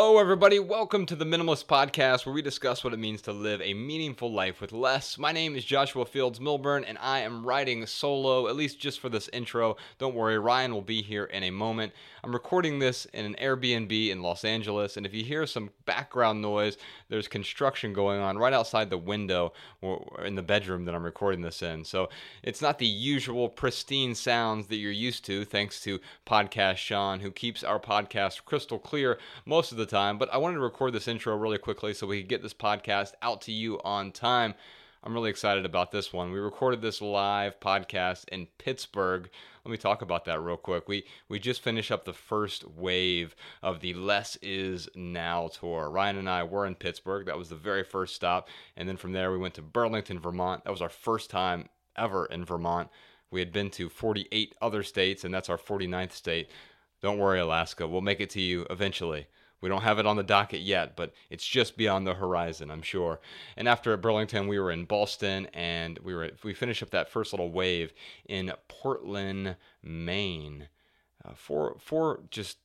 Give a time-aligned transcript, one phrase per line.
[0.00, 0.60] Hello, everybody.
[0.60, 4.32] Welcome to the Minimalist Podcast, where we discuss what it means to live a meaningful
[4.32, 5.18] life with less.
[5.18, 9.08] My name is Joshua Fields Millburn, and I am writing solo, at least just for
[9.08, 9.76] this intro.
[9.98, 11.92] Don't worry, Ryan will be here in a moment.
[12.22, 16.40] I'm recording this in an Airbnb in Los Angeles, and if you hear some background
[16.40, 19.52] noise, there's construction going on right outside the window
[20.24, 21.84] in the bedroom that I'm recording this in.
[21.84, 22.08] So
[22.44, 27.32] it's not the usual pristine sounds that you're used to, thanks to Podcast Sean, who
[27.32, 30.18] keeps our podcast crystal clear most of the time.
[30.18, 33.12] But I wanted to record this intro really quickly so we could get this podcast
[33.22, 34.54] out to you on time.
[35.02, 36.32] I'm really excited about this one.
[36.32, 39.30] We recorded this live podcast in Pittsburgh.
[39.64, 40.88] Let me talk about that real quick.
[40.88, 45.88] We we just finished up the first wave of the Less Is Now tour.
[45.88, 47.26] Ryan and I were in Pittsburgh.
[47.26, 50.64] That was the very first stop, and then from there we went to Burlington, Vermont.
[50.64, 52.88] That was our first time ever in Vermont.
[53.30, 56.50] We had been to 48 other states, and that's our 49th state.
[57.00, 57.86] Don't worry, Alaska.
[57.86, 59.26] We'll make it to you eventually.
[59.60, 62.82] We don't have it on the docket yet, but it's just beyond the horizon, I'm
[62.82, 63.20] sure.
[63.56, 67.32] And after Burlington, we were in Boston, and we were we finished up that first
[67.32, 67.92] little wave
[68.26, 70.68] in Portland, Maine.
[71.24, 72.58] Uh, four four just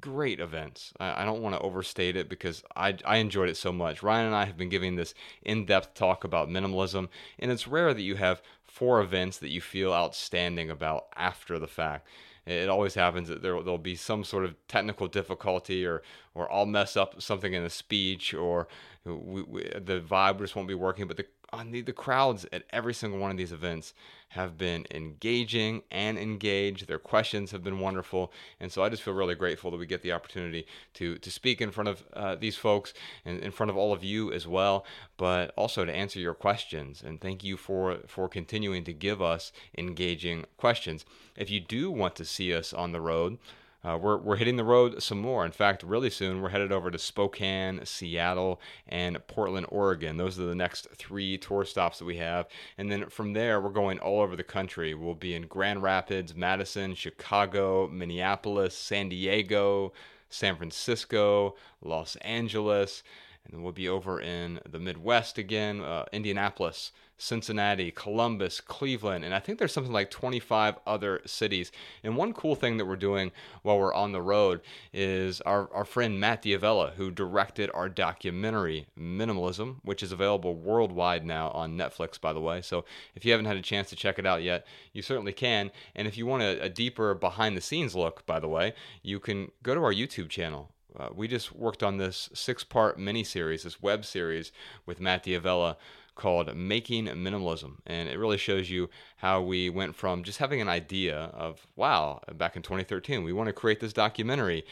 [0.00, 0.92] great events.
[1.00, 4.02] I, I don't want to overstate it because I, I enjoyed it so much.
[4.02, 7.92] Ryan and I have been giving this in depth talk about minimalism, and it's rare
[7.92, 12.06] that you have four events that you feel outstanding about after the fact.
[12.48, 16.02] It always happens that there, there'll be some sort of technical difficulty, or,
[16.34, 18.68] or I'll mess up something in the speech, or
[19.04, 21.06] we, we, the vibe just won't be working.
[21.06, 23.94] But the on the, the crowds at every single one of these events
[24.30, 26.86] have been engaging and engaged.
[26.86, 30.02] Their questions have been wonderful, and so I just feel really grateful that we get
[30.02, 32.92] the opportunity to to speak in front of uh, these folks
[33.24, 34.84] and in front of all of you as well,
[35.16, 37.02] but also to answer your questions.
[37.02, 41.04] And thank you for for continuing to give us engaging questions.
[41.36, 43.38] If you do want to see us on the road.
[43.84, 45.46] Uh, we're, we're hitting the road some more.
[45.46, 50.16] In fact, really soon, we're headed over to Spokane, Seattle, and Portland, Oregon.
[50.16, 52.48] Those are the next three tour stops that we have.
[52.76, 54.94] And then from there, we're going all over the country.
[54.94, 59.92] We'll be in Grand Rapids, Madison, Chicago, Minneapolis, San Diego,
[60.28, 63.04] San Francisco, Los Angeles,
[63.44, 69.34] and then we'll be over in the Midwest again, uh, Indianapolis, Cincinnati, Columbus, Cleveland, and
[69.34, 71.72] I think there's something like 25 other cities.
[72.04, 73.32] And one cool thing that we're doing
[73.62, 74.60] while we're on the road
[74.92, 81.26] is our, our friend Matt D'Avella, who directed our documentary Minimalism, which is available worldwide
[81.26, 82.62] now on Netflix, by the way.
[82.62, 82.84] So
[83.16, 85.72] if you haven't had a chance to check it out yet, you certainly can.
[85.96, 89.18] And if you want a, a deeper behind the scenes look, by the way, you
[89.18, 90.70] can go to our YouTube channel.
[90.96, 94.52] Uh, we just worked on this six part mini series, this web series
[94.86, 95.76] with Matt D'Avella
[96.14, 97.76] called Making Minimalism.
[97.86, 102.20] And it really shows you how we went from just having an idea of, wow,
[102.34, 104.64] back in 2013, we want to create this documentary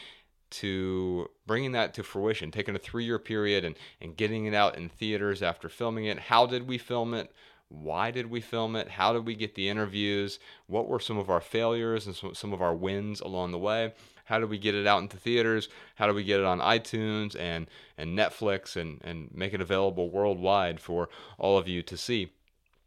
[0.49, 4.77] to bringing that to fruition, taking a three year period and, and getting it out
[4.77, 6.19] in theaters after filming it.
[6.19, 7.33] How did we film it?
[7.69, 8.89] Why did we film it?
[8.89, 10.39] How did we get the interviews?
[10.67, 13.93] What were some of our failures and some, some of our wins along the way?
[14.27, 15.69] How do we get it out into theaters?
[15.97, 20.11] How do we get it on iTunes and, and Netflix and, and make it available
[20.11, 22.33] worldwide for all of you to see?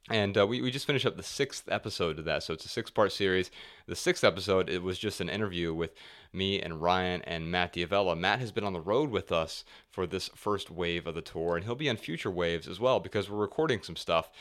[0.09, 2.43] And uh, we, we just finished up the sixth episode of that.
[2.43, 3.51] So it's a six part series.
[3.87, 5.91] The sixth episode, it was just an interview with
[6.33, 8.17] me and Ryan and Matt D'Avella.
[8.17, 11.55] Matt has been on the road with us for this first wave of the tour,
[11.55, 14.31] and he'll be on future waves as well because we're recording some stuff.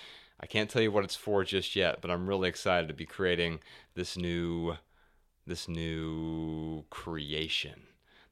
[0.40, 3.06] I can't tell you what it's for just yet, but I'm really excited to be
[3.06, 3.60] creating
[3.94, 4.76] this new
[5.48, 7.82] this new creation.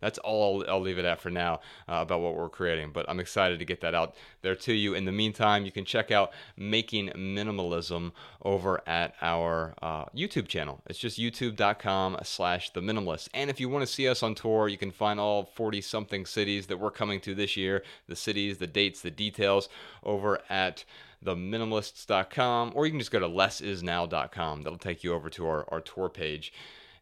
[0.00, 3.18] That's all I'll, leave it at for now uh, about what we're creating, but I'm
[3.18, 4.94] excited to get that out there to you.
[4.94, 10.82] In the meantime, you can check out Making Minimalism over at our uh, YouTube channel.
[10.86, 13.30] It's just youtube.com slash the minimalist.
[13.32, 16.26] And if you want to see us on tour, you can find all 40 something
[16.26, 19.68] cities that we're coming to this year, the cities, the dates, the details
[20.04, 20.84] over at
[21.24, 24.62] theminimalists.com, or you can just go to lessisnow.com.
[24.62, 26.52] That'll take you over to our, our tour page.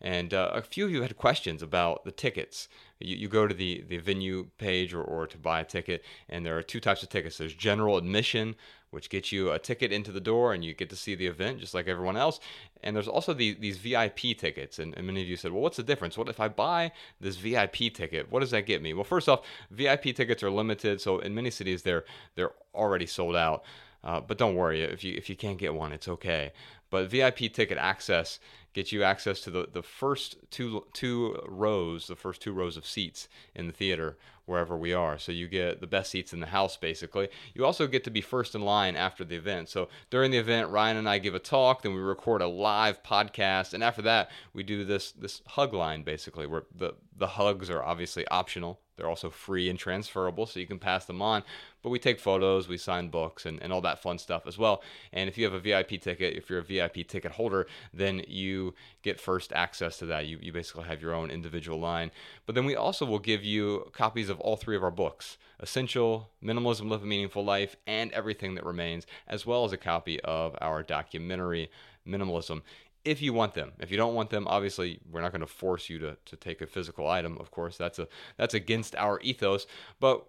[0.05, 2.69] And uh, a few of you had questions about the tickets.
[3.01, 6.45] You, you go to the, the venue page or, or to buy a ticket, and
[6.45, 7.39] there are two types of tickets.
[7.39, 8.55] There's general admission,
[8.91, 11.59] which gets you a ticket into the door and you get to see the event
[11.59, 12.39] just like everyone else.
[12.83, 14.79] And there's also the, these VIP tickets.
[14.79, 16.19] And, and, many of you said, well, what's the difference?
[16.19, 18.31] What if I buy this VIP ticket?
[18.31, 18.93] What does that get me?
[18.93, 19.41] Well, first off,
[19.71, 21.01] VIP tickets are limited.
[21.01, 22.05] So in many cities, they're,
[22.35, 23.65] they're already sold out.
[24.05, 26.53] Uh, but don't worry if you if you can't get one, it's okay.
[26.91, 28.39] But VIP ticket access
[28.75, 32.87] gets you access to the, the first two two rows, the first two rows of
[32.87, 35.17] seats in the theater wherever we are.
[35.17, 37.29] So you get the best seats in the house basically.
[37.55, 39.69] You also get to be first in line after the event.
[39.71, 43.03] So during the event, Ryan and I give a talk, then we record a live
[43.03, 47.71] podcast, and after that, we do this this hug line basically where the the hugs
[47.71, 48.81] are obviously optional.
[48.97, 51.43] They're also free and transferable, so you can pass them on.
[51.83, 54.83] But we take photos, we sign books, and, and all that fun stuff as well.
[55.13, 58.75] And if you have a VIP ticket, if you're a VIP ticket holder, then you
[59.03, 60.27] get first access to that.
[60.27, 62.11] You, you basically have your own individual line.
[62.47, 66.31] But then we also will give you copies of all three of our books Essential,
[66.43, 70.57] Minimalism, Live a Meaningful Life, and Everything That Remains, as well as a copy of
[70.61, 71.71] our documentary,
[72.07, 72.63] Minimalism
[73.05, 73.73] if you want them.
[73.79, 76.61] If you don't want them, obviously we're not going to force you to, to take
[76.61, 77.37] a physical item.
[77.39, 79.67] Of course, that's a that's against our ethos.
[80.01, 80.27] But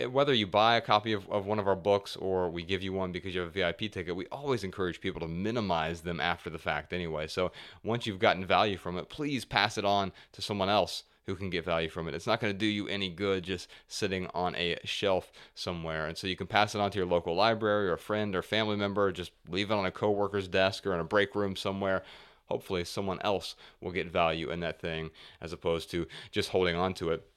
[0.00, 2.82] eh, whether you buy a copy of, of one of our books or we give
[2.82, 6.20] you one because you have a VIP ticket, we always encourage people to minimize them
[6.20, 7.26] after the fact anyway.
[7.26, 7.52] So
[7.84, 11.50] once you've gotten value from it, please pass it on to someone else who can
[11.50, 12.14] get value from it.
[12.14, 16.06] It's not going to do you any good just sitting on a shelf somewhere.
[16.06, 18.42] And so you can pass it on to your local library or a friend or
[18.42, 21.56] family member, or just leave it on a coworker's desk or in a break room
[21.56, 22.04] somewhere.
[22.48, 26.94] Hopefully, someone else will get value in that thing as opposed to just holding on
[26.94, 27.28] to it.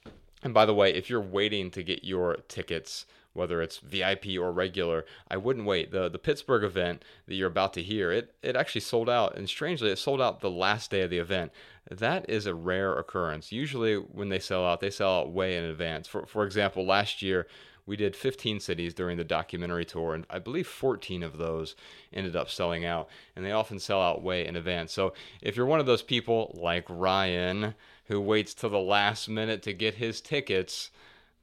[0.44, 4.52] And by the way, if you're waiting to get your tickets, whether it's VIP or
[4.52, 5.92] regular, I wouldn't wait.
[5.92, 9.50] The the Pittsburgh event that you're about to hear, it it actually sold out, and
[9.50, 11.52] strangely, it sold out the last day of the event.
[11.90, 13.52] That is a rare occurrence.
[13.52, 16.08] Usually, when they sell out, they sell out way in advance.
[16.08, 17.48] For for example, last year
[17.90, 21.76] we did 15 cities during the documentary tour, and I believe 14 of those
[22.14, 23.10] ended up selling out.
[23.36, 24.94] And they often sell out way in advance.
[24.94, 27.74] So if you're one of those people like Ryan
[28.06, 30.92] who waits till the last minute to get his tickets,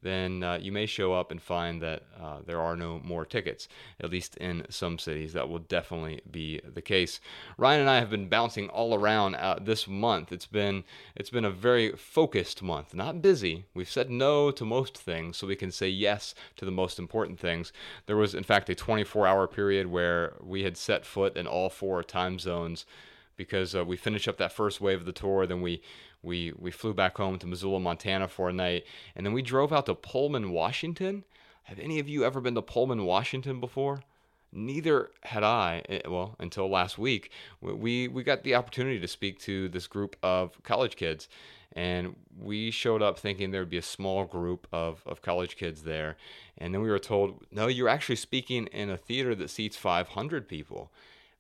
[0.03, 3.69] then uh, you may show up and find that uh, there are no more tickets,
[4.01, 5.33] at least in some cities.
[5.33, 7.21] That will definitely be the case.
[7.59, 10.33] Ryan and I have been bouncing all around uh, this month.
[10.33, 10.85] It's been
[11.15, 13.65] it's been a very focused month, not busy.
[13.75, 17.41] We've said no to most things, so we can say yes to the most important
[17.41, 17.73] things.
[18.07, 22.03] There was, in fact, a 24-hour period where we had set foot in all four
[22.03, 22.87] time zones
[23.37, 25.83] because uh, we finished up that first wave of the tour, then we
[26.27, 28.85] we we flew back home to Missoula, Montana for a night,
[29.15, 31.25] and then we drove out to Pullman, Washington.
[31.63, 34.03] Have any of you ever been to Pullman, Washington before?
[34.53, 35.83] Neither had I.
[35.89, 37.31] Eh, well, until last week,
[37.61, 41.29] we we got the opportunity to speak to this group of college kids,
[41.73, 45.83] and we showed up thinking there would be a small group of, of college kids
[45.83, 46.17] there,
[46.59, 50.49] and then we were told, no, you're actually speaking in a theater that seats 500
[50.49, 50.91] people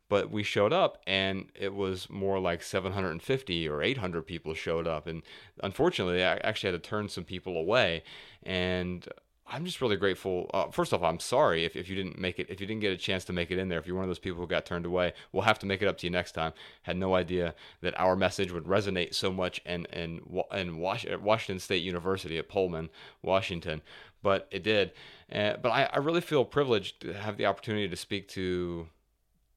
[0.08, 5.06] but we showed up and it was more like 750 or 800 people showed up.
[5.06, 5.22] And
[5.62, 8.02] unfortunately i actually had to turn some people away.
[8.42, 9.06] And
[9.48, 10.50] i'm just really grateful.
[10.54, 12.92] Uh, first off i'm sorry if, if you didn't make it if you didn't get
[12.92, 13.78] a chance to make it in there.
[13.78, 15.88] If you're one of those people who got turned away we'll have to make it
[15.88, 16.52] up to you next time.
[16.82, 20.20] Had no idea that our message would resonate so much in, in,
[20.52, 22.90] in washington state university at pullman
[23.22, 23.82] washington.
[24.22, 24.92] But it did.
[25.32, 28.88] Uh, but I, I really feel privileged to have the opportunity to speak to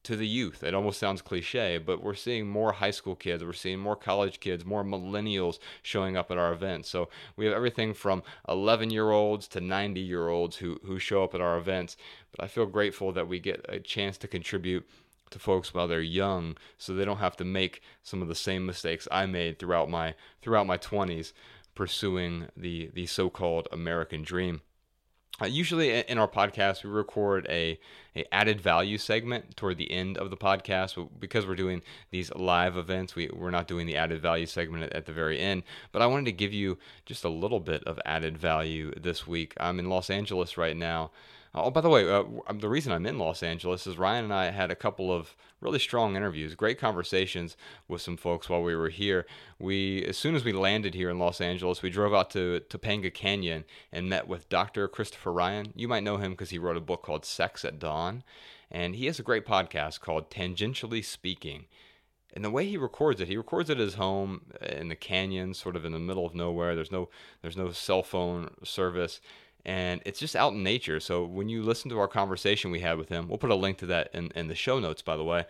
[0.04, 0.64] to the youth.
[0.64, 4.40] It almost sounds cliche, but we're seeing more high school kids, we're seeing more college
[4.40, 6.90] kids, more millennials showing up at our events.
[6.90, 11.24] So we have everything from 11 year olds to 90 year olds who, who show
[11.24, 11.98] up at our events.
[12.32, 14.88] But I feel grateful that we get a chance to contribute
[15.32, 18.66] to folks while they're young so they don't have to make some of the same
[18.66, 21.34] mistakes I made throughout my throughout my 20s
[21.76, 24.62] pursuing the the so-called American dream.
[25.42, 27.80] Uh, usually in our podcast, we record a,
[28.16, 31.08] a added value segment toward the end of the podcast.
[31.20, 31.82] Because we're doing
[32.12, 35.40] these live events, we, we're not doing the added value segment at, at the very
[35.40, 35.64] end.
[35.92, 39.54] But I wanted to give you just a little bit of added value this week.
[39.60, 41.12] I'm in Los Angeles right now.
[41.56, 44.52] Oh, by the way, uh, the reason I'm in Los Angeles is Ryan and I
[44.52, 48.90] had a couple of really strong interviews, great conversations with some folks while we were
[48.90, 49.26] here.
[49.60, 53.14] We, as soon as we landed here in Los Angeles, we drove out to Topanga
[53.14, 54.88] Canyon and met with Dr.
[54.88, 55.74] Christopher Ryan.
[55.76, 58.24] You might know him because he wrote a book called Sex at Dawn,
[58.72, 61.66] and he has a great podcast called Tangentially Speaking.
[62.34, 65.56] And the way he records it, he records it at his home in the canyon,
[65.56, 66.76] sort of in the middle of nowhere.
[66.76, 67.10] There's no,
[67.42, 69.20] there's no cell phone service
[69.66, 71.00] and it's just out in nature.
[71.00, 73.78] So when you listen to our conversation we had with him, we'll put a link
[73.80, 75.46] to that in, in the show notes, by the way.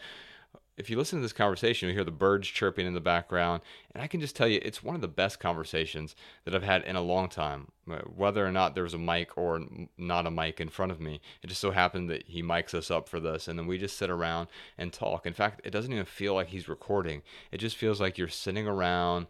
[0.77, 3.61] If you listen to this conversation, you hear the birds chirping in the background,
[3.93, 6.83] and I can just tell you it's one of the best conversations that I've had
[6.83, 7.67] in a long time.
[7.91, 9.61] Uh, whether or not there was a mic or
[9.97, 12.89] not a mic in front of me, it just so happened that he mics us
[12.89, 14.47] up for this, and then we just sit around
[14.77, 15.25] and talk.
[15.25, 17.23] In fact, it doesn't even feel like he's recording.
[17.51, 19.27] It just feels like you're sitting around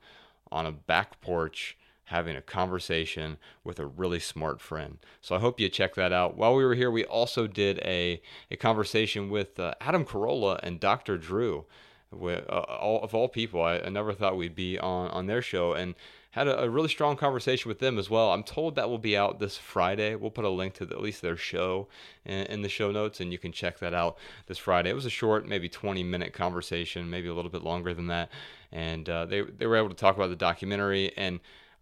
[0.52, 1.79] on a back porch
[2.10, 4.98] having a conversation with a really smart friend.
[5.22, 6.36] So I hope you check that out.
[6.36, 10.80] While we were here, we also did a, a conversation with uh, Adam Carolla and
[10.80, 11.20] Dr.
[11.20, 11.66] Drew.
[12.12, 15.44] With, uh, all, of all people, I, I, never thought we'd be on, on their
[15.44, 15.94] show and
[16.32, 18.32] had a, a, really strong conversation with them as well.
[18.32, 20.16] I'm told that will be out this Friday.
[20.16, 21.88] We'll put a link to the, at least their show
[22.26, 24.90] in, in, the show notes, and you can check that out this Friday.
[24.90, 28.30] It was a short, maybe 20 minute conversation, maybe a little bit longer than that.
[28.72, 31.40] And uh, they, they were able to talk about the documentary and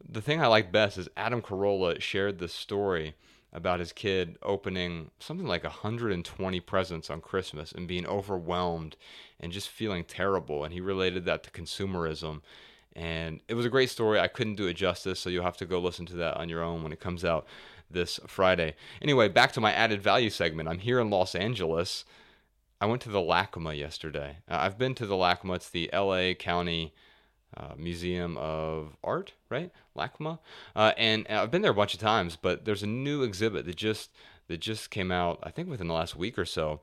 [0.08, 3.16] the thing I like best is Adam Carolla shared this story
[3.54, 8.98] about his kid opening something like 120 presents on Christmas and being overwhelmed
[9.40, 10.64] and just feeling terrible.
[10.64, 12.42] And he related that to consumerism.
[12.96, 14.20] And it was a great story.
[14.20, 16.64] I couldn't do it justice, so you'll have to go listen to that on your
[16.64, 17.48] own when it comes out
[17.90, 18.76] this Friday.
[19.02, 20.68] Anyway, back to my added value segment.
[20.68, 22.06] I'm here in Los Angeles.
[22.82, 24.38] I went to the LACMA yesterday.
[24.48, 26.94] I've been to the LACMA, it's the LA County
[27.58, 29.72] uh, Museum of Art, right?
[29.96, 30.40] LACMA,
[30.76, 32.38] uh, and I've been there a bunch of times.
[32.40, 34.12] But there's a new exhibit that just
[34.48, 36.82] that just came out, I think within the last week or so.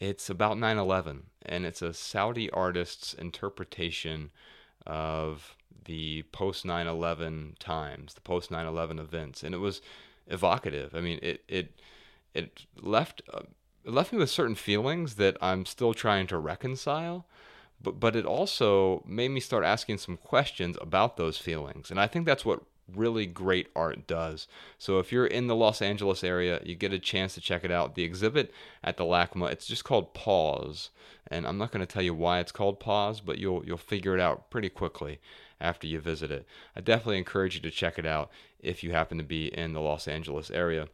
[0.00, 4.30] It's about 9/11, and it's a Saudi artist's interpretation
[4.86, 9.80] of the post 9/11 times, the post 9/11 events, and it was
[10.26, 10.94] evocative.
[10.94, 11.80] I mean, it it
[12.34, 13.42] it left uh,
[13.84, 17.26] it left me with certain feelings that I'm still trying to reconcile
[17.84, 21.90] but but it also made me start asking some questions about those feelings.
[21.90, 22.62] And i think that's what
[22.92, 24.46] really great art does.
[24.78, 27.70] So if you're in the los angeles area you get a chance to check it
[27.70, 27.94] out.
[27.94, 30.90] The exhibit at the lacma it's just called pause.
[31.28, 34.14] And i'm not going to tell you why it's called pause but you'll you'll figure
[34.14, 35.20] it out pretty quickly
[35.60, 36.46] after you visit it.
[36.74, 39.80] I definitely encourage you to check it out if you happen to be in the
[39.80, 40.88] los angeles area.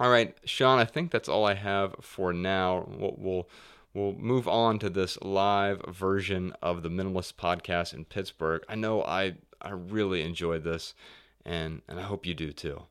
[0.00, 2.86] All right sean i think that's all i have for now.
[2.88, 3.48] We'll, we'll
[3.94, 8.62] we'll move on to this live version of the Minimalist podcast in Pittsburgh.
[8.68, 10.94] I know I I really enjoyed this,
[11.46, 12.82] and and I hope you do too.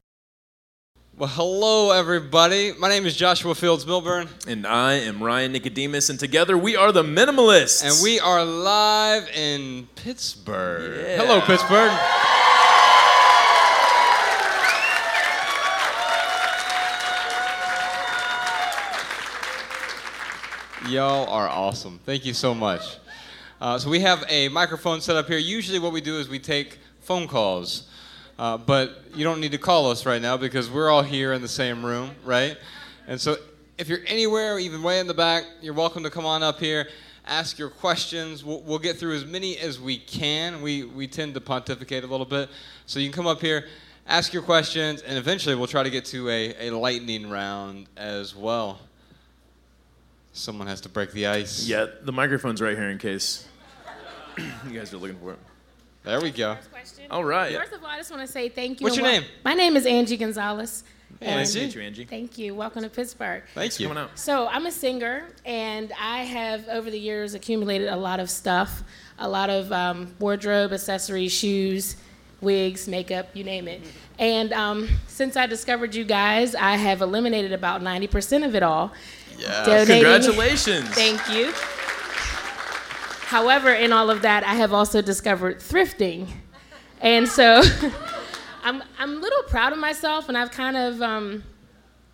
[1.16, 2.74] Well, hello everybody.
[2.80, 6.92] My name is Joshua Fields Millburn, and I am Ryan Nicodemus, and together we are
[6.92, 11.06] the Minimalists, and we are live in Pittsburgh.
[11.06, 11.18] Yeah.
[11.18, 11.92] Hello, Pittsburgh.
[20.94, 22.00] Y'all are awesome.
[22.06, 22.98] Thank you so much.
[23.60, 25.40] Uh, so we have a microphone set up here.
[25.40, 27.90] Usually, what we do is we take phone calls,
[28.38, 31.42] uh, but you don't need to call us right now because we're all here in
[31.42, 32.58] the same room, right?
[33.08, 33.38] And so,
[33.80, 36.88] if you're anywhere, even way in the back, you're welcome to come on up here,
[37.26, 38.46] ask your questions.
[38.46, 40.62] We'll, we'll get through as many as we can.
[40.62, 42.50] We we tend to pontificate a little bit,
[42.86, 43.66] so you can come up here,
[44.06, 48.36] ask your questions, and eventually we'll try to get to a, a lightning round as
[48.36, 48.80] well.
[50.36, 51.68] Someone has to break the ice.
[51.68, 53.48] Yeah, the microphone's right here in case
[54.38, 55.40] you guys are looking for it.
[56.04, 56.58] There we go.
[57.12, 57.56] All right.
[57.56, 58.86] First of all, I just want to say thank you.
[58.86, 59.24] What's your name?
[59.46, 60.84] My name is Angie Gonzalez.
[61.20, 62.06] Hey, nice to meet you, Angie.
[62.06, 62.56] Thank you.
[62.56, 63.44] Welcome to Pittsburgh.
[63.54, 63.88] Thank you.
[63.88, 64.18] Coming out.
[64.18, 68.84] So I'm a singer, and I have over the years accumulated a lot of stuff,
[69.20, 71.96] a lot of um, wardrobe, accessories, shoes,
[72.42, 73.82] wigs, makeup, you name it.
[74.20, 78.92] And um, since I discovered you guys, I have eliminated about 90% of it all.
[79.38, 79.66] Yeah.
[79.66, 80.04] Donating.
[80.04, 80.90] Congratulations.
[80.90, 81.52] Thank you.
[83.28, 86.28] However, in all of that, I have also discovered thrifting.
[87.02, 87.64] And so
[88.64, 91.44] I'm, I'm a little proud of myself, and I've kind of, um,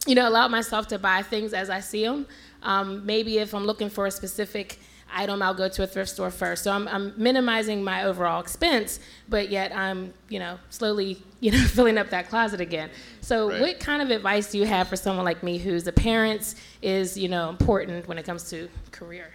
[0.08, 2.26] you know, allowed myself to buy things as I see them.
[2.64, 4.80] Um, maybe if I'm looking for a specific
[5.14, 6.64] item, I'll go to a thrift store first.
[6.64, 11.64] So I'm, I'm minimizing my overall expense, but yet I'm, you know, slowly, you know,
[11.66, 12.90] filling up that closet again.
[13.22, 13.62] So right.
[13.62, 17.30] what kind of advice do you have for someone like me whose appearance is, you
[17.30, 19.32] know, important when it comes to career?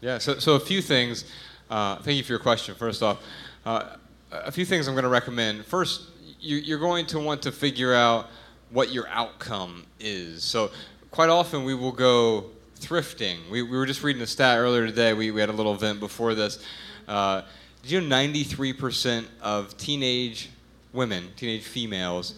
[0.00, 1.24] Yeah, so, so a few things.
[1.70, 3.22] Uh, thank you for your question, first off.
[3.64, 3.96] Uh,
[4.32, 5.64] a few things I'm going to recommend.
[5.64, 6.02] First,
[6.40, 8.28] you, you're going to want to figure out
[8.70, 10.42] what your outcome is.
[10.42, 10.70] So
[11.10, 12.46] quite often we will go
[12.82, 13.38] thrifting.
[13.50, 15.12] We, we were just reading a stat earlier today.
[15.12, 16.64] We, we had a little event before this.
[17.06, 17.42] Uh,
[17.82, 20.50] did you know 93% of teenage
[20.92, 22.34] women, teenage females,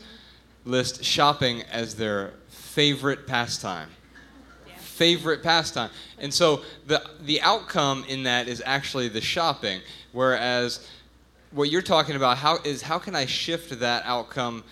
[0.65, 3.89] list shopping as their favorite pastime?
[4.77, 5.91] Favorite pastime.
[6.19, 9.81] And so the, the outcome in that is actually the shopping,
[10.13, 10.89] whereas
[11.51, 14.65] what you're talking about how is how can I shift that outcome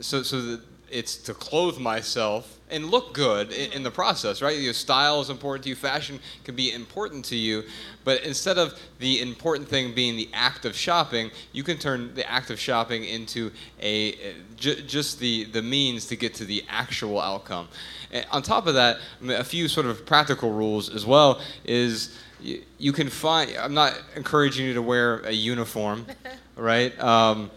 [0.00, 0.60] so, so that
[0.90, 4.58] it's to clothe myself and look good in, in, the process, right?
[4.58, 7.64] Your style is important to you, fashion can be important to you,
[8.04, 12.28] but instead of the important thing being the act of shopping, you can turn the
[12.30, 13.50] act of shopping into
[13.80, 17.68] a j- just the the means to get to the actual outcome.
[18.12, 18.98] And on top of that,
[19.28, 22.16] a few sort of practical rules as well is.
[22.42, 23.54] You, you can find.
[23.58, 26.06] I'm not encouraging you to wear a uniform,
[26.56, 26.98] right?
[26.98, 27.50] Um,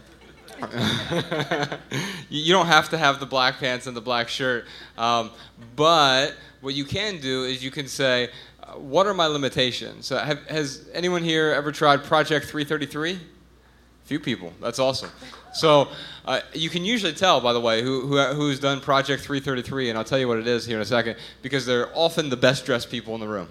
[2.29, 4.65] you don't have to have the black pants and the black shirt,
[4.97, 5.31] um,
[5.75, 8.29] but what you can do is you can say,
[8.61, 13.19] uh, "What are my limitations?" So, have, has anyone here ever tried Project 333?
[14.05, 14.53] Few people.
[14.61, 15.09] That's awesome.
[15.53, 15.87] So
[16.25, 19.97] uh, you can usually tell, by the way, who, who, who's done Project 333, and
[19.97, 22.65] I'll tell you what it is here in a second, because they're often the best
[22.65, 23.47] dressed people in the room.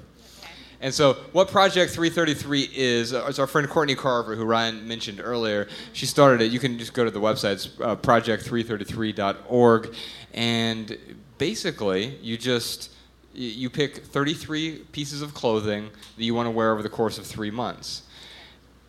[0.82, 5.20] And so, what Project 333 is, uh, it's our friend Courtney Carver, who Ryan mentioned
[5.22, 5.68] earlier.
[5.92, 6.50] She started it.
[6.50, 9.94] You can just go to the website, it's uh, project333.org.
[10.34, 10.98] And
[11.38, 12.90] basically, you just
[13.32, 17.26] you pick 33 pieces of clothing that you want to wear over the course of
[17.26, 18.02] three months.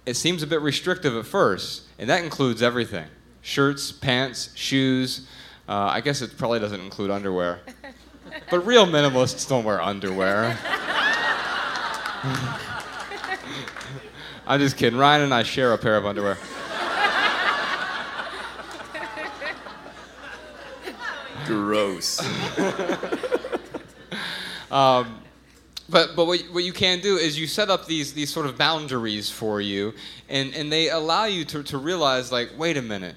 [0.07, 3.05] It seems a bit restrictive at first, and that includes everything
[3.43, 5.27] shirts, pants, shoes.
[5.69, 7.59] Uh, I guess it probably doesn't include underwear.
[8.49, 10.57] But real minimalists don't wear underwear.
[14.47, 14.99] I'm just kidding.
[14.99, 16.37] Ryan and I share a pair of underwear.
[21.45, 22.21] Gross.
[24.73, 25.19] Um,
[25.87, 28.57] but but what, what you can do is you set up these these sort of
[28.57, 29.93] boundaries for you,
[30.27, 33.15] and, and they allow you to, to realize like, wait a minute,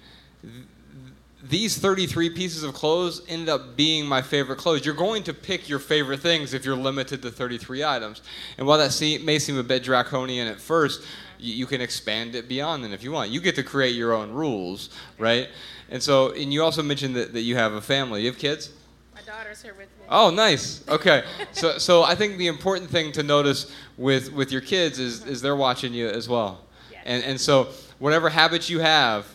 [1.49, 4.85] these 33 pieces of clothes ended up being my favorite clothes.
[4.85, 8.23] You're going to pick your favorite things if you're limited to 33 items.
[8.59, 11.03] And while that may seem a bit draconian at first,
[11.39, 13.31] you, you can expand it beyond then if you want.
[13.31, 15.49] You get to create your own rules, right?
[15.91, 18.23] And so, and you also mentioned that, that you have a family.
[18.23, 18.71] You have kids?
[19.15, 20.07] My daughter's here with me.
[20.09, 20.87] Oh, nice.
[20.89, 21.25] Okay.
[21.53, 25.43] So, so I think the important thing to notice with, with your kids is, is
[25.43, 26.61] they're watching you as well.
[26.91, 27.03] Yes.
[27.05, 29.27] And, and so whatever habits you have,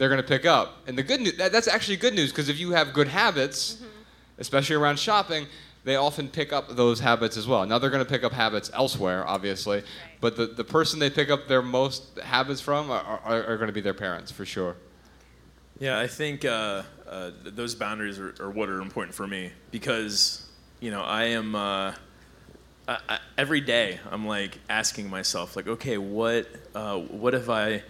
[0.00, 0.78] they're going to pick up.
[0.86, 3.82] And the good news, that, that's actually good news because if you have good habits,
[4.38, 5.46] especially around shopping,
[5.84, 7.66] they often pick up those habits as well.
[7.66, 9.82] Now they're going to pick up habits elsewhere, obviously,
[10.22, 13.66] but the, the person they pick up their most habits from are, are, are going
[13.66, 14.74] to be their parents for sure.
[15.78, 20.48] Yeah, I think uh, uh, those boundaries are, are what are important for me because,
[20.80, 21.92] you know, I am uh,
[22.88, 27.82] I, I, every day I'm like asking myself, like, okay, what uh, what have I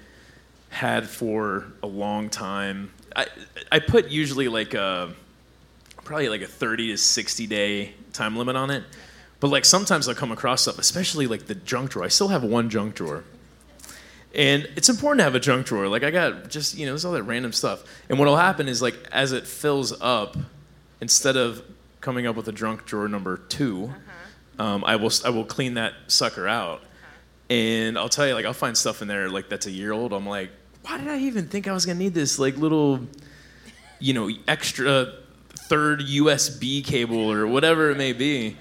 [0.71, 2.91] had for a long time?
[3.15, 3.27] I
[3.71, 5.13] I put usually like a
[6.05, 8.83] probably like a 30 to 60 day time limit on it,
[9.39, 12.05] but like sometimes I'll come across stuff, especially like the junk drawer.
[12.05, 13.25] I still have one junk drawer.
[14.33, 15.89] And it's important to have a junk drawer.
[15.89, 17.85] Like I got just you know, there's all that random stuff.
[18.09, 20.37] And what'll happen is like as it fills up,
[21.01, 21.63] instead of
[22.01, 23.93] coming up with a junk drawer number 2
[24.61, 26.83] um, I will I will clean that sucker out.
[27.49, 30.13] And I'll tell you, like I'll find stuff in there like that's a year old.
[30.13, 30.51] I'm like,
[30.83, 33.01] why did I even think I was gonna need this like little,
[33.99, 35.15] you know, extra
[35.71, 38.57] third USB cable or whatever it may be.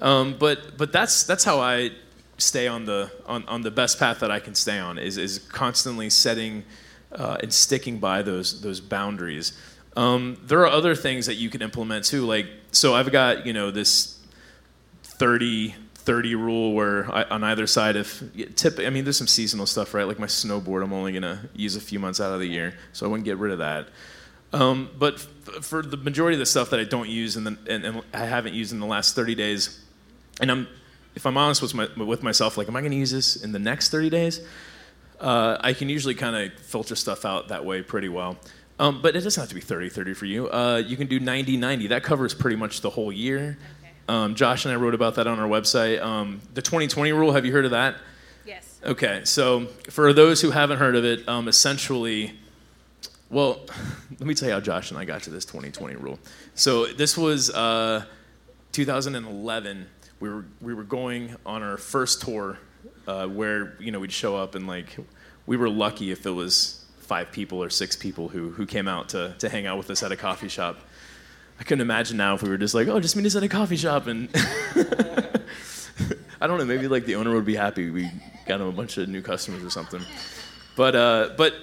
[0.00, 1.92] Um, but but that's that's how I
[2.38, 5.38] stay on the on, on the best path that I can stay on is is
[5.38, 6.64] constantly setting
[7.12, 9.52] uh, and sticking by those those boundaries.
[9.96, 12.26] Um, there are other things that you can implement too.
[12.26, 14.18] Like so, I've got you know this
[15.04, 18.22] 30 30 rule where I, on either side if
[18.56, 21.76] tip I mean there's some seasonal stuff right like my snowboard I'm only gonna use
[21.76, 23.88] a few months out of the year so I wouldn't get rid of that.
[24.52, 27.84] Um, but f- for the majority of the stuff that I don't use and, and,
[27.84, 29.80] and I haven't used in the last 30 days,
[30.40, 30.68] and I'm,
[31.14, 33.52] if I'm honest with, my, with myself, like, am I going to use this in
[33.52, 34.40] the next 30 days?
[35.20, 38.38] Uh, I can usually kind of filter stuff out that way pretty well.
[38.78, 40.48] Um, but it doesn't have to be 30 30 for you.
[40.48, 41.88] Uh, you can do 90 90.
[41.88, 43.58] That covers pretty much the whole year.
[44.10, 46.02] Um, Josh and I wrote about that on our website.
[46.02, 47.94] Um, the 2020 rule, have you heard of that?
[48.44, 48.80] Yes.
[48.84, 52.32] Okay, so for those who haven't heard of it, um, essentially,
[53.30, 53.60] well,
[54.10, 56.18] let me tell you how Josh and I got to this 2020 rule.
[56.56, 58.04] So this was uh,
[58.72, 59.86] 2011.
[60.18, 62.58] We were we were going on our first tour,
[63.06, 64.96] uh, where you know we'd show up and like
[65.46, 69.10] we were lucky if it was five people or six people who who came out
[69.10, 70.80] to to hang out with us at a coffee shop.
[71.60, 73.48] I couldn't imagine now if we were just like, oh, just meet us at a
[73.48, 74.28] coffee shop and.
[76.40, 76.64] I don't know.
[76.64, 77.90] Maybe like the owner would be happy.
[77.90, 78.10] We
[78.46, 80.00] got him a bunch of new customers or something.
[80.74, 81.54] But uh, but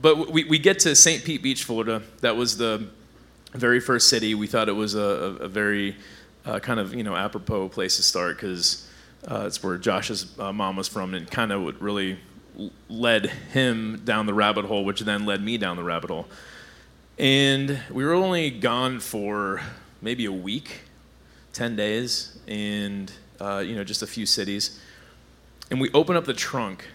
[0.00, 1.24] but we, we get to St.
[1.24, 2.02] Pete Beach, Florida.
[2.20, 2.86] That was the
[3.52, 4.34] very first city.
[4.34, 5.96] We thought it was a, a, very
[6.44, 8.86] uh, kind of you know apropos place to start because
[9.26, 12.18] uh, it's where Josh's uh, mom was from, and kind of what really
[12.90, 16.26] led him down the rabbit hole, which then led me down the rabbit hole.
[17.18, 19.62] And we were only gone for
[20.02, 20.80] maybe a week,
[21.52, 24.78] ten days, and uh, you know just a few cities.
[25.70, 26.86] And we open up the trunk,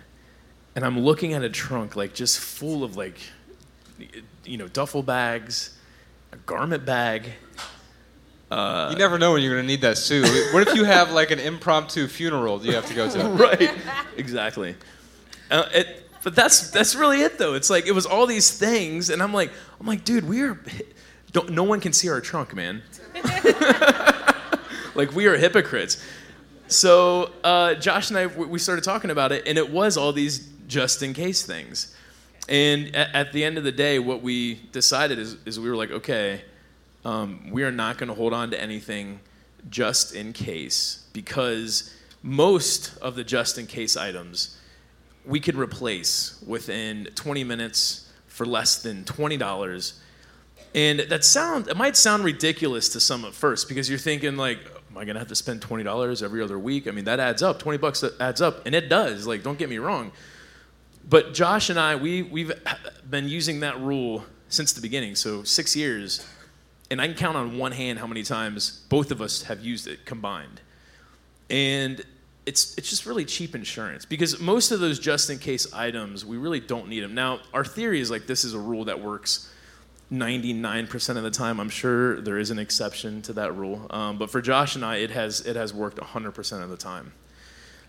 [0.75, 3.19] and I'm looking at a trunk like just full of like,
[4.45, 5.75] you know, duffel bags,
[6.31, 7.25] a garment bag.
[8.51, 10.23] you never know when you're going to need that suit.
[10.53, 13.23] What if you have like an impromptu funeral that you have to go to?
[13.29, 13.71] right,
[14.17, 14.75] exactly.
[15.49, 17.53] Uh, it, but that's that's really it though.
[17.53, 20.59] It's like it was all these things, and I'm like, I'm like, dude, we are.
[21.49, 22.83] No one can see our trunk, man.
[24.95, 26.03] like we are hypocrites.
[26.67, 30.49] So uh, Josh and I, we started talking about it, and it was all these
[30.67, 31.95] just in case things.
[32.49, 35.75] And at, at the end of the day, what we decided is, is we were
[35.75, 36.41] like, okay,
[37.05, 39.19] um, we are not going to hold on to anything
[39.69, 44.57] just in case because most of the just in case items
[45.25, 49.93] we could replace within 20 minutes for less than $20
[50.73, 54.59] and that sound it might sound ridiculous to some at first because you're thinking like
[54.89, 56.87] am i going to have to spend $20 every other week?
[56.87, 57.59] I mean that adds up.
[57.59, 60.11] 20 bucks adds up and it does like don't get me wrong.
[61.07, 62.51] But josh and i we, we've
[63.09, 66.25] been using that rule since the beginning so six years
[66.89, 69.87] and i can count on one hand how many times both of us have used
[69.87, 70.61] it combined.
[71.49, 72.01] And
[72.45, 76.37] it's it's just really cheap insurance because most of those just in case items we
[76.37, 77.13] really don't need them.
[77.13, 79.49] Now our theory is like this is a rule that works
[80.11, 81.59] 99% of the time.
[81.59, 84.97] I'm sure there is an exception to that rule, um, but for Josh and I,
[84.97, 87.13] it has it has worked 100% of the time.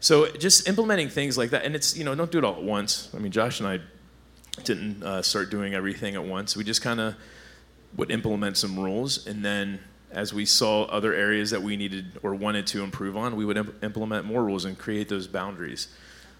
[0.00, 2.62] So just implementing things like that, and it's you know don't do it all at
[2.62, 3.08] once.
[3.14, 3.80] I mean Josh and I
[4.64, 6.56] didn't uh, start doing everything at once.
[6.56, 7.14] We just kind of
[7.96, 9.80] would implement some rules and then
[10.12, 13.57] as we saw other areas that we needed or wanted to improve on, we would
[13.57, 15.88] imp- implement more rules and create those boundaries.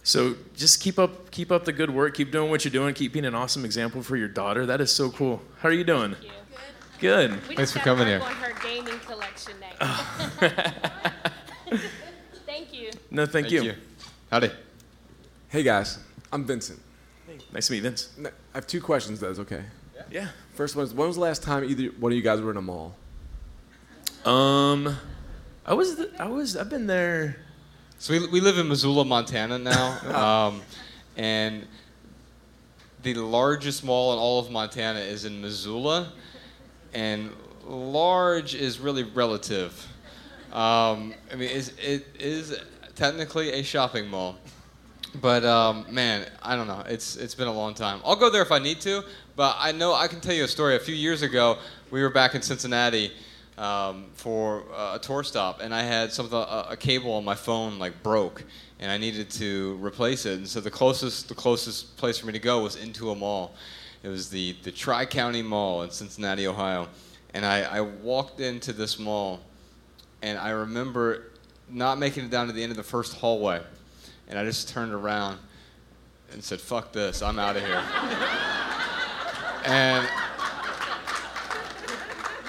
[0.03, 2.15] So just keep up, keep up the good work.
[2.15, 2.93] Keep doing what you're doing.
[2.95, 4.67] Keep being an awesome example for your daughter.
[4.67, 5.41] That is so cool.
[5.61, 6.13] How are you doing?
[6.15, 6.31] Thank you.
[7.01, 7.31] Good.
[7.49, 8.31] We Thanks just for got coming work here.
[8.31, 9.79] on her gaming collection next.
[12.47, 12.91] Thank you.
[13.11, 13.75] No, thank, you.
[14.31, 14.51] Howdy.
[15.49, 15.99] Hey guys,
[16.33, 16.81] I'm Vincent.
[17.27, 17.39] Hey.
[17.53, 18.11] Nice to meet you, Vince.
[18.19, 19.21] N- I have two questions.
[19.21, 19.63] That's okay.
[20.11, 20.29] Yeah.
[20.55, 22.57] First one is, when was the last time either one of you guys were in
[22.57, 22.95] a mall?
[24.25, 24.97] Um,
[25.67, 27.39] I was, th- I was, I've been there.
[27.99, 30.63] So we, we live in Missoula, Montana now, um,
[31.17, 31.67] and
[33.03, 36.13] the largest mall in all of Montana is in Missoula,
[36.95, 37.31] and
[37.67, 39.73] large is really relative.
[40.53, 42.57] Um, I mean, it is
[42.95, 44.37] technically a shopping mall,
[45.21, 46.85] but um, man, I don't know.
[46.87, 48.01] It's it's been a long time.
[48.05, 49.03] I'll go there if I need to,
[49.35, 50.77] but I know I can tell you a story.
[50.77, 51.59] A few years ago,
[51.91, 53.11] we were back in Cincinnati
[53.59, 57.35] um, for uh, a tour stop, and I had something a, a cable on my
[57.35, 58.45] phone like broke,
[58.81, 60.39] and I needed to replace it.
[60.39, 63.55] And so the closest the closest place for me to go was into a mall.
[64.03, 66.89] It was the the Tri County Mall in Cincinnati, Ohio,
[67.35, 69.41] and I, I walked into this mall,
[70.23, 71.31] and I remember
[71.69, 73.61] not making it down to the end of the first hallway,
[74.29, 75.39] and I just turned around
[76.33, 77.77] and said, "Fuck this, I'm out of here."
[79.67, 80.09] and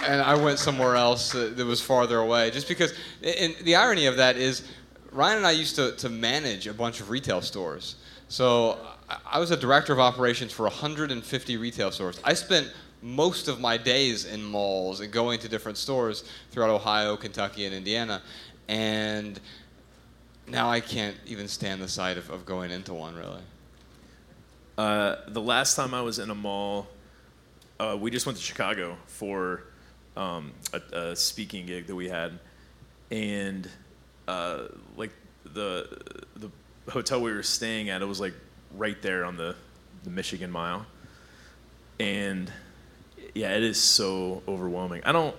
[0.07, 2.51] and I went somewhere else that was farther away.
[2.51, 4.67] Just because, and the irony of that is,
[5.11, 7.95] Ryan and I used to, to manage a bunch of retail stores.
[8.27, 12.19] So I- I was a director of operations for 150 retail stores.
[12.23, 17.17] I spent most of my days in malls and going to different stores throughout Ohio,
[17.17, 18.21] Kentucky, and Indiana.
[18.67, 19.39] And
[20.47, 23.41] now I can't even stand the sight of, of going into one, really.
[24.77, 26.87] Uh, the last time I was in a mall,
[27.79, 29.63] uh, we just went to Chicago for
[30.15, 32.39] um, a, a speaking gig that we had,
[33.11, 33.67] and
[34.27, 34.63] uh,
[34.97, 35.11] like
[35.45, 35.87] the
[36.35, 36.49] the
[36.91, 38.33] hotel we were staying at, it was like
[38.75, 39.55] right there on the
[40.03, 40.85] the Michigan Mile,
[41.99, 42.51] and
[43.33, 45.01] yeah, it is so overwhelming.
[45.05, 45.35] I don't.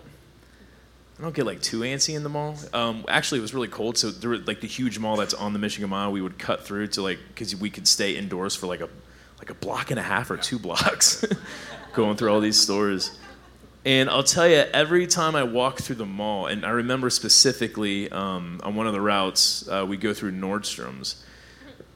[1.19, 2.57] I don't get like too antsy in the mall.
[2.73, 5.53] Um, actually, it was really cold, so there were like the huge mall that's on
[5.53, 6.11] the Michigan Mile.
[6.11, 8.89] We would cut through to like because we could stay indoors for like a
[9.39, 11.25] like a block and a half or two blocks,
[11.93, 13.17] going through all these stores.
[13.85, 18.11] And I'll tell you, every time I walk through the mall, and I remember specifically
[18.11, 21.23] um, on one of the routes, uh, we go through Nordstrom's,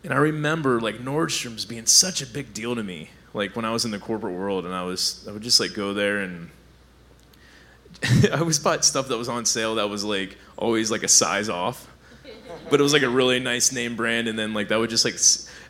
[0.05, 3.11] and I remember like Nordstrom's being such a big deal to me.
[3.33, 5.73] Like when I was in the corporate world, and I was I would just like
[5.73, 6.51] go there and
[8.33, 11.49] I always bought stuff that was on sale that was like always like a size
[11.49, 11.89] off,
[12.71, 15.07] but it was like a really nice name brand, and then like that would just
[15.07, 15.17] like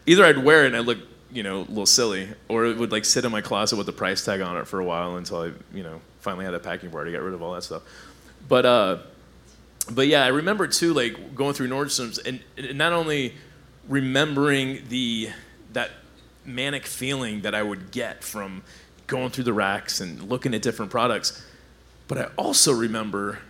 [0.07, 0.99] either I'd wear it and I'd look
[1.33, 3.93] you know a little silly, or it would like sit in my closet with the
[3.93, 6.91] price tag on it for a while until I you know finally had a packing
[6.91, 7.83] party, got rid of all that stuff.
[8.49, 8.99] But uh,
[9.91, 13.35] but yeah, I remember too like going through Nordstrom's and, and not only
[13.89, 15.31] remembering the
[15.73, 15.91] that
[16.45, 18.63] manic feeling that I would get from
[19.07, 21.45] going through the racks and looking at different products.
[22.07, 23.41] But I also remember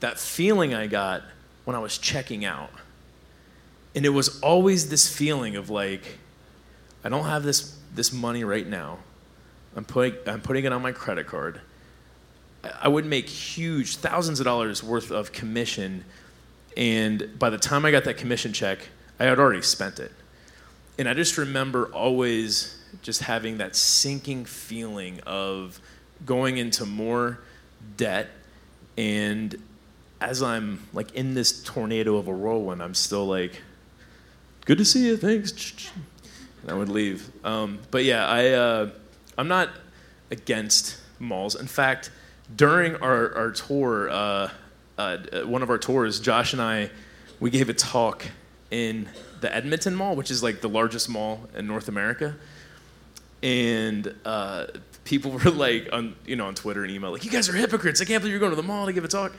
[0.00, 1.22] that feeling I got
[1.64, 2.70] when I was checking out.
[3.94, 6.18] And it was always this feeling of like,
[7.04, 8.98] I don't have this, this money right now.
[9.76, 11.60] I'm putting, I'm putting it on my credit card.
[12.82, 16.04] I- would make huge, thousands of dollars worth of commission.
[16.76, 18.80] And by the time I got that commission check,
[19.18, 20.12] I had already spent it.
[20.98, 25.80] and I just remember always just having that sinking feeling of
[26.26, 27.38] going into more
[27.96, 28.28] debt
[28.98, 29.56] and
[30.20, 33.62] as I'm like in this tornado of a whirlwind, I'm still like,
[34.66, 35.90] good to see you, thanks.
[36.70, 37.28] I would leave.
[37.44, 38.90] Um, but yeah, I, uh,
[39.36, 39.70] I'm not
[40.30, 41.54] against malls.
[41.56, 42.10] In fact,
[42.54, 44.50] during our, our tour, uh,
[44.96, 46.90] uh, one of our tours, Josh and I,
[47.40, 48.24] we gave a talk
[48.70, 49.08] in
[49.40, 52.36] the Edmonton Mall, which is like the largest mall in North America.
[53.42, 54.66] And uh,
[55.04, 58.00] people were like on you know on Twitter and email like you guys are hypocrites.
[58.00, 59.32] I can't believe you're going to the mall to give a talk.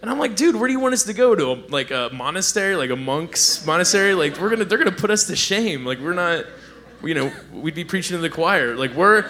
[0.00, 1.52] And I'm like, dude, where do you want us to go to?
[1.68, 4.14] Like a monastery, like a monk's monastery?
[4.14, 5.84] Like we're gonna they're gonna put us to shame.
[5.84, 6.44] Like we're not
[7.02, 8.76] you know, we'd be preaching to the choir.
[8.76, 9.22] Like we're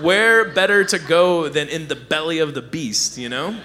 [0.00, 3.56] where better to go than in the belly of the beast, you know?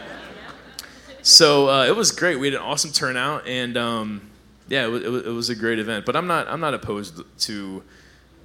[1.21, 2.39] So uh, it was great.
[2.39, 4.29] We had an awesome turnout, and um,
[4.67, 6.05] yeah, it was, it was, a great event.
[6.05, 7.83] But I'm not I'm not opposed to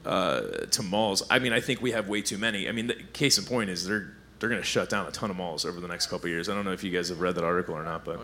[0.05, 1.23] uh, to malls.
[1.31, 2.69] I mean, I think we have way too many.
[2.69, 5.31] I mean, the case in point is they're they're going to shut down a ton
[5.31, 6.49] of malls over the next couple years.
[6.49, 8.21] I don't know if you guys have read that article or not, but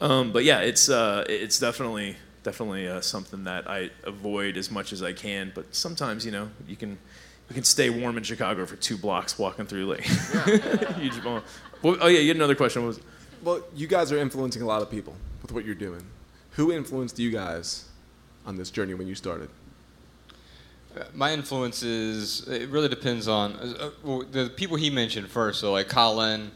[0.00, 4.92] um, but yeah, it's uh, it's definitely definitely uh, something that I avoid as much
[4.92, 5.50] as I can.
[5.52, 6.96] But sometimes you know you can
[7.48, 10.04] you can stay warm in Chicago for two blocks walking through like
[10.96, 11.42] huge mall.
[11.82, 12.82] Well, oh yeah, you had another question.
[12.82, 13.00] What was
[13.42, 16.02] well, you guys are influencing a lot of people with what you're doing.
[16.52, 17.86] Who influenced you guys
[18.46, 19.50] on this journey when you started?
[21.12, 25.60] my influence is it really depends on uh, well, the people he mentioned first.
[25.60, 26.50] So like Colin,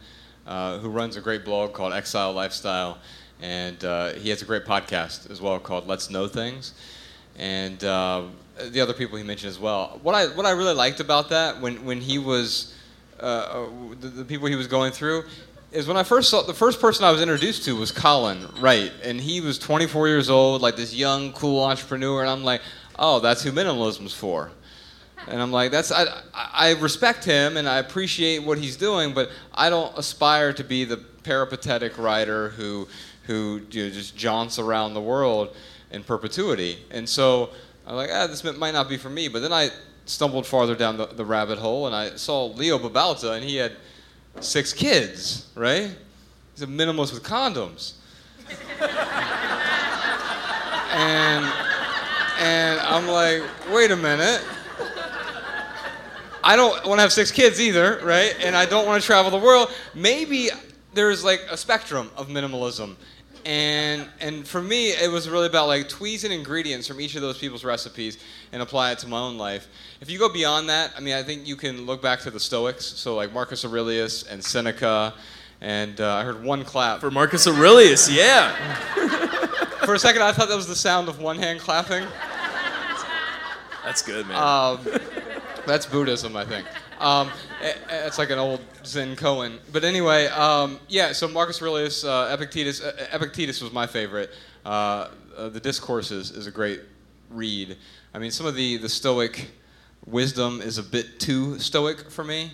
[0.47, 2.97] uh, who runs a great blog called Exile Lifestyle,
[3.43, 6.75] and uh, he has a great podcast as well called Let's Know Things,
[7.39, 8.23] and uh,
[8.71, 9.99] the other people he mentioned as well.
[10.03, 12.75] What I what I really liked about that when when he was
[13.21, 13.67] uh, uh,
[14.01, 15.25] the, the people he was going through
[15.73, 18.93] is when I first saw the first person I was introduced to was Colin Wright,
[19.05, 22.61] and he was 24 years old, like this young, cool entrepreneur, and I'm like,
[22.99, 24.51] oh, that's who minimalism's for.
[25.29, 29.31] And I'm like, that's I, I respect him and I appreciate what he's doing, but
[29.55, 32.89] I don't aspire to be the peripatetic writer who
[33.31, 35.55] who you know, just jaunts around the world
[35.93, 36.79] in perpetuity.
[36.91, 37.51] And so
[37.87, 39.29] I'm like, ah, this might not be for me.
[39.29, 39.71] But then I
[40.05, 43.77] stumbled farther down the, the rabbit hole and I saw Leo Babauta, and he had
[44.41, 45.95] six kids, right?
[46.55, 47.93] He's a minimalist with condoms.
[50.93, 51.45] and
[52.41, 54.43] and I'm like, wait a minute.
[56.43, 58.35] I don't want to have six kids either, right?
[58.41, 59.71] And I don't want to travel the world.
[59.95, 60.51] Maybe
[60.95, 62.97] there's like a spectrum of minimalism.
[63.45, 67.39] And and for me, it was really about like tweezing ingredients from each of those
[67.39, 68.19] people's recipes
[68.53, 69.69] and apply it to my own life.
[70.01, 72.41] If you go beyond that, I mean, I think you can look back to the
[72.41, 75.15] Stoics, so like Marcus Aurelius and Seneca,
[75.61, 78.11] and uh, I heard one clap for Marcus Aurelius.
[78.11, 78.55] Yeah.
[79.85, 82.07] for a second, I thought that was the sound of one hand clapping.
[83.85, 84.37] That's good, man.
[84.37, 84.81] Um,
[85.67, 86.67] that's Buddhism, I think.
[87.01, 87.31] Um,
[87.89, 89.59] it's like an old Zen koan.
[89.73, 91.13] But anyway, um, yeah.
[91.13, 92.83] So Marcus Aurelius, uh, Epictetus.
[92.83, 94.31] Uh, Epictetus was my favorite.
[94.65, 96.81] Uh, uh, the Discourses is a great
[97.31, 97.79] read.
[98.13, 99.51] I mean, some of the the Stoic
[100.07, 102.53] wisdom is a bit too Stoic for me.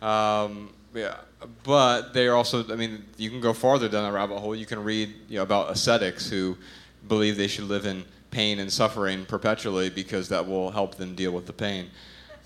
[0.00, 1.16] Um, yeah,
[1.64, 2.72] but they are also.
[2.72, 4.54] I mean, you can go farther down the rabbit hole.
[4.54, 6.56] You can read you know, about ascetics who
[7.08, 11.32] believe they should live in pain and suffering perpetually because that will help them deal
[11.32, 11.90] with the pain.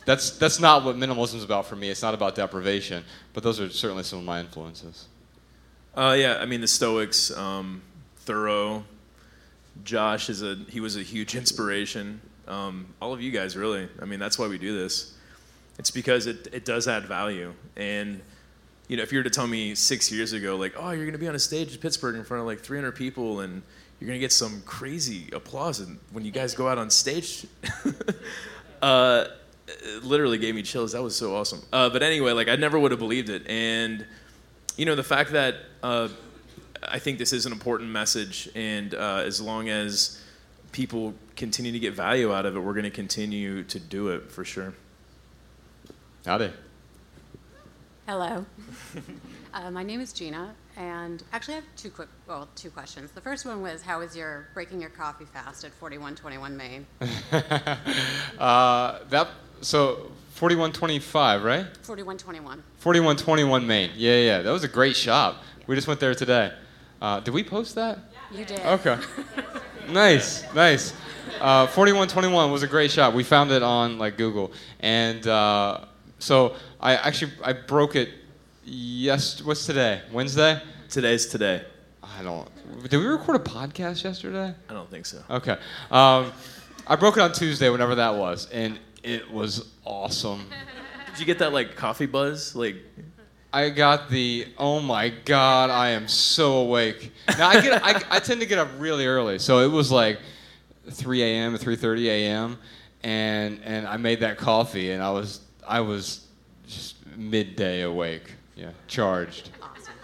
[0.04, 1.90] That's, that's not what minimalism is about for me.
[1.90, 5.06] It's not about deprivation, but those are certainly some of my influences.
[5.94, 7.82] Uh, yeah, I mean the Stoics, um,
[8.16, 8.84] Thoreau,
[9.84, 12.20] Josh is a he was a huge inspiration.
[12.48, 13.88] Um, all of you guys, really.
[14.00, 15.14] I mean that's why we do this.
[15.78, 17.52] It's because it it does add value.
[17.76, 18.20] And
[18.88, 21.12] you know, if you were to tell me six years ago, like, oh, you're going
[21.12, 23.62] to be on a stage in Pittsburgh in front of like 300 people and
[23.98, 27.46] you're gonna get some crazy applause when you guys go out on stage.
[28.82, 29.26] uh,
[30.02, 30.92] literally gave me chills.
[30.92, 31.62] That was so awesome.
[31.72, 34.04] Uh, but anyway, like I never would have believed it, and
[34.76, 36.08] you know the fact that uh,
[36.86, 40.22] I think this is an important message, and uh, as long as
[40.72, 44.30] people continue to get value out of it, we're going to continue to do it
[44.30, 44.74] for sure.
[46.24, 46.50] Howdy.
[48.06, 48.44] Hello.
[49.54, 53.10] Uh, my name is Gina, and actually, I have two quick, well, two questions.
[53.10, 56.86] The first one was, how was your breaking your coffee fast at 4121 Main?
[58.38, 59.28] uh, that
[59.62, 61.66] so 4125, right?
[61.82, 62.62] 4121.
[62.78, 63.90] 4121 Main.
[63.96, 65.42] Yeah, yeah, that was a great shop.
[65.66, 66.52] We just went there today.
[67.00, 67.98] Uh, did we post that?
[68.30, 68.60] You did.
[68.60, 68.98] Okay.
[69.88, 70.94] nice, nice.
[71.40, 73.14] Uh, 4121 was a great shop.
[73.14, 75.84] We found it on like Google, and uh,
[76.18, 78.10] so I actually I broke it
[78.64, 79.42] Yes.
[79.42, 80.02] What's today?
[80.12, 80.60] Wednesday.
[80.88, 81.64] Today's today.
[82.02, 82.48] I don't.
[82.88, 84.54] Did we record a podcast yesterday?
[84.68, 85.22] I don't think so.
[85.28, 85.56] Okay.
[85.90, 86.32] Um,
[86.86, 90.46] I broke it on Tuesday, whenever that was, and it was awesome.
[91.10, 92.54] Did you get that like coffee buzz?
[92.54, 92.76] Like,
[93.52, 97.12] I got the oh my god, I am so awake.
[97.38, 100.18] Now I get I, I tend to get up really early, so it was like
[100.90, 101.54] 3 a.m.
[101.54, 102.58] or 3:30 a.m.
[103.02, 106.26] and and I made that coffee, and I was I was
[106.66, 109.50] just midday awake, yeah, charged.
[109.60, 109.94] Awesome.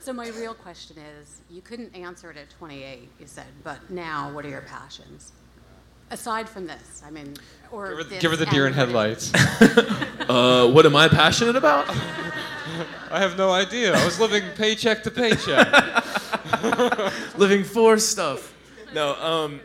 [0.00, 4.32] So my real question is, you couldn't answer it at 28, you said, but now
[4.32, 5.32] what are your passions?
[6.10, 7.34] Aside from this, I mean,
[7.70, 9.32] or Give her, this give her the deer in and- headlights.
[10.28, 11.88] uh, what am I passionate about?
[13.10, 13.94] I have no idea.
[13.94, 15.66] I was living paycheck to paycheck.
[17.38, 18.54] Living for stuff.
[18.94, 19.60] No, um,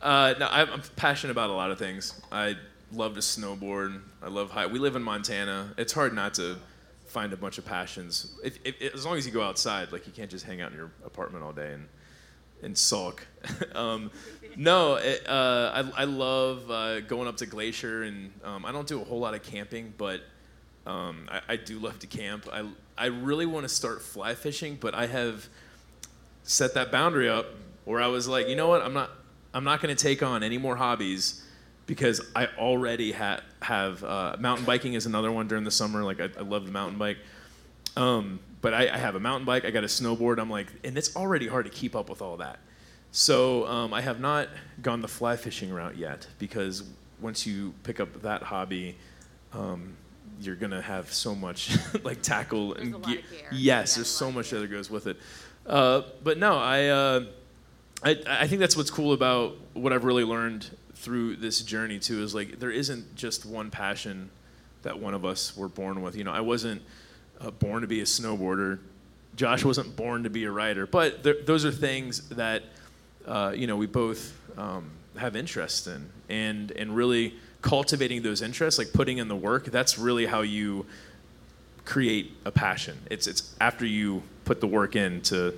[0.00, 2.20] uh, no, I'm, I'm passionate about a lot of things.
[2.30, 2.56] I
[2.92, 4.00] love to snowboard.
[4.22, 4.66] I love high.
[4.66, 5.74] We live in Montana.
[5.76, 6.56] It's hard not to
[7.06, 8.32] find a bunch of passions.
[8.44, 10.76] If, if, as long as you go outside, like you can't just hang out in
[10.78, 11.88] your apartment all day and
[12.62, 13.26] and sulk.
[13.74, 14.10] um,
[14.56, 18.86] no, it, uh, I, I love uh, going up to Glacier, and um, I don't
[18.86, 20.20] do a whole lot of camping, but
[20.86, 22.48] um, I, I do love to camp.
[22.52, 25.48] I, I really want to start fly fishing, but I have
[26.44, 27.46] set that boundary up
[27.84, 29.10] where I was like, you know what, I'm not,
[29.54, 31.44] I'm not going to take on any more hobbies
[31.86, 36.02] because I already ha- have uh, mountain biking is another one during the summer.
[36.02, 37.18] Like I, I love the mountain bike.
[37.96, 40.38] Um, but I, I have a mountain bike, I got a snowboard.
[40.38, 42.60] I'm like, and it's already hard to keep up with all that.
[43.12, 44.48] So um, I have not
[44.80, 46.82] gone the fly fishing route yet because
[47.20, 48.96] once you pick up that hobby,
[49.52, 49.94] um,
[50.40, 53.18] you're gonna have so much like tackle There's and a lot gear.
[53.18, 53.48] of gear.
[53.52, 55.18] Yes, Yeah, there's so much that goes with it.
[55.66, 57.24] Uh, but no, I, uh,
[58.02, 62.22] I I think that's what's cool about what I've really learned through this journey too
[62.22, 64.30] is like there isn't just one passion
[64.82, 66.16] that one of us were born with.
[66.16, 66.80] You know, I wasn't
[67.40, 68.78] uh, born to be a snowboarder.
[69.36, 72.62] Josh wasn't born to be a writer, but there, those are things that
[73.26, 78.78] uh, you know we both um, have interest in, and and really cultivating those interests,
[78.78, 79.66] like putting in the work.
[79.66, 80.86] That's really how you
[81.84, 82.98] create a passion.
[83.10, 85.54] It's it's after you put the work in to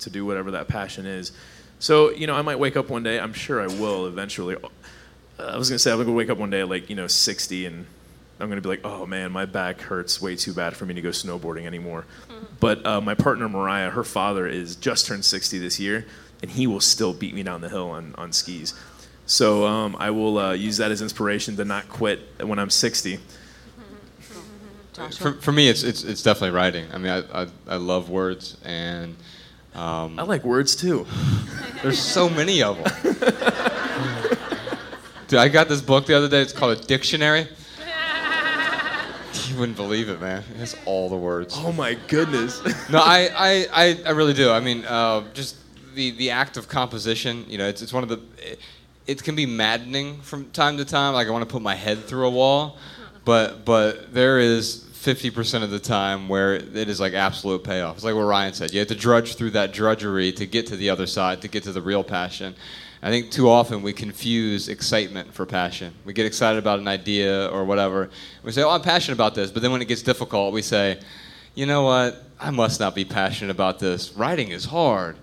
[0.00, 1.32] to do whatever that passion is.
[1.78, 3.20] So you know, I might wake up one day.
[3.20, 4.56] I'm sure I will eventually.
[4.56, 4.68] Uh,
[5.42, 7.66] I was gonna say I'm gonna wake up one day at like you know 60
[7.66, 7.86] and
[8.38, 11.00] I'm gonna be like, oh man, my back hurts way too bad for me to
[11.00, 12.04] go snowboarding anymore.
[12.60, 16.06] But uh, my partner Mariah, her father is just turned 60 this year,
[16.42, 18.74] and he will still beat me down the hill on, on skis.
[19.26, 23.18] So um, I will uh, use that as inspiration to not quit when I'm 60.
[25.18, 26.86] For, for me, it's, it's, it's definitely writing.
[26.92, 29.14] I mean, I, I, I love words, and
[29.74, 31.06] um, I like words too.
[31.82, 33.14] there's so many of them.
[35.28, 36.40] Dude, I got this book the other day.
[36.40, 37.48] It's called a dictionary.
[39.48, 40.42] You wouldn't believe it, man.
[40.54, 41.54] It has all the words.
[41.58, 42.64] Oh my goodness.
[42.88, 44.50] No, I, I, I, I really do.
[44.50, 45.56] I mean, uh, just
[45.96, 48.20] the, the act of composition, you know, it's, it's one of the.
[48.38, 48.60] It,
[49.06, 51.14] it can be maddening from time to time.
[51.14, 52.76] Like, I want to put my head through a wall.
[53.24, 57.96] But, but there is 50% of the time where it is like absolute payoff.
[57.96, 58.72] It's like what Ryan said.
[58.72, 61.62] You have to drudge through that drudgery to get to the other side, to get
[61.64, 62.54] to the real passion.
[63.02, 65.92] I think too often we confuse excitement for passion.
[66.04, 68.10] We get excited about an idea or whatever.
[68.42, 70.98] We say, "Oh, I'm passionate about this," but then when it gets difficult, we say,
[71.54, 72.24] "You know what?
[72.40, 74.12] I must not be passionate about this.
[74.14, 75.16] Writing is hard."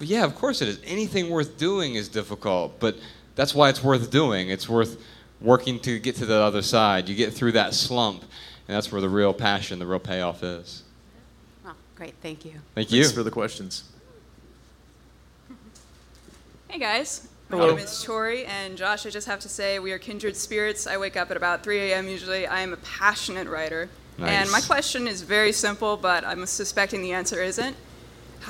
[0.00, 0.80] Well, yeah, of course it is.
[0.86, 2.96] Anything worth doing is difficult, but
[3.34, 4.48] that's why it's worth doing.
[4.48, 4.98] It's worth
[5.42, 7.06] working to get to the other side.
[7.06, 10.84] You get through that slump, and that's where the real passion, the real payoff is.
[11.62, 12.54] Well, great, thank you.
[12.74, 13.02] Thank you.
[13.02, 13.84] Thanks for the questions.
[16.68, 17.28] Hey guys.
[17.50, 20.86] My name is Tori, and Josh, I just have to say we are kindred spirits.
[20.86, 22.08] I wake up at about 3 a.m.
[22.08, 22.46] usually.
[22.46, 23.90] I am a passionate writer.
[24.18, 27.76] And my question is very simple, but I'm suspecting the answer isn't.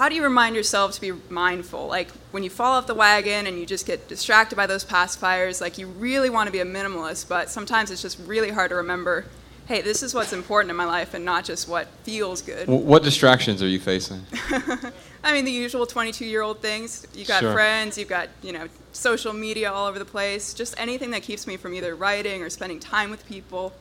[0.00, 1.86] How do you remind yourself to be mindful?
[1.86, 5.60] Like when you fall off the wagon and you just get distracted by those pacifiers,
[5.60, 8.76] like you really want to be a minimalist, but sometimes it's just really hard to
[8.76, 9.26] remember
[9.66, 12.66] hey, this is what's important in my life and not just what feels good.
[12.66, 14.22] What distractions are you facing?
[15.22, 17.06] I mean, the usual 22 year old things.
[17.14, 17.52] You got Sure.
[17.52, 20.55] friends, you've got, you know, social media all over the place.
[20.55, 23.74] Just anything that keeps me from either writing or spending time with people.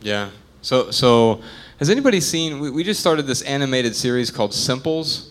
[0.00, 0.30] Yeah.
[0.62, 1.42] So, so
[1.78, 2.60] has anybody seen?
[2.60, 5.29] We, we just started this animated series called Simples.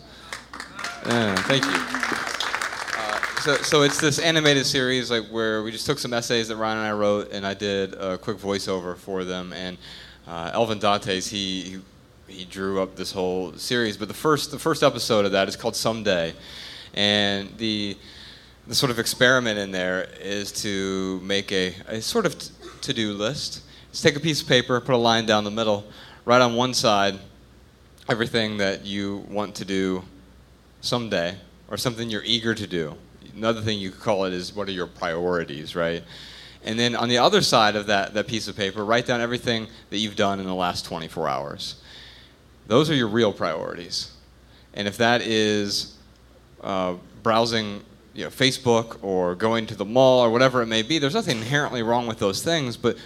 [1.05, 1.71] Yeah, thank you.
[2.97, 6.57] Uh, so, so it's this animated series like where we just took some essays that
[6.57, 9.53] Ryan and I wrote, and I did a quick voiceover for them.
[9.53, 9.77] And
[10.27, 11.79] uh, Elvin Dantes, he,
[12.27, 13.95] he drew up this whole series.
[13.95, 16.33] But the first the first episode of that is called Someday,
[16.93, 17.97] and the
[18.67, 23.13] the sort of experiment in there is to make a, a sort of t- to-do
[23.13, 23.63] list.
[23.91, 25.85] Just take a piece of paper, put a line down the middle,
[26.25, 27.17] write on one side
[28.07, 30.03] everything that you want to do
[30.82, 31.38] someday
[31.69, 32.95] or something you're eager to do.
[33.36, 36.03] another thing you could call it is what are your priorities, right?
[36.63, 39.67] And then on the other side of that, that piece of paper, write down everything
[39.91, 41.82] that you've done in the last 24 hours.
[42.67, 44.11] Those are your real priorities.
[44.73, 45.95] And if that is
[46.61, 50.99] uh, browsing you know, Facebook or going to the mall or whatever it may be,
[50.99, 52.97] there's nothing inherently wrong with those things, but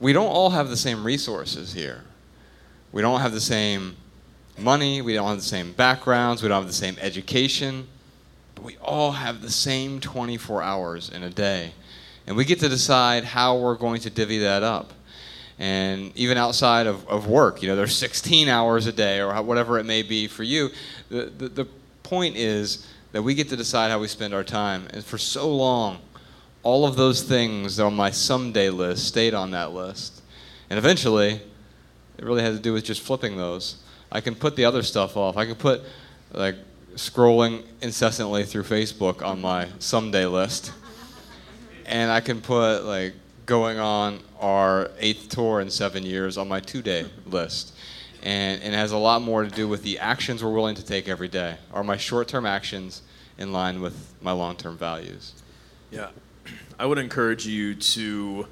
[0.00, 2.04] we don't all have the same resources here.
[2.92, 3.96] We don't have the same
[4.60, 7.86] money, we don't have the same backgrounds, we don't have the same education,
[8.54, 11.72] but we all have the same 24 hours in a day.
[12.26, 14.92] And we get to decide how we're going to divvy that up.
[15.58, 19.78] And even outside of, of work, you know, there's 16 hours a day or whatever
[19.78, 20.70] it may be for you.
[21.10, 21.68] The, the, the
[22.02, 24.88] point is that we get to decide how we spend our time.
[24.92, 25.98] And for so long,
[26.62, 30.22] all of those things on my someday list stayed on that list.
[30.68, 31.40] And eventually,
[32.16, 33.76] it really had to do with just flipping those.
[34.12, 35.36] I can put the other stuff off.
[35.36, 35.82] I can put
[36.32, 36.56] like
[36.94, 40.72] scrolling incessantly through Facebook on my someday list.
[41.86, 43.14] And I can put like
[43.46, 47.74] going on our eighth tour in seven years on my two day list.
[48.22, 50.84] And, and it has a lot more to do with the actions we're willing to
[50.84, 51.56] take every day.
[51.72, 53.02] Are my short term actions
[53.38, 55.32] in line with my long term values?
[55.90, 56.10] Yeah.
[56.78, 58.46] I would encourage you to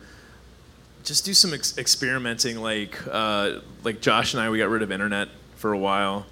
[1.04, 2.58] just do some ex- experimenting.
[2.58, 5.28] Like, uh, like Josh and I, we got rid of internet
[5.58, 6.26] for a while.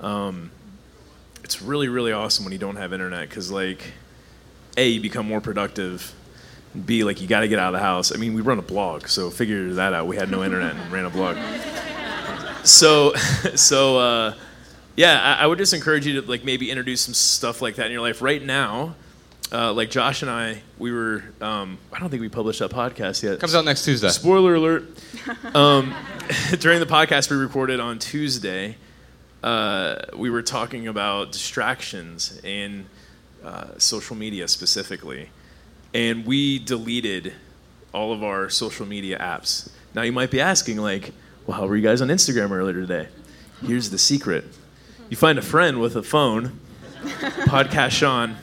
[0.00, 0.50] Um,
[1.44, 3.92] it's really, really awesome when you don't have internet because, like,
[4.76, 6.12] A, you become more productive.
[6.84, 8.12] B, like, you got to get out of the house.
[8.12, 10.06] I mean, we run a blog, so figure that out.
[10.06, 11.36] We had no internet and ran a blog.
[12.64, 13.14] So,
[13.54, 14.34] so, uh,
[14.96, 17.86] yeah, I, I would just encourage you to, like, maybe introduce some stuff like that
[17.86, 18.22] in your life.
[18.22, 18.96] Right now,
[19.52, 21.24] uh, like Josh and I, we were.
[21.40, 23.40] Um, I don't think we published that podcast yet.
[23.40, 24.08] Comes out next Tuesday.
[24.08, 24.84] Spoiler alert.
[25.54, 25.94] Um,
[26.58, 28.76] during the podcast we recorded on Tuesday,
[29.42, 32.86] uh, we were talking about distractions and
[33.44, 35.30] uh, social media specifically,
[35.94, 37.32] and we deleted
[37.94, 39.70] all of our social media apps.
[39.94, 41.12] Now you might be asking, like,
[41.46, 43.08] well, how were you guys on Instagram earlier today?
[43.64, 44.44] Here's the secret:
[45.08, 46.58] you find a friend with a phone,
[47.02, 48.36] podcast Sean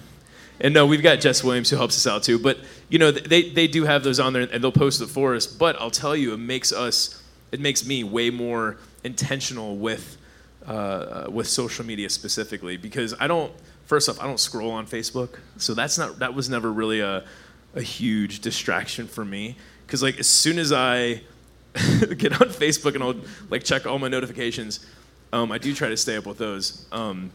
[0.61, 2.37] and no, we've got Jess Williams who helps us out too.
[2.39, 5.35] But you know, they they do have those on there, and they'll post it for
[5.35, 5.47] us.
[5.47, 10.17] But I'll tell you, it makes us, it makes me way more intentional with
[10.65, 13.51] uh, with social media specifically because I don't.
[13.85, 17.25] First off, I don't scroll on Facebook, so that's not that was never really a
[17.73, 19.55] a huge distraction for me
[19.85, 21.21] because like as soon as I
[21.73, 23.15] get on Facebook and I'll
[23.49, 24.85] like check all my notifications,
[25.33, 26.85] um, I do try to stay up with those.
[26.91, 27.31] Um,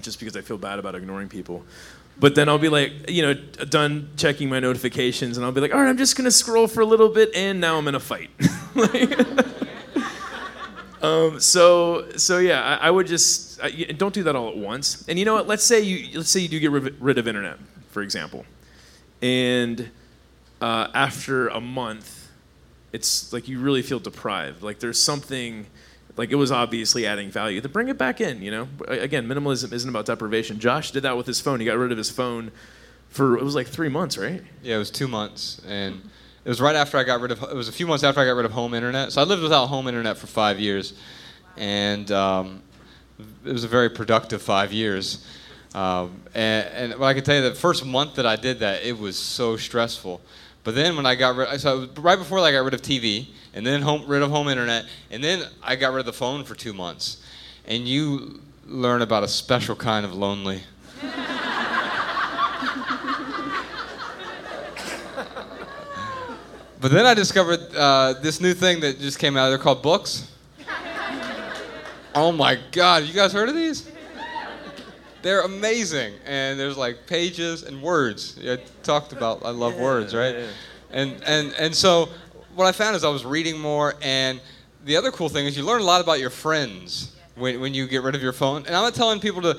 [0.00, 1.64] just because I feel bad about ignoring people.
[2.18, 5.74] But then I'll be like, you know, done checking my notifications, and I'll be like,
[5.74, 8.00] all right, I'm just gonna scroll for a little bit, and now I'm in a
[8.00, 8.30] fight.
[11.02, 15.06] um, so, so yeah, I, I would just I, don't do that all at once.
[15.08, 15.46] And you know what?
[15.46, 17.58] Let's say you let's say you do get rid of internet,
[17.90, 18.44] for example,
[19.20, 19.90] and
[20.60, 22.28] uh, after a month,
[22.92, 24.62] it's like you really feel deprived.
[24.62, 25.66] Like there's something
[26.16, 27.60] like it was obviously adding value.
[27.60, 28.68] To bring it back in you know?
[28.88, 30.58] Again minimalism isn't about deprivation.
[30.58, 31.60] Josh did that with his phone.
[31.60, 32.50] He got rid of his phone
[33.08, 34.42] for it was like three months right?
[34.62, 35.60] Yeah it was two months.
[35.66, 36.02] And
[36.44, 38.24] it was right after i got rid of it was a few months after i
[38.24, 39.12] got rid of home internet.
[39.12, 40.94] So i lived without home internet for five years.
[41.56, 42.62] And um,
[43.44, 45.26] it was a very productive five years.
[45.74, 48.98] Um, and, and i can tell you the first month that i did that it
[48.98, 50.20] was so stressful
[50.64, 53.66] but then when i got rid so right before i got rid of tv and
[53.66, 56.54] then home, rid of home internet, and then I got rid of the phone for
[56.54, 57.22] two months.
[57.66, 60.62] And you learn about a special kind of lonely.
[66.80, 69.50] but then I discovered uh, this new thing that just came out.
[69.50, 70.30] They're called books.
[72.14, 73.90] oh my God, you guys heard of these?
[75.22, 78.38] They're amazing, and there's like pages and words.
[78.42, 80.34] I talked about I love yeah, words, right?
[80.34, 80.46] Yeah.
[80.90, 82.08] And and and so
[82.54, 84.40] what I found is I was reading more, and
[84.84, 87.86] the other cool thing is you learn a lot about your friends when, when you
[87.86, 88.66] get rid of your phone.
[88.66, 89.58] And I'm not telling people to,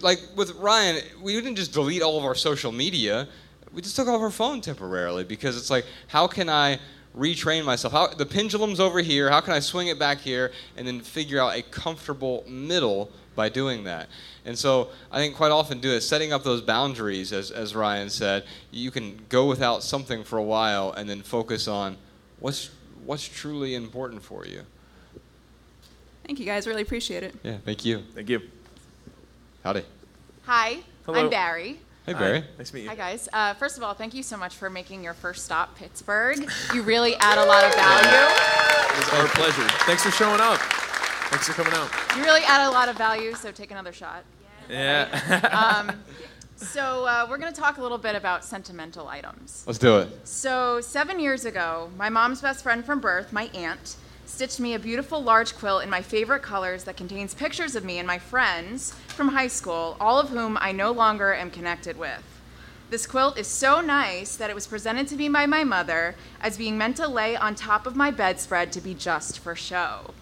[0.00, 3.28] like with Ryan, we didn't just delete all of our social media.
[3.72, 6.78] We just took off our phone temporarily because it's like, how can I
[7.16, 7.92] retrain myself?
[7.92, 9.30] How the pendulum's over here.
[9.30, 13.48] How can I swing it back here and then figure out a comfortable middle by
[13.48, 14.08] doing that?
[14.44, 18.10] And so I think quite often do it, setting up those boundaries, as, as Ryan
[18.10, 21.96] said, you can go without something for a while and then focus on
[22.40, 22.70] what's
[23.04, 24.62] what's truly important for you.
[26.26, 27.34] Thank you guys, really appreciate it.
[27.42, 28.02] Yeah, thank you.
[28.14, 28.40] Thank you.
[29.62, 29.82] Howdy.
[30.44, 31.20] Hi, Hello.
[31.20, 31.80] I'm Barry.
[32.06, 32.40] Hey Barry.
[32.40, 32.46] Hi.
[32.58, 32.88] Nice to meet you.
[32.90, 33.28] Hi guys.
[33.32, 36.46] Uh, first of all, thank you so much for making your first stop Pittsburgh.
[36.74, 38.34] You really add a lot of value.
[38.98, 39.66] It's our pleasure.
[39.86, 40.60] Thanks for showing up.
[41.34, 41.90] Thanks for coming out.
[42.16, 44.22] You really add a lot of value, so take another shot.
[44.70, 45.82] Yeah.
[45.90, 46.00] um,
[46.54, 49.64] So uh, we're going to talk a little bit about sentimental items.
[49.66, 50.28] Let's do it.
[50.28, 54.78] So seven years ago, my mom's best friend from birth, my aunt, stitched me a
[54.78, 58.92] beautiful large quilt in my favorite colors that contains pictures of me and my friends
[59.08, 62.22] from high school, all of whom I no longer am connected with.
[62.90, 66.56] This quilt is so nice that it was presented to me by my mother as
[66.56, 70.14] being meant to lay on top of my bedspread to be just for show.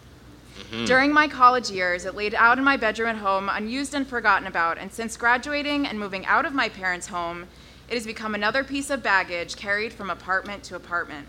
[0.59, 0.84] Mm-hmm.
[0.84, 4.46] During my college years, it laid out in my bedroom at home, unused and forgotten
[4.46, 7.46] about, and since graduating and moving out of my parents' home,
[7.88, 11.28] it has become another piece of baggage carried from apartment to apartment.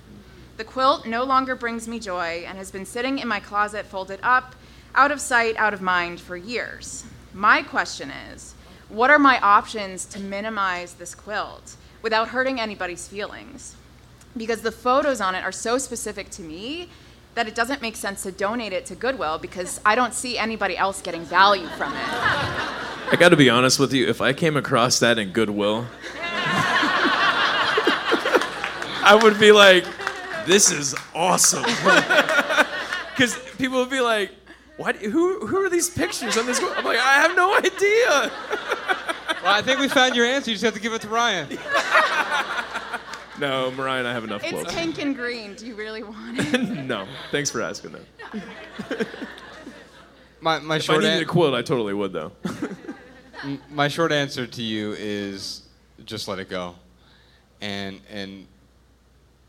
[0.56, 4.20] The quilt no longer brings me joy and has been sitting in my closet folded
[4.22, 4.56] up,
[4.96, 7.04] out of sight, out of mind for years.
[7.34, 8.54] My question is
[8.90, 13.76] what are my options to minimize this quilt without hurting anybody's feelings?
[14.38, 16.90] Because the photos on it are so specific to me
[17.36, 20.78] that it doesn't make sense to donate it to Goodwill because I don't see anybody
[20.78, 22.00] else getting value from it.
[22.04, 24.08] I got to be honest with you.
[24.08, 25.88] If I came across that in Goodwill,
[29.06, 29.86] I would be like,
[30.46, 31.64] "This is awesome,"
[33.12, 34.32] because people would be like,
[34.78, 34.96] "What?
[34.96, 35.46] Who?
[35.46, 38.32] Who are these pictures on this?" quilt?" I'm like, "I have no idea."
[39.44, 40.52] Well, I think we found your answer.
[40.52, 41.50] You just have to give it to Ryan.
[43.40, 44.74] No, Mariah and I have enough It's quilts.
[44.76, 45.56] pink and green.
[45.56, 46.62] Do you really want it?
[46.86, 49.08] no, thanks for asking that.
[50.42, 52.34] My, my If I short needed a an- quilt, I totally would though.
[53.72, 55.62] my short answer to you is
[56.04, 56.76] just let it go,
[57.62, 58.46] and and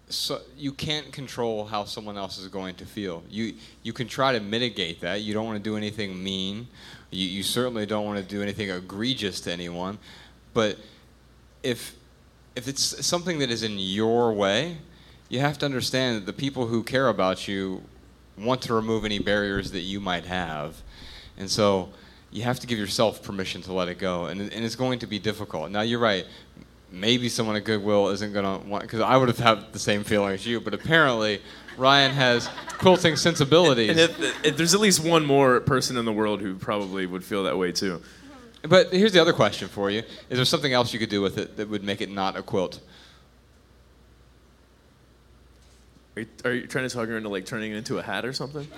[0.08, 3.24] so you can't control how someone else is going to feel.
[3.28, 5.22] You you can try to mitigate that.
[5.22, 6.68] You don't want to do anything mean.
[7.10, 9.98] You you certainly don't want to do anything egregious to anyone,
[10.52, 10.78] but
[11.64, 11.96] if
[12.56, 14.78] if it's something that is in your way,
[15.28, 17.82] you have to understand that the people who care about you
[18.38, 20.82] want to remove any barriers that you might have.
[21.36, 21.90] And so
[22.30, 24.26] you have to give yourself permission to let it go.
[24.26, 25.70] And, and it's going to be difficult.
[25.70, 26.26] Now, you're right.
[26.90, 30.04] Maybe someone at Goodwill isn't going to want, because I would have had the same
[30.04, 31.40] feeling as you, but apparently
[31.76, 32.48] Ryan has
[32.78, 33.90] quilting sensibilities.
[33.90, 37.24] And if, if there's at least one more person in the world who probably would
[37.24, 38.00] feel that way too.
[38.68, 41.38] But here's the other question for you Is there something else you could do with
[41.38, 42.80] it that would make it not a quilt?
[46.16, 48.24] Are you, are you trying to talk her into like turning it into a hat
[48.24, 48.68] or something?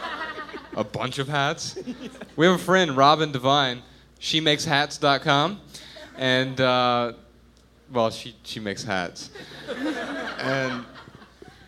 [0.76, 1.78] a bunch of hats.
[2.36, 3.82] We have a friend, Robin Devine.
[4.18, 5.60] She makes hats.com.
[6.18, 7.14] And, uh,
[7.92, 9.30] well, she, she makes hats.
[10.38, 10.84] And,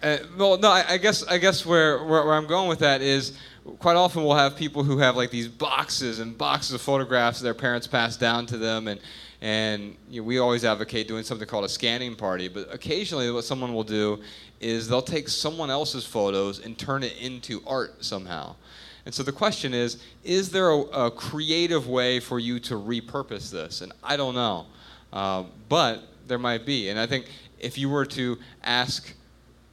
[0.02, 3.02] and well, no, I, I guess, I guess where, where, where I'm going with that
[3.02, 3.36] is
[3.78, 7.54] quite often we'll have people who have like these boxes and boxes of photographs their
[7.54, 8.88] parents passed down to them.
[8.88, 9.00] And,
[9.40, 12.48] and you know, we always advocate doing something called a scanning party.
[12.48, 14.20] But occasionally, what someone will do
[14.60, 18.56] is they'll take someone else's photos and turn it into art somehow.
[19.04, 23.50] And so the question is is there a, a creative way for you to repurpose
[23.50, 23.80] this?
[23.80, 24.66] And I don't know.
[25.12, 26.90] Uh, but there might be.
[26.90, 27.26] And I think
[27.58, 29.14] if you were to ask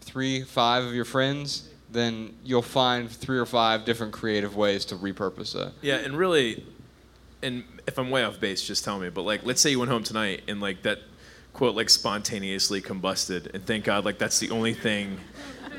[0.05, 4.95] three, five of your friends, then you'll find three or five different creative ways to
[4.95, 5.73] repurpose it.
[5.81, 6.63] Yeah, and really,
[7.41, 9.09] and if I'm way off base, just tell me.
[9.09, 10.99] But like, let's say you went home tonight and like that
[11.53, 15.17] quote like spontaneously combusted, and thank God like that's the only thing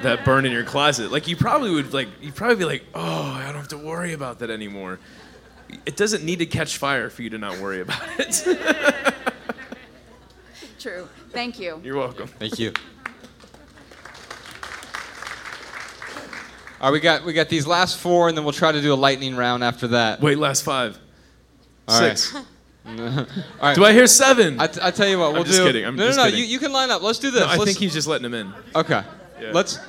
[0.02, 1.12] that burned in your closet.
[1.12, 4.12] Like you probably would like you'd probably be like, oh, I don't have to worry
[4.12, 4.98] about that anymore.
[5.84, 8.44] It doesn't need to catch fire for you to not worry about it.
[10.78, 11.08] True.
[11.30, 11.80] Thank you.
[11.82, 12.28] You're welcome.
[12.28, 12.72] Thank you.
[16.80, 18.92] All right, we got we got these last four, and then we'll try to do
[18.92, 20.20] a lightning round after that.
[20.20, 20.98] Wait, last five.
[21.88, 22.18] All right.
[22.18, 22.34] Six.
[22.86, 22.94] All
[23.62, 23.74] right.
[23.74, 24.60] Do I hear seven?
[24.60, 25.64] I, t- I tell you what, we'll just do.
[25.66, 26.30] kidding, I'm no, just no, no.
[26.30, 26.44] kidding.
[26.44, 27.02] You, you can line up.
[27.02, 27.40] Let's do this.
[27.40, 28.52] No, I Let's- think he's just letting him in.
[28.76, 29.02] Okay.
[29.40, 29.50] Yeah.
[29.52, 29.80] Let's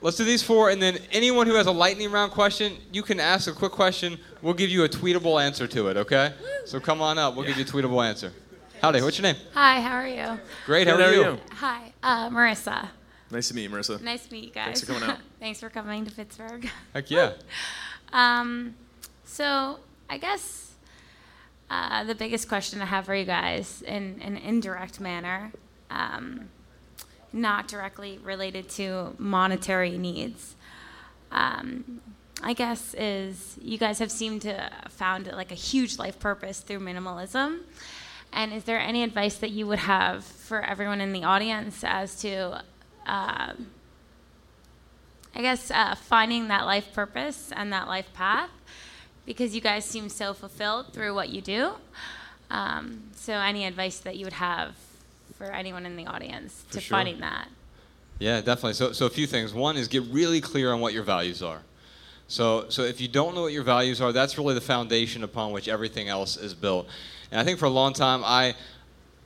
[0.00, 3.20] let's do these four, and then anyone who has a lightning round question, you can
[3.20, 4.18] ask a quick question.
[4.40, 5.96] We'll give you a tweetable answer to it.
[5.96, 6.32] Okay?
[6.64, 7.36] So come on up.
[7.36, 8.32] We'll give you a tweetable answer.
[8.80, 9.02] Howdy.
[9.02, 9.36] What's your name?
[9.52, 10.40] Hi, how are you?
[10.64, 10.88] Great.
[10.88, 11.38] How Good, are you?
[11.52, 12.88] Hi, uh, Marissa.
[13.30, 14.00] Nice to meet you, Marissa.
[14.00, 14.64] Nice to meet you guys.
[14.64, 15.18] Thanks for coming out.
[15.40, 16.68] Thanks for coming to Pittsburgh.
[16.94, 17.32] Heck yeah.
[18.12, 18.74] Um,
[19.24, 19.78] so
[20.08, 20.72] I guess
[21.70, 25.52] uh, the biggest question I have for you guys, in an indirect manner,
[25.90, 26.48] um,
[27.32, 30.56] not directly related to monetary needs,
[31.30, 32.00] um,
[32.42, 36.80] I guess is you guys have seemed to found like a huge life purpose through
[36.80, 37.60] minimalism.
[38.32, 42.20] And is there any advice that you would have for everyone in the audience as
[42.22, 42.62] to
[43.06, 43.66] um,
[45.34, 48.50] I guess uh, finding that life purpose and that life path
[49.26, 51.72] because you guys seem so fulfilled through what you do.
[52.50, 54.74] Um, so, any advice that you would have
[55.38, 56.96] for anyone in the audience For to sure.
[56.96, 57.48] finding that?
[58.18, 58.74] Yeah, definitely.
[58.74, 59.54] So, so a few things.
[59.54, 61.62] One is get really clear on what your values are.
[62.28, 65.52] So, so if you don't know what your values are, that's really the foundation upon
[65.52, 66.86] which everything else is built.
[67.30, 68.54] And I think for a long time, I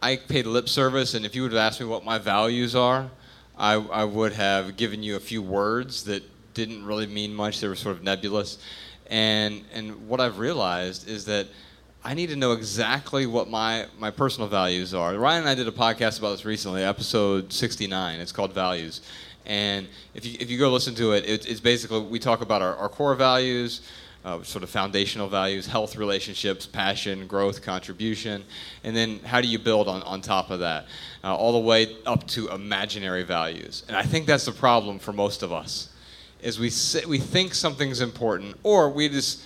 [0.01, 3.11] I paid lip service, and if you would have asked me what my values are,
[3.59, 6.23] I, I would have given you a few words that
[6.55, 7.61] didn't really mean much.
[7.61, 8.59] They were sort of nebulous.
[9.09, 11.47] And, and what I've realized is that
[12.03, 15.15] I need to know exactly what my, my personal values are.
[15.15, 18.21] Ryan and I did a podcast about this recently, episode 69.
[18.21, 19.01] It's called Values.
[19.47, 22.63] And if you, if you go listen to it, it it's basically we talk about
[22.63, 23.83] our, our core values,
[24.25, 28.43] uh, sort of foundational values, health, relationships, passion, growth, contribution,
[28.83, 30.87] and then how do you build on, on top of that,
[31.22, 33.85] uh, all the way up to imaginary values.
[33.89, 35.91] And I think that's the problem for most of us,
[36.41, 39.43] is we say, we think something's important, or we just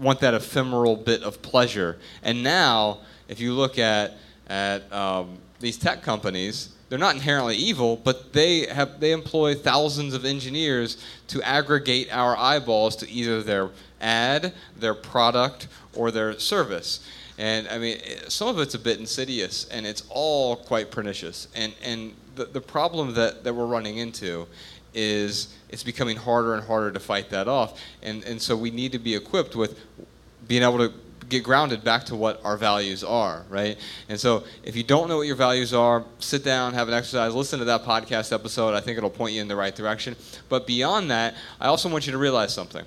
[0.00, 1.98] want that ephemeral bit of pleasure.
[2.22, 7.96] And now, if you look at at um, these tech companies, they're not inherently evil,
[7.96, 13.70] but they have they employ thousands of engineers to aggregate our eyeballs to either their
[14.02, 17.06] ad, their product, or their service.
[17.38, 17.98] And I mean,
[18.28, 21.48] some of it's a bit insidious, and it's all quite pernicious.
[21.54, 24.46] And and the, the problem that, that we're running into
[24.94, 27.80] is it's becoming harder and harder to fight that off.
[28.02, 29.78] And and so we need to be equipped with
[30.46, 30.92] being able to
[31.28, 33.78] get grounded back to what our values are, right?
[34.08, 37.34] And so if you don't know what your values are, sit down, have an exercise,
[37.34, 38.74] listen to that podcast episode.
[38.74, 40.14] I think it'll point you in the right direction.
[40.50, 42.84] But beyond that, I also want you to realize something.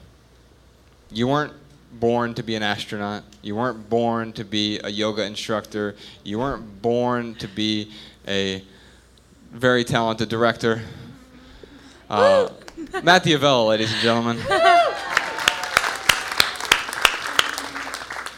[1.11, 1.53] You weren't
[1.99, 3.23] born to be an astronaut.
[3.41, 5.95] You weren't born to be a yoga instructor.
[6.23, 7.91] You weren't born to be
[8.27, 8.63] a
[9.51, 10.81] very talented director.
[12.09, 12.49] Uh,
[13.03, 14.37] Matt D'Avella, ladies and gentlemen.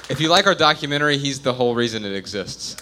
[0.09, 2.77] If you like our documentary, he's the whole reason it exists.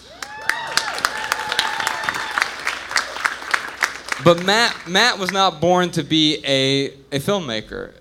[4.23, 7.93] But Matt, Matt was not born to be a, a filmmaker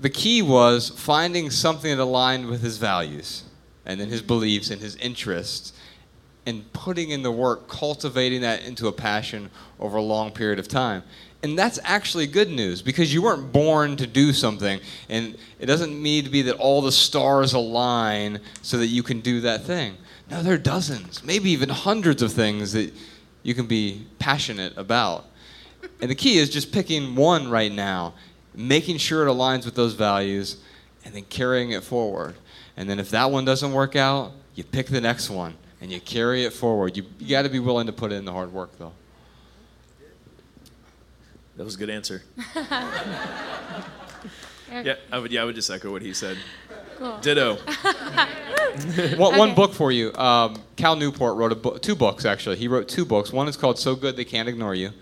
[0.00, 3.44] the key was finding something that aligned with his values
[3.84, 5.72] and then his beliefs and his interests
[6.46, 10.68] and putting in the work, cultivating that into a passion over a long period of
[10.68, 11.02] time.
[11.42, 14.80] And that's actually good news because you weren't born to do something.
[15.08, 19.20] And it doesn't need to be that all the stars align so that you can
[19.20, 19.96] do that thing.
[20.30, 22.92] No, there are dozens, maybe even hundreds of things that
[23.42, 25.26] you can be passionate about.
[26.00, 28.14] And the key is just picking one right now
[28.68, 30.58] making sure it aligns with those values,
[31.04, 32.36] and then carrying it forward.
[32.76, 36.00] And then if that one doesn't work out, you pick the next one and you
[36.00, 36.96] carry it forward.
[36.96, 38.92] You, you got to be willing to put in the hard work, though.
[41.56, 42.22] That was a good answer.
[42.56, 43.36] yeah,
[45.12, 45.30] I would.
[45.30, 46.38] Yeah, I would just echo what he said.
[46.96, 47.18] Cool.
[47.18, 47.56] Ditto.
[49.16, 50.14] one, one book for you.
[50.14, 52.56] Um, Cal Newport wrote a book, two books actually.
[52.56, 53.30] He wrote two books.
[53.30, 54.92] One is called "So Good They Can't Ignore You,"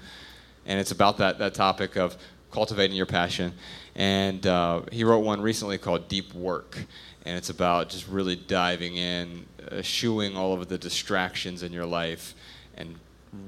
[0.66, 2.16] and it's about that that topic of
[2.51, 3.53] cultivating your passion.
[3.94, 6.84] And uh, he wrote one recently called Deep Work,
[7.24, 12.34] and it's about just really diving in, eschewing all of the distractions in your life,
[12.76, 12.96] and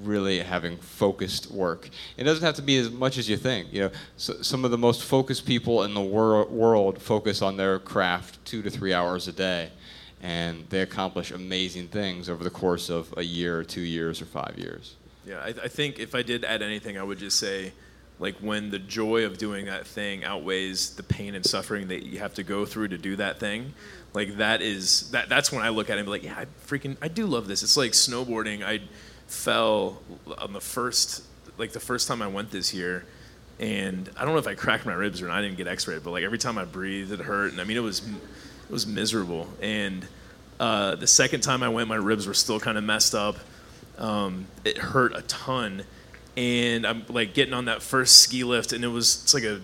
[0.03, 1.88] really having focused work.
[2.16, 3.72] It doesn't have to be as much as you think.
[3.72, 7.57] You know, so, some of the most focused people in the wor- world focus on
[7.57, 9.70] their craft two to three hours a day,
[10.20, 14.26] and they accomplish amazing things over the course of a year, or two years, or
[14.26, 14.96] five years.
[15.26, 17.72] Yeah, I, I think if I did add anything, I would just say
[18.20, 22.18] like when the joy of doing that thing outweighs the pain and suffering that you
[22.18, 23.74] have to go through to do that thing
[24.12, 26.46] like that is that that's when i look at it and be like yeah i
[26.66, 27.62] freaking i do love this.
[27.62, 28.62] It's like snowboarding.
[28.62, 28.80] I
[29.26, 30.00] fell
[30.38, 31.24] on the first
[31.56, 33.04] like the first time i went this year
[33.58, 35.38] and i don't know if i cracked my ribs or not.
[35.38, 37.76] I didn't get x-rayed but like every time i breathed it hurt and i mean
[37.76, 39.48] it was it was miserable.
[39.60, 40.06] And
[40.60, 43.36] uh, the second time i went my ribs were still kind of messed up.
[43.98, 45.84] Um, it hurt a ton
[46.41, 49.61] and I'm like getting on that first ski lift, and it was it's like a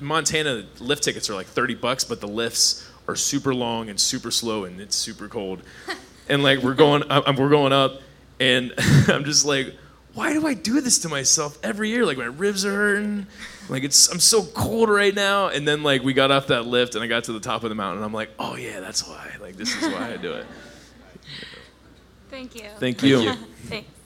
[0.00, 4.30] Montana lift tickets are like 30 bucks, but the lifts are super long and super
[4.30, 5.60] slow, and it's super cold.
[6.28, 8.00] and like we're going, I'm, we're going up,
[8.38, 8.72] and
[9.08, 9.74] I'm just like,
[10.14, 12.06] why do I do this to myself every year?
[12.06, 13.26] Like my ribs are hurting,
[13.68, 15.48] like it's I'm so cold right now.
[15.48, 17.70] And then like we got off that lift, and I got to the top of
[17.70, 19.32] the mountain, and I'm like, oh yeah, that's why.
[19.40, 20.46] Like this is why I do it.
[22.30, 22.68] Thank you.
[22.78, 23.32] Thank you.
[23.66, 23.99] Thanks.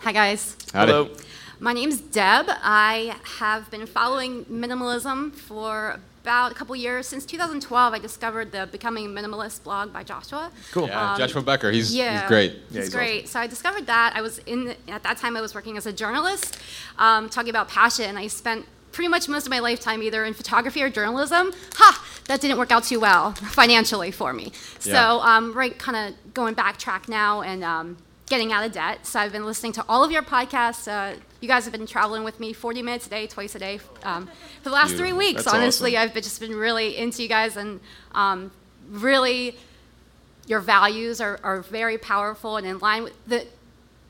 [0.00, 0.56] Hi, guys.
[0.72, 0.92] Howdy.
[0.92, 1.10] Hello.
[1.58, 2.46] My name's Deb.
[2.48, 7.06] I have been following minimalism for about a couple years.
[7.06, 10.50] Since 2012, I discovered the Becoming Minimalist blog by Joshua.
[10.72, 10.86] Cool.
[10.88, 12.52] Yeah, Um, Joshua Becker, he's, yeah, he's great.
[12.70, 13.28] He's, he's great.
[13.28, 14.12] So I discovered that.
[14.14, 15.36] I was in at that time.
[15.36, 16.58] I was working as a journalist,
[16.98, 18.16] um, talking about passion.
[18.16, 21.52] I spent pretty much most of my lifetime either in photography or journalism.
[21.76, 22.04] Ha!
[22.26, 24.52] That didn't work out too well financially for me.
[24.78, 25.36] So Yeah.
[25.36, 27.96] um, right, kind of going backtrack now and um,
[28.30, 29.06] getting out of debt.
[29.06, 30.88] So I've been listening to all of your podcasts.
[30.88, 33.80] Uh, you guys have been traveling with me 40 minutes a day, twice a day
[34.04, 34.26] um,
[34.62, 35.44] for the last three weeks.
[35.44, 36.08] That's honestly, awesome.
[36.08, 37.80] I've been, just been really into you guys and
[38.12, 38.52] um,
[38.88, 39.56] really
[40.46, 43.46] your values are, are very powerful and in line with the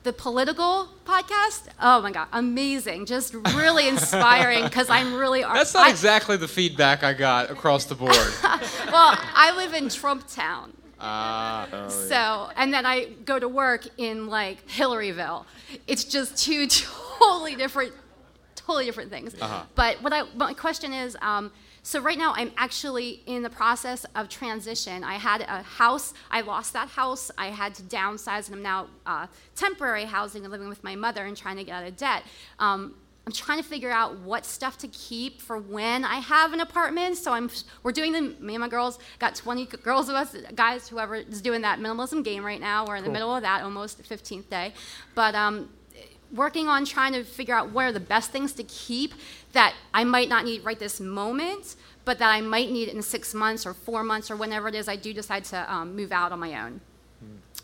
[0.02, 1.64] the political podcast.
[1.78, 3.04] Oh my god, amazing!
[3.04, 5.42] Just really inspiring because I'm really.
[5.42, 8.10] That's not I- exactly the feedback I got across the board.
[8.42, 10.72] well, I live in Trump Town.
[11.00, 11.86] Ah.
[11.88, 15.44] So, and then I go to work in like Hillaryville.
[15.86, 16.66] It's just two
[17.18, 17.92] totally different,
[18.54, 19.34] totally different things.
[19.40, 19.64] Uh-huh.
[19.74, 21.50] But what I, my question is, um,
[21.82, 25.02] so right now I'm actually in the process of transition.
[25.02, 28.88] I had a house, I lost that house, I had to downsize, and I'm now
[29.06, 29.26] uh,
[29.56, 32.24] temporary housing and living with my mother and trying to get out of debt.
[32.58, 32.94] Um,
[33.26, 37.16] I'm trying to figure out what stuff to keep for when I have an apartment.
[37.16, 37.50] So I'm
[37.82, 41.40] we're doing the me and my girls got 20 girls of us guys whoever is
[41.40, 42.86] doing that minimalism game right now.
[42.86, 44.72] We're in the middle of that almost 15th day,
[45.14, 45.68] but um,
[46.32, 49.12] working on trying to figure out what are the best things to keep
[49.52, 53.34] that I might not need right this moment, but that I might need in six
[53.34, 56.32] months or four months or whenever it is I do decide to um, move out
[56.32, 56.80] on my own.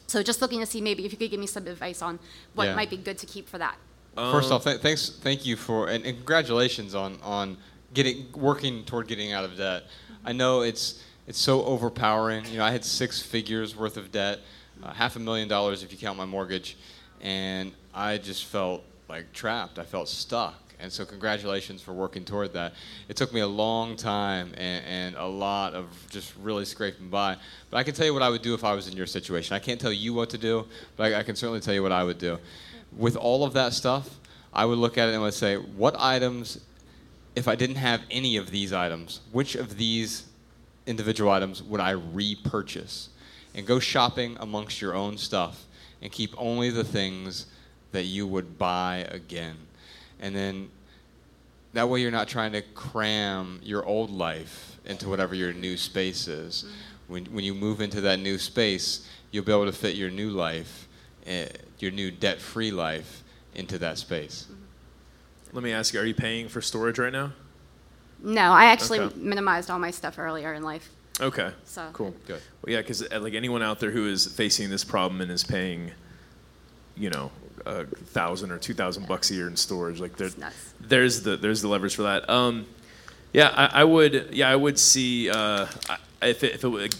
[0.06, 2.18] So just looking to see maybe if you could give me some advice on
[2.54, 2.74] what Yeah.
[2.76, 3.76] might be good to keep for that.
[4.16, 7.58] First off, th- thanks, thank you for, and, and congratulations on on
[7.92, 9.84] getting working toward getting out of debt.
[10.24, 12.46] I know it's it's so overpowering.
[12.46, 14.40] You know, I had six figures worth of debt,
[14.82, 16.78] uh, half a million dollars if you count my mortgage,
[17.20, 19.78] and I just felt like trapped.
[19.78, 20.54] I felt stuck.
[20.78, 22.74] And so, congratulations for working toward that.
[23.08, 27.36] It took me a long time and, and a lot of just really scraping by.
[27.70, 29.56] But I can tell you what I would do if I was in your situation.
[29.56, 31.92] I can't tell you what to do, but I, I can certainly tell you what
[31.92, 32.38] I would do
[32.96, 34.18] with all of that stuff,
[34.52, 36.60] I would look at it and would say, what items,
[37.34, 40.24] if I didn't have any of these items, which of these
[40.86, 43.10] individual items would I repurchase?
[43.54, 45.64] And go shopping amongst your own stuff
[46.02, 47.46] and keep only the things
[47.92, 49.56] that you would buy again.
[50.20, 50.70] And then
[51.72, 56.28] that way you're not trying to cram your old life into whatever your new space
[56.28, 56.64] is.
[57.08, 60.30] When, when you move into that new space, you'll be able to fit your new
[60.30, 60.88] life,
[61.26, 61.46] uh,
[61.78, 63.22] your new debt free life,
[63.54, 64.46] into that space.
[65.52, 67.32] Let me ask you: Are you paying for storage right now?
[68.22, 69.16] No, I actually Okay.
[69.18, 70.88] minimized all my stuff earlier in life.
[71.20, 71.50] Okay.
[71.64, 72.14] So- cool.
[72.26, 72.40] Good.
[72.62, 75.92] Well, yeah, because like anyone out there who is facing this problem and is paying,
[76.96, 77.30] you know,
[77.64, 80.30] a thousand or two thousand bucks a year in storage, like there,
[80.80, 82.28] there's the there's the leverage for that.
[82.28, 82.66] Um,
[83.32, 84.28] yeah, I, I would.
[84.32, 85.66] Yeah, I would see uh,
[86.22, 86.90] if it, if it was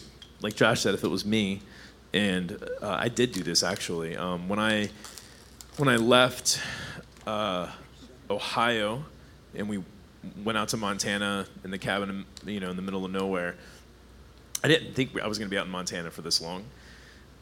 [0.42, 1.60] like Josh said, if it was me,
[2.12, 4.16] and uh, I did do this actually.
[4.16, 4.90] Um, when I
[5.76, 6.60] when I left
[7.26, 7.70] uh,
[8.30, 9.04] Ohio
[9.54, 9.82] and we
[10.44, 13.56] went out to Montana in the cabin, you know, in the middle of nowhere.
[14.64, 16.64] I didn't think I was going to be out in Montana for this long.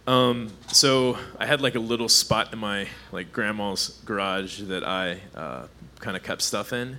[0.07, 5.21] Um, so I had like a little spot in my like grandma's garage that I
[5.35, 5.67] uh,
[6.01, 6.99] kind of kept stuff in.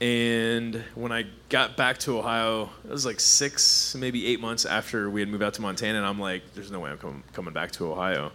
[0.00, 5.08] And when I got back to Ohio, it was like six, maybe eight months after
[5.08, 7.54] we had moved out to Montana, and I'm like, "There's no way I'm com- coming
[7.54, 8.32] back to Ohio."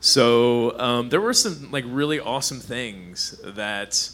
[0.00, 4.10] So um, there were some like really awesome things that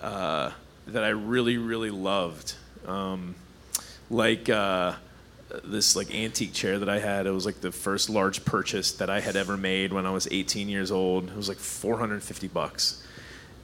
[0.00, 0.52] uh,
[0.86, 2.54] that I really really loved,
[2.86, 3.34] um,
[4.08, 4.94] like uh,
[5.64, 7.26] this like antique chair that I had.
[7.26, 10.28] It was like the first large purchase that I had ever made when I was
[10.30, 11.28] 18 years old.
[11.28, 13.04] It was like 450 bucks,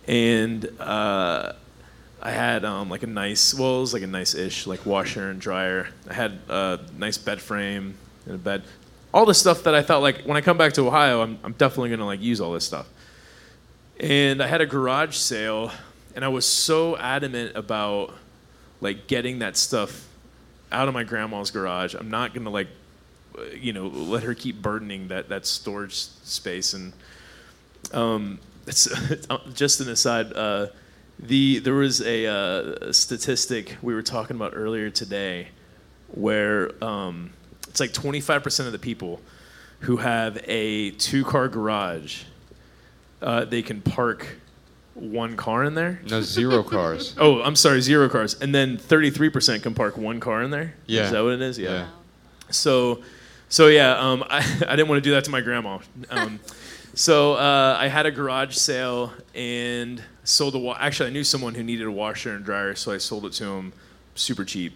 [0.09, 1.53] and uh,
[2.23, 5.41] I had um, like a nice, well, it was like a nice-ish like washer and
[5.41, 5.89] dryer.
[6.09, 7.95] I had a nice bed frame
[8.27, 8.63] and a bed.
[9.13, 11.53] All the stuff that I thought like when I come back to Ohio, I'm, I'm
[11.53, 12.87] definitely gonna like use all this stuff.
[13.99, 15.73] And I had a garage sale,
[16.15, 18.15] and I was so adamant about
[18.81, 20.07] like getting that stuff
[20.71, 21.95] out of my grandma's garage.
[21.95, 22.69] I'm not gonna like,
[23.37, 26.75] uh, you know, let her keep burdening that that storage space.
[26.75, 26.93] And
[27.93, 28.89] um, it's,
[29.55, 30.35] just an aside.
[30.35, 30.67] Uh,
[31.21, 35.49] the there was a, uh, a statistic we were talking about earlier today,
[36.09, 37.31] where um,
[37.69, 39.21] it's like 25% of the people
[39.81, 42.25] who have a two-car garage,
[43.23, 44.37] uh, they can park
[44.95, 46.01] one car in there.
[46.09, 47.15] No, zero cars.
[47.19, 48.35] Oh, I'm sorry, zero cars.
[48.35, 50.75] And then 33% can park one car in there.
[50.87, 51.05] Yeah.
[51.05, 51.59] Is that what it is?
[51.59, 51.71] Yeah.
[51.71, 51.87] Yeah.
[52.51, 53.03] So,
[53.49, 55.79] so yeah, um, I, I didn't want to do that to my grandma.
[56.11, 56.41] Um,
[56.95, 60.59] so uh, I had a garage sale and sold a.
[60.59, 63.33] Wa- Actually, I knew someone who needed a washer and dryer, so I sold it
[63.35, 63.73] to him
[64.15, 64.73] super cheap,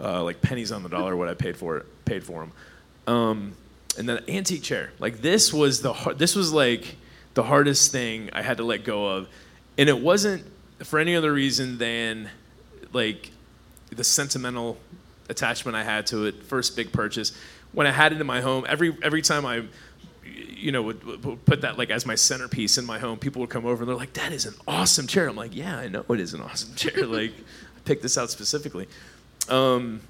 [0.00, 2.04] uh, like pennies on the dollar what I paid for it.
[2.04, 2.52] Paid for him.
[3.06, 3.56] Um,
[3.98, 4.92] and then antique chair.
[4.98, 6.96] Like this was the har- this was like
[7.34, 9.28] the hardest thing I had to let go of,
[9.78, 10.44] and it wasn't
[10.84, 12.28] for any other reason than
[12.92, 13.30] like
[13.90, 14.78] the sentimental
[15.28, 16.42] attachment I had to it.
[16.44, 17.32] First big purchase.
[17.72, 19.62] When I had it in my home, every every time I,
[20.62, 23.50] you know, would, would put that like as my centerpiece in my home, people would
[23.50, 26.04] come over and they're like, "That is an awesome chair." I'm like, "Yeah, I know
[26.08, 27.06] it is an awesome chair.
[27.06, 28.88] like, I picked this out specifically."
[29.48, 30.00] Um,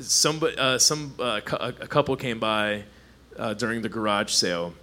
[0.00, 2.84] somebody, uh, some uh, a couple came by
[3.36, 4.74] uh, during the garage sale,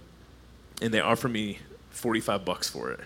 [0.80, 1.58] and they offered me
[1.90, 3.00] forty five bucks for it,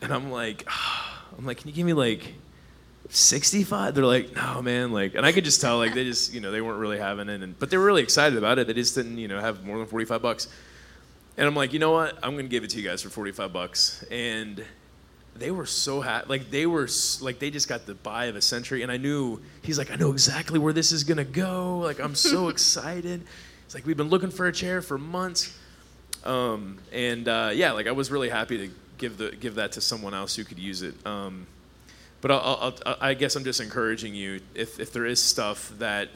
[0.00, 0.66] and I'm like,
[1.38, 2.34] I'm like, can you give me like
[3.10, 6.40] 65 they're like no man like and i could just tell like they just you
[6.40, 8.66] know they weren't really having it and but they were really excited about it.
[8.66, 10.48] They just didn't you know have more than 45 bucks.
[11.36, 12.18] And i'm like you know what?
[12.22, 14.04] I'm gonna give it to you guys for 45 bucks.
[14.10, 14.64] And
[15.36, 16.88] they were so happy like they were
[17.20, 19.94] like they just got the buy of a century and i knew he's like i
[19.96, 21.78] know exactly where this is gonna go.
[21.78, 23.22] Like i'm so excited.
[23.66, 25.56] It's like we've been looking for a chair for months.
[26.24, 29.80] Um, and uh, yeah like i was really happy to give the give that to
[29.80, 30.94] someone else who could use it.
[31.06, 31.46] Um,
[32.26, 36.08] but I'll, I'll, I'll, guess I'm just encouraging you if, if there is stuff that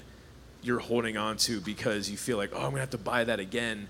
[0.61, 3.39] you're holding on to because you feel like, oh, I'm gonna have to buy that
[3.39, 3.89] again.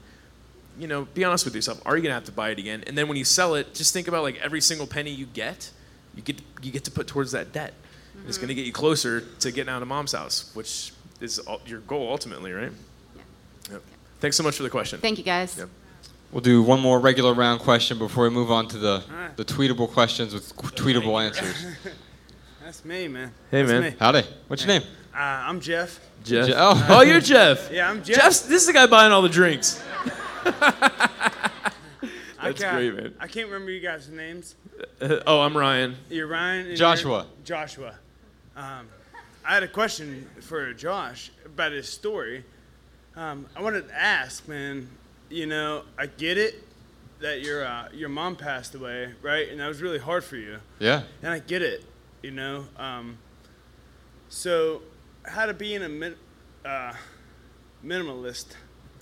[0.78, 1.80] You know, be honest with yourself.
[1.86, 2.84] Are you gonna have to buy it again?
[2.86, 5.70] And then when you sell it, just think about like every single penny you get,
[6.14, 7.72] you get you get to put towards that debt.
[8.12, 8.56] And It's gonna mm-hmm.
[8.58, 10.92] get you closer to getting out of mom's house, which
[11.22, 12.72] is ul- your goal ultimately, right?
[13.70, 13.82] Yep.
[14.20, 15.00] Thanks so much for the question.
[15.00, 15.56] Thank you, guys.
[15.56, 15.70] Yep.
[16.32, 19.02] We'll do one more regular round question before we move on to the,
[19.36, 21.64] the tweetable questions with tweetable answers.
[22.70, 23.32] That's me, man.
[23.50, 23.82] Hey, That's man.
[23.82, 23.96] me.
[23.98, 24.22] Howdy.
[24.46, 24.88] What's your Uh, name?
[25.12, 25.98] Uh, I'm Jeff.
[26.22, 26.46] Jeff.
[26.46, 26.86] Je- oh.
[26.88, 27.68] oh, you're Jeff.
[27.72, 28.14] Yeah, I'm Jeff.
[28.16, 29.82] Jeff's this is the guy buying all the drinks.
[30.46, 31.00] I
[32.40, 33.14] That's ca- great, man.
[33.18, 34.54] I can't remember you guys' names.
[35.00, 35.96] Uh, oh, I'm Ryan.
[36.10, 36.68] You're Ryan.
[36.68, 37.10] and Joshua.
[37.22, 37.96] you're- Joshua.
[38.54, 38.86] Um,
[39.44, 42.44] I had a question for Josh about his story.
[43.16, 44.88] Um, I wanted to ask, man.
[45.28, 46.62] You know, I get it
[47.18, 49.48] that your uh, your mom passed away, right?
[49.48, 50.58] And that was really hard for you.
[50.78, 51.02] Yeah.
[51.20, 51.84] And I get it,
[52.22, 52.64] you know.
[52.76, 53.18] Um,
[54.28, 54.82] so,
[55.24, 56.16] how to be in a min-
[56.64, 56.92] uh,
[57.84, 58.46] minimalist?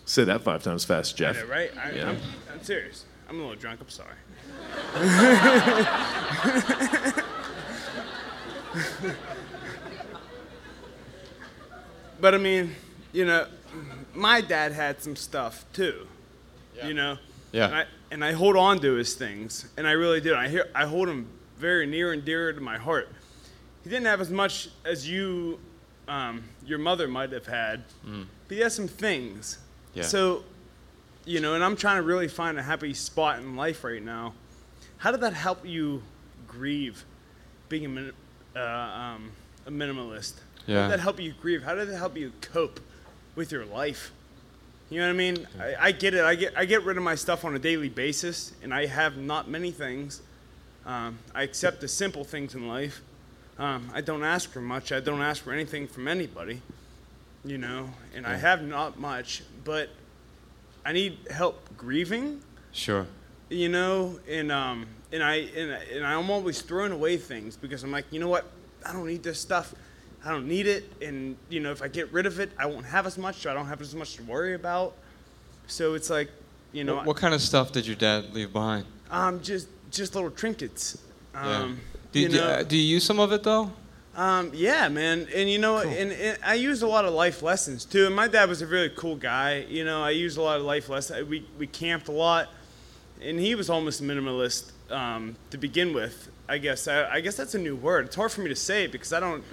[0.04, 1.36] Say that five times fast, Jeff.
[1.36, 1.70] I know, right?
[1.76, 2.08] I, Yeah.
[2.10, 2.18] I'm,
[2.52, 3.04] I'm serious.
[3.28, 3.80] I'm a little drunk.
[3.80, 4.14] I'm sorry.
[12.20, 12.74] but I mean,
[13.12, 13.46] you know,
[14.14, 16.06] my dad had some stuff too.
[16.84, 17.18] You know.
[17.52, 17.66] Yeah.
[17.66, 20.34] And I, and I hold on to his things, and I really do.
[20.34, 21.28] I hear I hold him
[21.58, 23.08] very near and dear to my heart.
[23.84, 25.58] He didn't have as much as you,
[26.06, 29.58] um, your mother might have had, but he has some things.
[29.94, 30.02] Yeah.
[30.04, 30.44] So,
[31.24, 34.34] you know, and I'm trying to really find a happy spot in life right now.
[34.98, 36.02] How did that help you
[36.46, 37.04] grieve,
[37.68, 38.12] being a, min-
[38.56, 39.30] uh, um,
[39.66, 40.34] a minimalist?
[40.66, 41.62] How did that help you grieve?
[41.62, 42.80] How did it help you cope
[43.36, 44.12] with your life?
[44.90, 45.46] You know what I mean?
[45.60, 46.24] I, I get it.
[46.24, 49.18] I get I get rid of my stuff on a daily basis, and I have
[49.18, 50.22] not many things.
[50.88, 53.02] Um, I accept the simple things in life.
[53.58, 54.90] Um, I don't ask for much.
[54.90, 56.62] I don't ask for anything from anybody.
[57.44, 59.90] You know, and I have not much, but
[60.84, 62.40] I need help grieving.
[62.72, 63.06] Sure.
[63.50, 67.92] You know, and um, and I and, and I'm always throwing away things because I'm
[67.92, 68.46] like, you know what?
[68.84, 69.74] I don't need this stuff.
[70.24, 72.86] I don't need it, and you know, if I get rid of it, I won't
[72.86, 73.36] have as much.
[73.36, 74.94] So I don't have as much to worry about.
[75.66, 76.30] So it's like,
[76.72, 78.86] you know, what, what kind of stuff did your dad leave behind?
[79.10, 80.98] um, just just little trinkets.
[81.34, 81.56] Yeah.
[81.58, 81.80] Um,
[82.12, 83.70] Do you, know, do, do you use some of it though?
[84.16, 87.84] um, yeah, man, and you know, and, and I used a lot of life lessons
[87.84, 88.06] too.
[88.06, 89.64] And my dad was a really cool guy.
[89.68, 91.28] You know, I used a lot of life lessons.
[91.28, 92.48] We we camped a lot,
[93.22, 96.30] and he was almost minimalist um, to begin with.
[96.48, 98.06] I guess I, I guess that's a new word.
[98.06, 99.44] It's hard for me to say because I don't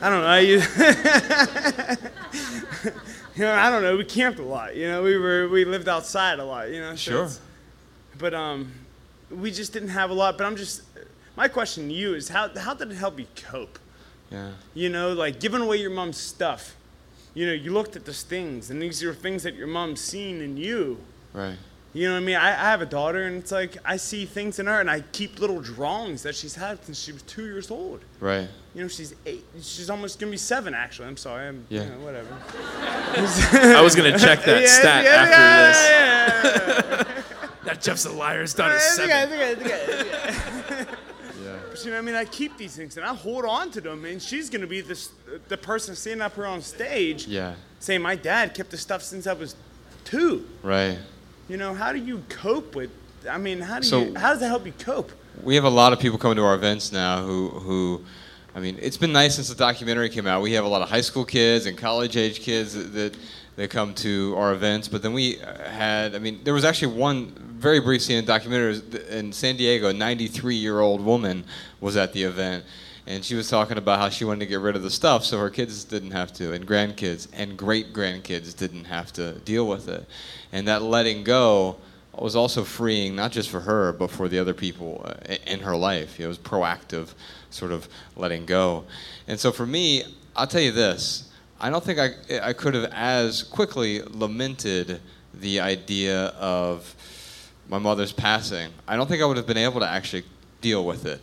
[0.00, 0.26] I don't know.
[0.26, 0.66] I use,
[3.34, 3.96] you know, I don't know.
[3.96, 4.76] We camped a lot.
[4.76, 6.70] You know, we were we lived outside a lot.
[6.70, 7.28] You know, so Sure.
[8.18, 8.72] But um,
[9.30, 10.38] we just didn't have a lot.
[10.38, 10.82] But I'm just
[11.36, 13.78] my question to you is how how did it help you cope?
[14.30, 14.50] Yeah.
[14.74, 16.74] You know, like giving away your mom's stuff.
[17.34, 20.40] You know, you looked at those things, and these are things that your mom's seen
[20.40, 20.98] in you.
[21.34, 21.56] Right.
[21.92, 22.36] You know what I mean?
[22.36, 25.00] I, I have a daughter, and it's like I see things in her, and I
[25.12, 28.00] keep little drawings that she's had since she was two years old.
[28.20, 28.48] Right.
[28.74, 29.44] You know, she's eight.
[29.62, 31.08] She's almost gonna be seven, actually.
[31.08, 31.48] I'm sorry.
[31.48, 31.84] I'm, Yeah.
[31.84, 32.28] You know, whatever.
[33.76, 37.24] I was gonna check that Yeah, stat yeah, after yeah, this.
[37.66, 37.74] yeah, yeah.
[37.74, 38.40] That Jeff's a liar.
[38.42, 39.40] His daughter's It's okay, seven.
[39.40, 40.86] it's okay, it's okay.
[41.44, 41.56] Yeah.
[41.70, 42.14] But you know I mean?
[42.14, 45.10] I keep these things and I hold on to them, and she's gonna be this
[45.48, 47.54] the person standing up here on stage Yeah.
[47.78, 49.54] saying my dad kept the stuff since I was
[50.04, 50.44] two.
[50.62, 50.98] Right.
[51.48, 52.90] You know, how do you cope with?
[53.30, 54.14] I mean, how do So- you?
[54.16, 55.12] How does that help you cope?
[55.42, 58.04] We have a lot of people coming to our events now who, who,
[58.54, 60.40] I mean, it's been nice since the documentary came out.
[60.42, 63.16] We have a lot of high school kids and college age kids that, that,
[63.56, 64.86] that come to our events.
[64.86, 68.24] But then we uh, had, I mean, there was actually one very brief scene in
[68.24, 68.80] documentary
[69.10, 69.88] in San Diego.
[69.88, 71.44] A 93 year old woman
[71.80, 72.64] was at the event.
[73.08, 75.38] And she was talking about how she wanted to get rid of the stuff so
[75.38, 79.88] her kids didn't have to, and grandkids and great grandkids didn't have to deal with
[79.88, 80.04] it.
[80.50, 81.76] And that letting go
[82.12, 85.76] was also freeing, not just for her, but for the other people uh, in her
[85.76, 86.18] life.
[86.18, 87.14] It was proactive,
[87.50, 88.84] sort of letting go.
[89.28, 90.02] And so for me,
[90.34, 91.25] I'll tell you this
[91.60, 92.10] I don't think I,
[92.42, 95.00] I could have as quickly lamented
[95.32, 96.94] the idea of
[97.68, 98.70] my mother's passing.
[98.86, 100.24] I don't think I would have been able to actually
[100.60, 101.20] deal with it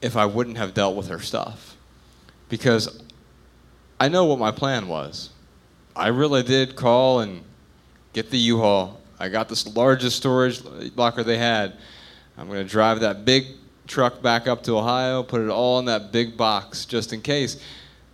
[0.00, 1.76] if I wouldn't have dealt with her stuff.
[2.48, 3.02] Because
[3.98, 5.30] I know what my plan was.
[5.96, 7.42] I really did call and
[8.12, 9.00] get the U-Haul.
[9.18, 10.62] I got the largest storage
[10.94, 11.76] locker they had.
[12.36, 13.46] I'm going to drive that big
[13.88, 17.60] truck back up to Ohio, put it all in that big box just in case.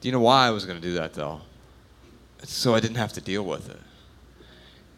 [0.04, 1.40] Do you know why I was going to do that though?
[2.42, 3.80] So I didn't have to deal with it.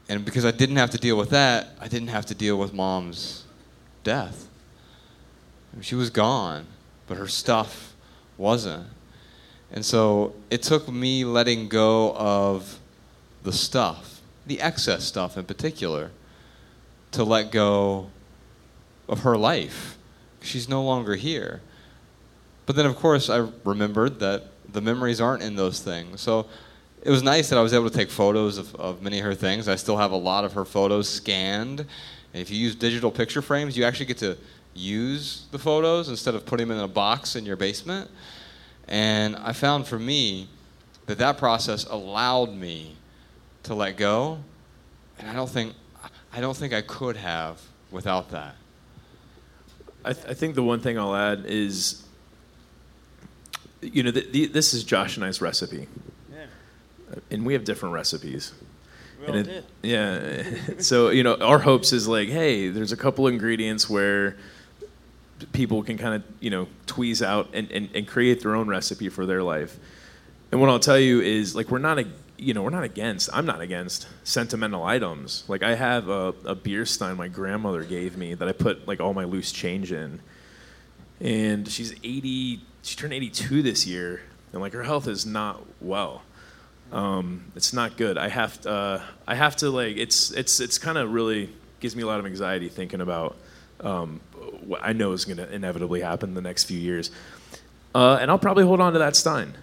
[0.09, 2.75] And because I didn't have to deal with that, I didn't have to deal with
[2.75, 3.45] mom's
[4.03, 4.49] death.
[5.81, 6.67] She was gone,
[7.07, 7.95] but her stuff
[8.37, 8.89] wasn't.
[9.71, 12.81] And so it took me letting go of
[13.45, 16.11] the stuff, the excess stuff in particular,
[17.13, 18.11] to let go
[19.09, 19.99] of her life.
[20.43, 21.61] She's no longer here.
[22.65, 26.21] But then, of course, I remembered that the memories aren't in those things.
[26.21, 26.47] So
[27.03, 29.35] it was nice that I was able to take photos of, of many of her
[29.35, 29.69] things.
[29.69, 31.81] I still have a lot of her photos scanned.
[31.81, 34.37] And if you use digital picture frames, you actually get to
[34.75, 38.11] use the photos instead of putting them in a box in your basement.
[38.89, 40.49] And I found for me
[41.07, 42.97] that that process allowed me
[43.65, 44.39] to let go.
[45.19, 45.75] And I don't think,
[46.33, 47.61] I don't think I could have
[47.91, 48.57] without that.
[50.05, 52.06] I, th- I think the one thing I'll add is,
[53.83, 55.87] you know, th- the, this is Josh and I's recipe.
[56.33, 56.47] Yeah.
[57.13, 58.53] Uh, and we have different recipes.
[59.21, 60.79] We And all it- Yeah.
[60.79, 64.37] so, you know, our hopes is like, hey, there's a couple ingredients where
[65.53, 69.09] people can kind of, you know, tweeze out and, and, and create their own recipe
[69.09, 69.77] for their life.
[70.51, 72.07] And what I'll tell you is, like, we're not a,
[72.39, 73.29] you know, we're not against.
[73.33, 75.45] I'm not against sentimental items.
[75.49, 79.01] Like, I have a, a beer stein my grandmother gave me that I put like
[79.01, 80.21] all my loose change in.
[81.21, 82.61] And she's 80.
[82.87, 84.23] She turned 82 this year,
[84.53, 86.23] and like her health is not well.
[86.93, 88.17] Um, it's not good.
[88.17, 89.97] I have to, uh, I have to like.
[89.97, 93.37] It's it's it's kind of really gives me a lot of anxiety thinking about
[93.81, 94.21] um,
[94.65, 97.11] what I know is going to inevitably happen in the next few years.
[97.93, 99.55] Uh, and I'll probably hold on to that Stein.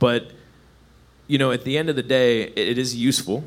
[0.00, 0.32] But,
[1.28, 3.44] you know, at the end of the day, it, it is useful.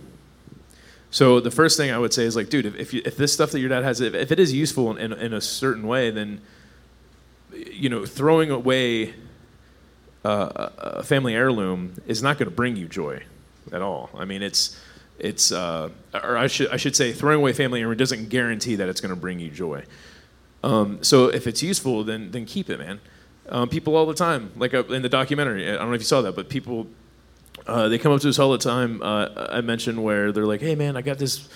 [1.12, 3.34] So the first thing I would say is like, dude, if, if, you, if this
[3.34, 5.88] stuff that your dad has, if, if it is useful in, in, in a certain
[5.88, 6.40] way, then,
[7.72, 9.14] you know, throwing away
[10.26, 13.24] uh, a family heirloom is not going to bring you joy
[13.72, 14.10] at all.
[14.16, 14.80] I mean, it's,
[15.18, 18.89] it's, uh, or I should, I should say, throwing away family heirloom doesn't guarantee that
[18.89, 19.84] it's going to bring you joy.
[20.64, 22.99] Um, so if it's useful, then then keep it, man.
[23.47, 26.05] Um, people all the time, like uh, in the documentary, I don't know if you
[26.05, 26.88] saw that, but people
[27.66, 29.01] uh, they come up to us all the time.
[29.01, 31.47] Uh, I mentioned where they're like, "Hey, man, I got this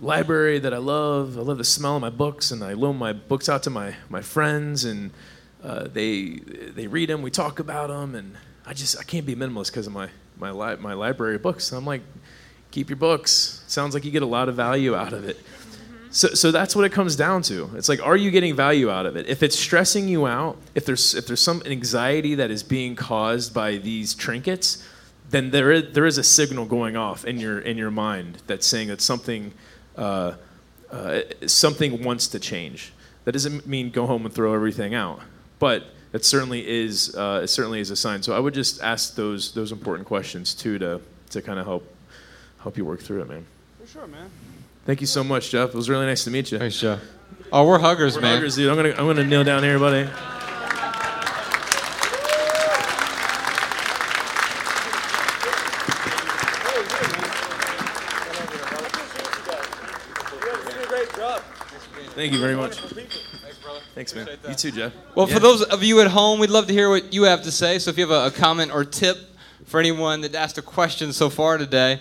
[0.00, 1.36] library that I love.
[1.38, 3.96] I love the smell of my books, and I loan my books out to my
[4.08, 5.10] my friends, and
[5.64, 6.40] uh, they
[6.76, 7.22] they read them.
[7.22, 8.36] We talk about them, and
[8.66, 10.08] I just I can't be minimalist because of my
[10.38, 11.72] my li- my library of books.
[11.72, 12.02] I'm like,
[12.70, 13.64] keep your books.
[13.66, 15.38] Sounds like you get a lot of value out of it.
[16.10, 17.70] So, so that's what it comes down to.
[17.74, 19.26] It's like, are you getting value out of it?
[19.26, 23.52] If it's stressing you out, if there's if there's some anxiety that is being caused
[23.52, 24.86] by these trinkets,
[25.30, 28.64] then there is, there is a signal going off in your in your mind that's
[28.64, 29.52] saying that something
[29.96, 30.34] uh,
[30.92, 32.92] uh, something wants to change.
[33.24, 35.20] That doesn't mean go home and throw everything out,
[35.58, 38.22] but it certainly is uh, it certainly is a sign.
[38.22, 41.00] So I would just ask those those important questions too to
[41.30, 41.84] to kind of help
[42.60, 43.44] help you work through it, man.
[43.80, 44.30] For sure, man.
[44.86, 45.70] Thank you so much, Jeff.
[45.70, 46.58] It was really nice to meet you.
[46.58, 47.00] Thanks, Jeff.
[47.52, 48.34] Oh, we're huggers, We're man.
[48.36, 48.68] huggers, dude.
[48.70, 49.78] I'm gonna I'm gonna kneel down here,
[64.04, 64.50] Thanks, man.
[64.50, 64.92] You too, Jeff.
[65.14, 65.34] Well, Yeah.
[65.34, 67.78] for those of you at home, we'd love to hear what you have to say.
[67.78, 69.16] So if you have a, a comment or tip
[69.64, 72.00] for anyone that asked a question so far today,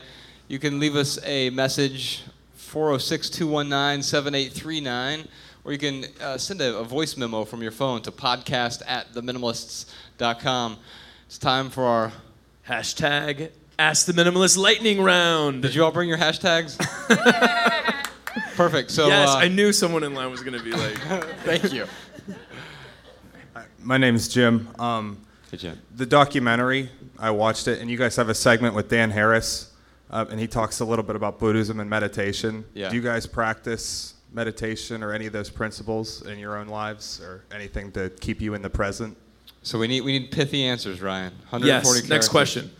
[0.49, 2.23] you can leave us a message
[2.55, 5.27] 406 219 7839,
[5.63, 9.13] or you can uh, send a, a voice memo from your phone to podcast at
[9.13, 10.77] theminimalists.com.
[11.27, 12.11] It's time for our
[12.67, 13.49] hashtag
[13.79, 15.61] Ask the Minimalist Lightning Round.
[15.61, 16.77] Did you all bring your hashtags?
[18.55, 18.91] Perfect.
[18.91, 20.97] So yes, uh, I knew someone in line was gonna be like,
[21.43, 21.85] Thank you.
[23.81, 24.69] My name's Jim.
[24.79, 25.19] Um,
[25.53, 25.79] Hey, Jim.
[25.95, 26.89] The documentary,
[27.19, 29.71] I watched it, and you guys have a segment with Dan Harris,
[30.09, 32.65] uh, and he talks a little bit about Buddhism and meditation.
[32.73, 32.89] Yeah.
[32.89, 37.43] Do you guys practice meditation or any of those principles in your own lives, or
[37.53, 39.15] anything to keep you in the present?
[39.61, 41.33] So we need we need pithy answers, Ryan.
[41.51, 42.09] 140 yes.
[42.09, 42.71] Next question.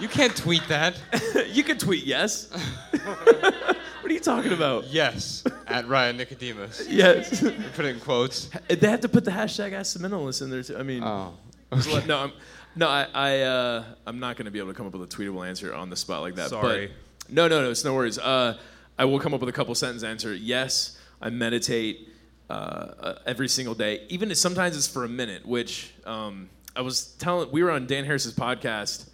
[0.00, 1.00] You can't tweet that.
[1.48, 2.50] you can tweet yes.
[2.90, 4.86] what are you talking about?
[4.88, 6.86] Yes, at Ryan Nicodemus.
[6.88, 7.40] Yes.
[7.40, 8.50] Put it in quotes.
[8.68, 10.76] They have to put the hashtag Minimalist in there too.
[10.76, 11.34] I mean, Oh.
[11.72, 12.32] A no, I'm,
[12.76, 15.16] no, I, I uh, I'm not going to be able to come up with a
[15.16, 16.50] tweetable answer on the spot like that.
[16.50, 16.92] Sorry.
[17.24, 18.18] But no, no, no, it's no worries.
[18.18, 18.56] Uh,
[18.98, 20.32] I will come up with a couple sentence answer.
[20.34, 22.08] Yes, I meditate
[22.48, 24.06] uh, uh, every single day.
[24.08, 25.44] Even if sometimes it's for a minute.
[25.44, 29.08] Which um, I was telling, we were on Dan Harris's podcast,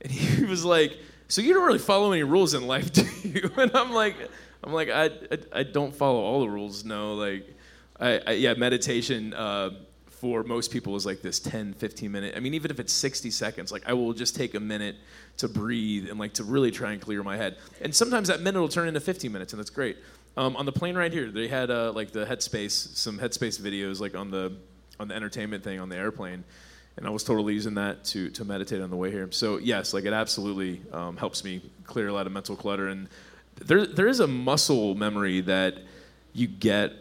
[0.00, 0.98] and he was like,
[1.28, 4.16] "So you don't really follow any rules in life, do you?" And I'm like,
[4.64, 6.84] "I'm like, I, I, I don't follow all the rules.
[6.84, 7.54] No, like,
[8.00, 9.70] I, I yeah, meditation." Uh,
[10.22, 13.28] for most people is like this 10 15 minute i mean even if it's 60
[13.32, 14.94] seconds like i will just take a minute
[15.36, 18.60] to breathe and like to really try and clear my head and sometimes that minute
[18.60, 19.96] will turn into 15 minutes and that's great
[20.36, 23.98] um, on the plane right here they had uh, like the headspace some headspace videos
[23.98, 24.52] like on the
[25.00, 26.44] on the entertainment thing on the airplane
[26.96, 29.94] and i was totally using that to to meditate on the way here so yes
[29.94, 33.08] like it absolutely um, helps me clear a lot of mental clutter and
[33.56, 35.78] there there is a muscle memory that
[36.32, 36.92] you get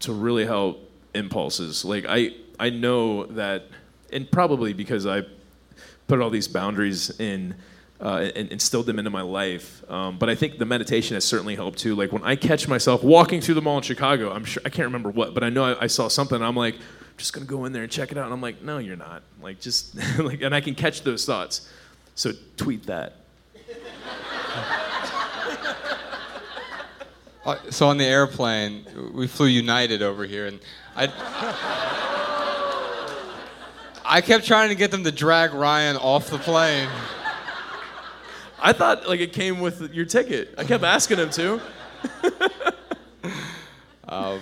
[0.00, 1.84] to really help impulses.
[1.84, 3.66] Like I I know that,
[4.12, 5.22] and probably because I
[6.06, 7.54] put all these boundaries in.
[8.00, 11.54] Uh, and instilled them into my life, um, but I think the meditation has certainly
[11.54, 11.94] helped too.
[11.94, 14.86] Like when I catch myself walking through the mall in Chicago, I'm sure I can't
[14.86, 16.42] remember what, but I know I, I saw something.
[16.42, 16.74] I'm like,
[17.22, 19.22] just gonna go in there and check it out, and I'm like, no, you're not.
[19.40, 21.68] Like just like, and I can catch those thoughts.
[22.14, 23.14] So tweet that.
[27.44, 30.60] Uh, so on the airplane, we flew United over here, and
[30.94, 31.08] I,
[34.04, 36.88] I kept trying to get them to drag Ryan off the plane.
[38.60, 40.54] I thought like it came with your ticket.
[40.56, 41.60] I kept asking him to.
[44.12, 44.40] Um,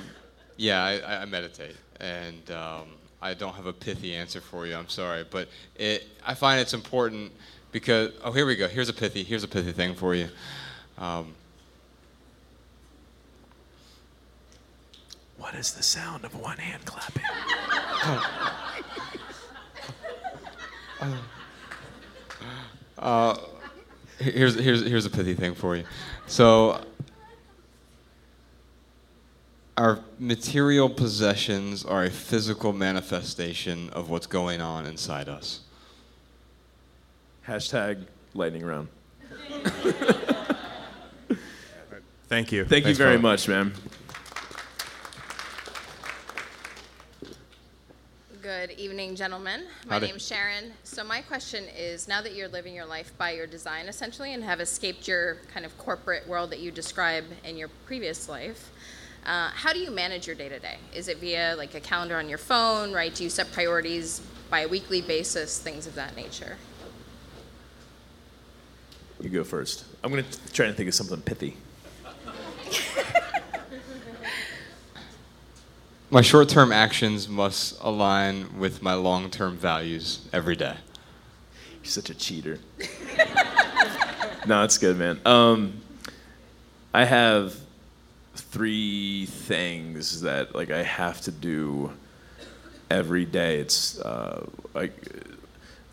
[0.56, 2.88] yeah, I, I meditate, and um,
[3.22, 4.74] I don't have a pithy answer for you.
[4.74, 7.32] I'm sorry, but it, I find it's important
[7.72, 8.68] because oh, here we go.
[8.68, 9.22] Here's a pithy.
[9.22, 10.28] Here's a pithy thing for you.
[10.98, 11.34] Um,
[15.40, 17.24] What is the sound of one hand clapping?
[22.98, 23.34] Uh,
[24.18, 25.84] here's here's here's a pithy thing for you.
[26.26, 26.84] So
[29.76, 35.60] our material possessions are a physical manifestation of what's going on inside us.
[37.46, 38.04] Hashtag
[38.34, 38.88] lightning round.
[42.28, 42.64] Thank you.
[42.64, 43.22] Thank Thanks, you very brother.
[43.22, 43.72] much, man.
[48.42, 49.64] Good evening, gentlemen.
[49.86, 50.06] My Howdy.
[50.06, 50.72] name's Sharon.
[50.82, 54.42] So, my question is now that you're living your life by your design essentially and
[54.44, 58.70] have escaped your kind of corporate world that you describe in your previous life,
[59.26, 60.78] uh, how do you manage your day to day?
[60.94, 63.14] Is it via like a calendar on your phone, right?
[63.14, 66.56] Do you set priorities by a weekly basis, things of that nature?
[69.20, 69.84] You go first.
[70.02, 71.56] I'm gonna try and think of something pithy.
[76.12, 80.74] My short-term actions must align with my long-term values every day.
[81.82, 82.58] You're such a cheater.
[84.46, 85.20] no, it's good, man.
[85.24, 85.80] Um,
[86.92, 87.54] I have
[88.50, 91.92] three things that like I have to do
[92.90, 93.58] every day.
[93.60, 94.92] It's uh, like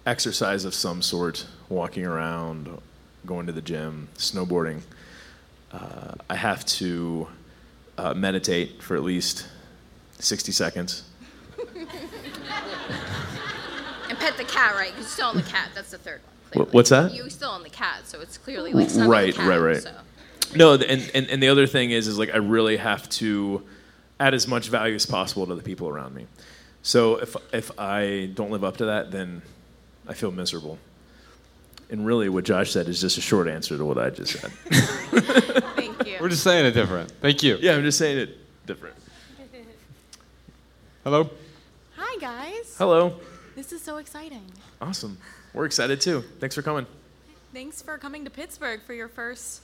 [0.06, 2.82] exercise of some sort, walking around,
[3.26, 4.82] going to the gym, snowboarding.
[5.72, 7.28] Uh, I have to
[7.98, 9.48] uh, meditate for at least
[10.20, 11.04] 60 seconds.
[14.10, 14.94] And pet the cat, right?
[14.98, 15.70] You still own the cat.
[15.76, 16.22] That's the third
[16.54, 16.66] one.
[16.66, 17.14] Wh- What's that?
[17.14, 19.84] You still own the cat, so it's clearly like right, cat, right, right.
[19.84, 19.92] So.
[20.56, 23.64] No, and, and and the other thing is is like I really have to
[24.20, 26.28] add as much value as possible to the people around me.
[26.82, 29.42] So if if I don't live up to that, then
[30.08, 30.78] I feel miserable.
[31.90, 34.52] And really, what Josh said is just a short answer to what I just said.
[35.76, 36.18] Thank you.
[36.20, 37.12] We're just saying it different.
[37.22, 37.58] Thank you.
[37.62, 38.96] yeah, I'm just saying it different.
[41.04, 41.30] Hello.
[41.96, 42.76] Hi, guys.
[42.78, 43.14] Hello.
[43.56, 44.44] This is so exciting.
[44.82, 45.18] Awesome.
[45.54, 46.22] We're excited too.
[46.40, 46.86] Thanks for coming.
[47.54, 49.62] Thanks for coming to Pittsburgh for your first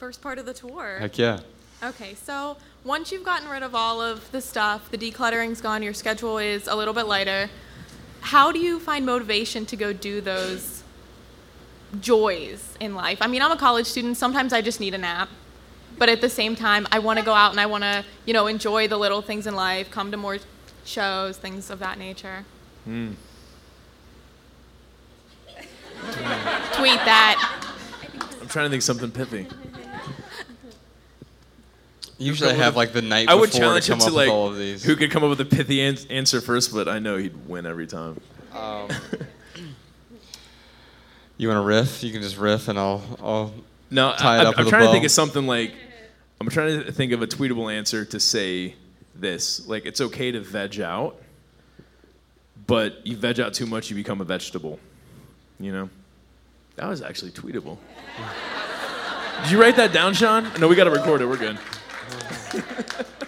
[0.00, 0.96] first part of the tour.
[0.98, 1.40] Heck yeah.
[1.82, 5.92] Okay, so once you've gotten rid of all of the stuff, the decluttering's gone, your
[5.92, 7.50] schedule is a little bit lighter.
[8.22, 10.82] How do you find motivation to go do those
[12.00, 13.18] joys in life?
[13.20, 14.16] I mean, I'm a college student.
[14.16, 15.28] Sometimes I just need a nap.
[15.98, 18.32] But at the same time, I want to go out and I want to, you
[18.32, 20.38] know, enjoy the little things in life, come to more
[20.86, 22.46] shows, things of that nature.
[22.84, 23.12] Hmm.
[26.72, 27.66] Tweet that.
[28.40, 29.46] I'm trying to think something pithy.
[32.20, 34.48] Usually I have like the night I would before challenge him to like with all
[34.48, 34.84] of these.
[34.84, 37.66] who could come up with a pithy an- answer first, but I know he'd win
[37.66, 38.20] every time.
[38.54, 38.88] Um,
[41.38, 42.04] you want to riff?
[42.04, 43.54] You can just riff, and I'll I'll
[43.90, 45.72] No, tie it I, up am trying to think of something like
[46.40, 48.74] I'm trying to think of a tweetable answer to say
[49.14, 49.66] this.
[49.66, 51.20] Like it's okay to veg out,
[52.66, 54.78] but you veg out too much, you become a vegetable.
[55.58, 55.90] You know?
[56.76, 57.76] That was actually tweetable.
[59.42, 60.50] Did you write that down, Sean?
[60.58, 61.26] No, we got to record it.
[61.26, 61.58] We're good.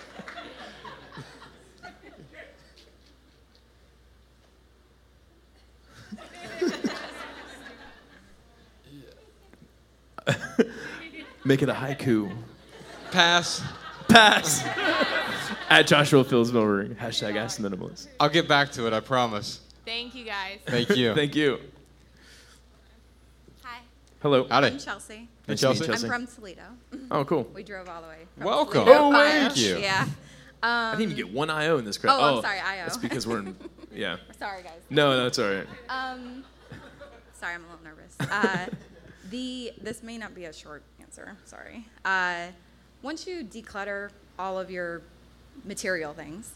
[11.45, 12.33] Make it a haiku.
[13.11, 13.62] Pass.
[14.09, 14.65] Pass.
[15.69, 16.95] At Joshua Fields Millburn.
[16.97, 18.09] Hashtag Ask the Minimalist.
[18.20, 18.93] I'll get back to it.
[18.93, 19.61] I promise.
[19.85, 20.59] Thank you guys.
[20.66, 21.15] Thank you.
[21.15, 21.59] Thank you.
[23.62, 23.79] Hi.
[24.20, 24.47] Hello.
[24.49, 24.69] Howdy.
[24.69, 25.29] I'm Chelsea.
[25.48, 26.62] Nice to meet you, I'm from Toledo.
[27.10, 27.44] Oh, cool.
[27.55, 28.19] We drove all the way.
[28.36, 28.85] From Welcome.
[28.85, 29.01] Toledo.
[29.05, 29.78] Oh, thank you.
[29.78, 30.06] Yeah.
[30.62, 32.19] I didn't even get one IO in this crowd.
[32.20, 32.85] Oh, I'm sorry, IO.
[32.85, 33.56] That's because we're in.
[33.94, 34.16] Yeah.
[34.39, 34.81] Sorry, guys.
[34.89, 35.66] No, no, it's all right.
[35.90, 36.44] Um,
[37.35, 38.16] sorry, I'm a little nervous.
[38.19, 38.74] Uh,
[39.28, 41.36] the this may not be a short answer.
[41.44, 41.85] Sorry.
[42.02, 42.47] Uh,
[43.02, 44.09] once you declutter
[44.39, 45.02] all of your
[45.66, 46.52] material things,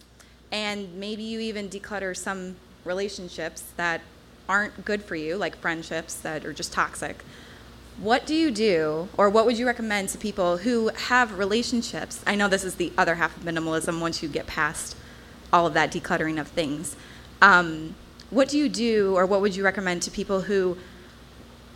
[0.51, 2.57] and maybe you even declutter some
[2.87, 4.01] relationships that
[4.49, 7.23] aren't good for you, like friendships that are just toxic.
[7.99, 12.23] What do you do, or what would you recommend to people who have relationships?
[12.27, 14.97] I know this is the other half of minimalism once you get past
[15.51, 16.95] all of that decluttering of things.
[17.41, 17.95] Um,
[18.29, 20.77] what do you do, or what would you recommend to people who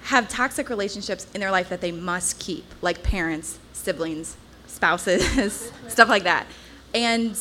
[0.05, 4.37] have toxic relationships in their life that they must keep, like parents, siblings,
[4.67, 6.47] spouses, stuff like that?
[6.93, 7.39] And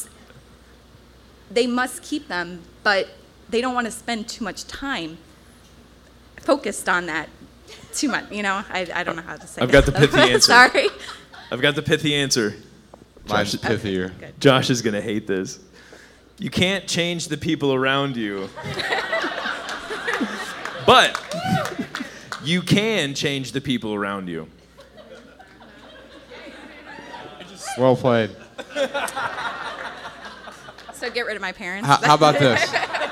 [1.51, 3.09] they must keep them, but
[3.49, 5.17] they don't want to spend too much time
[6.37, 7.27] focused on that
[7.93, 8.31] too much.
[8.31, 10.51] You know, I, I don't know how to say I've got the pithy answer.
[10.51, 10.87] Sorry.
[11.51, 12.55] I've got the pithy answer.
[13.27, 14.11] Mine's Josh- pithier.
[14.39, 15.59] Josh is gonna hate this.
[16.37, 18.49] You can't change the people around you,
[20.85, 21.21] but
[22.43, 24.47] you can change the people around you.
[27.77, 28.31] Well played.
[30.93, 31.87] So get rid of my parents.
[31.87, 32.73] How, how about this?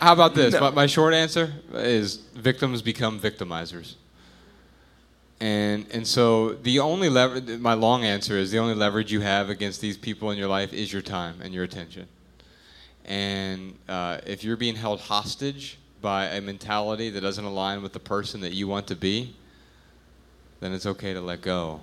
[0.00, 0.58] How, about this?
[0.58, 3.94] My, my short answer is victims become victimizers.
[5.40, 9.50] And and so the only lever my long answer is the only leverage you have
[9.50, 12.08] against these people in your life is your time and your attention.
[13.04, 18.00] And uh, if you're being held hostage by a mentality that doesn't align with the
[18.00, 19.34] person that you want to be,
[20.60, 21.80] then it's okay to let go,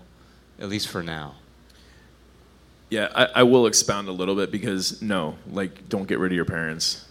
[0.60, 1.36] at least for now.
[2.90, 6.36] Yeah, I, I will expound a little bit because no, like, don't get rid of
[6.36, 7.08] your parents.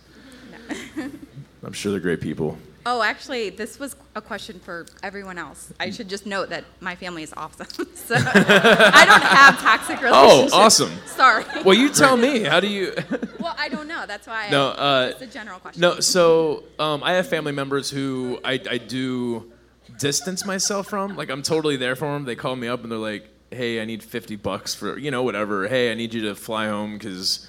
[1.64, 2.58] I'm sure they're great people.
[2.86, 5.72] Oh, actually, this was a question for everyone else.
[5.80, 7.66] I should just note that my family is awesome.
[7.94, 10.52] so I don't have toxic relationships.
[10.52, 10.92] Oh, awesome.
[11.06, 11.44] Sorry.
[11.64, 12.42] Well, you tell me.
[12.42, 12.92] How do you?
[13.40, 14.04] well, I don't know.
[14.06, 14.50] That's why.
[14.50, 15.80] No, I, uh, it's a general question.
[15.80, 19.50] No, so um, I have family members who I, I do
[19.98, 21.16] distance myself from.
[21.16, 22.24] Like I'm totally there for them.
[22.24, 25.22] They call me up and they're like, "Hey, I need 50 bucks for you know
[25.22, 25.68] whatever.
[25.68, 27.48] Hey, I need you to fly home because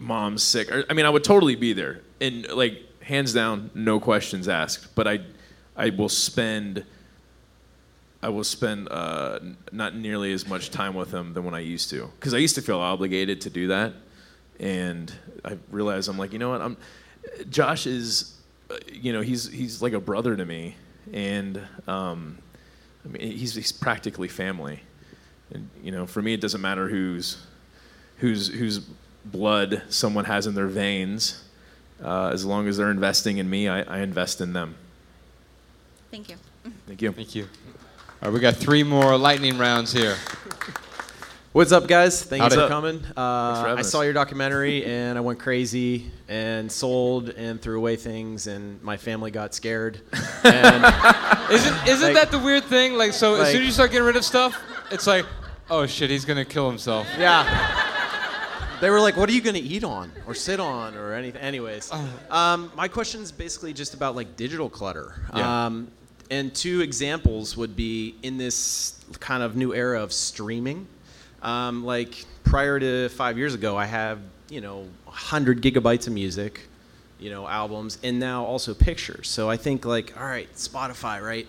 [0.00, 4.48] mom's sick." I mean, I would totally be there and like hands down, no questions
[4.48, 4.94] asked.
[4.94, 5.20] But I
[5.76, 6.84] I will spend.
[8.20, 9.38] I will spend uh,
[9.70, 12.56] not nearly as much time with them than when I used to, because I used
[12.56, 13.92] to feel obligated to do that,
[14.58, 15.12] and
[15.44, 16.76] I realized I'm like, you know what, I'm.
[17.48, 18.34] Josh is,
[18.70, 20.74] uh, you know, he's he's like a brother to me,
[21.12, 22.38] and um,
[23.04, 24.82] I mean, he's, he's practically family,
[25.52, 27.36] and you know, for me, it doesn't matter who's
[28.16, 28.80] who's whose
[29.30, 31.44] blood someone has in their veins,
[32.02, 34.76] uh, as long as they're investing in me, I, I invest in them.
[36.10, 36.36] Thank you.
[36.86, 37.12] Thank you.
[37.12, 37.44] Thank you.
[38.22, 40.16] All right, we got three more lightning rounds here.
[41.52, 42.22] What's up, guys?
[42.22, 42.54] Thank Howdy.
[42.56, 42.98] you for coming.
[43.00, 47.78] Thanks for Uh, I saw your documentary and I went crazy and sold and threw
[47.78, 50.00] away things and my family got scared.
[50.44, 50.84] And
[51.52, 52.94] Isn't isn't Like- that the weird thing?
[52.94, 54.56] Like, so as soon as you start getting rid of stuff,
[54.92, 55.24] it's like,
[55.70, 57.06] oh shit, he's gonna kill himself.
[57.18, 57.77] Yeah.
[58.80, 61.90] They were like, "What are you gonna eat on, or sit on, or anything?" Anyways,
[62.30, 65.14] um, my question is basically just about like digital clutter.
[65.34, 65.66] Yeah.
[65.66, 65.88] Um,
[66.30, 70.86] and two examples would be in this kind of new era of streaming.
[71.42, 76.68] Um, like prior to five years ago, I have you know 100 gigabytes of music,
[77.18, 79.28] you know albums, and now also pictures.
[79.28, 81.46] So I think like, all right, Spotify, right?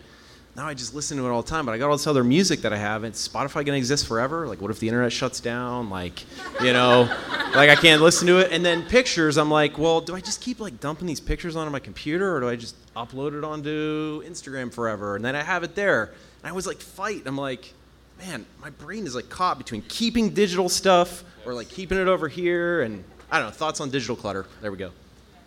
[0.59, 2.23] Now I just listen to it all the time, but I got all this other
[2.23, 3.05] music that I have.
[3.05, 4.45] And is Spotify gonna exist forever?
[4.45, 5.89] Like, what if the internet shuts down?
[5.89, 6.25] Like,
[6.61, 7.03] you know,
[7.55, 8.51] like I can't listen to it.
[8.51, 11.71] And then pictures, I'm like, well, do I just keep like dumping these pictures onto
[11.71, 15.15] my computer, or do I just upload it onto Instagram forever?
[15.15, 16.11] And then I have it there.
[16.43, 17.23] And I was like, fight.
[17.25, 17.73] I'm like,
[18.17, 22.27] man, my brain is like caught between keeping digital stuff or like keeping it over
[22.27, 22.81] here.
[22.81, 23.53] And I don't know.
[23.53, 24.45] Thoughts on digital clutter?
[24.59, 24.91] There we go.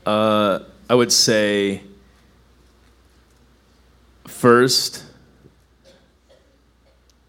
[0.07, 1.83] Uh, I would say
[4.33, 5.05] first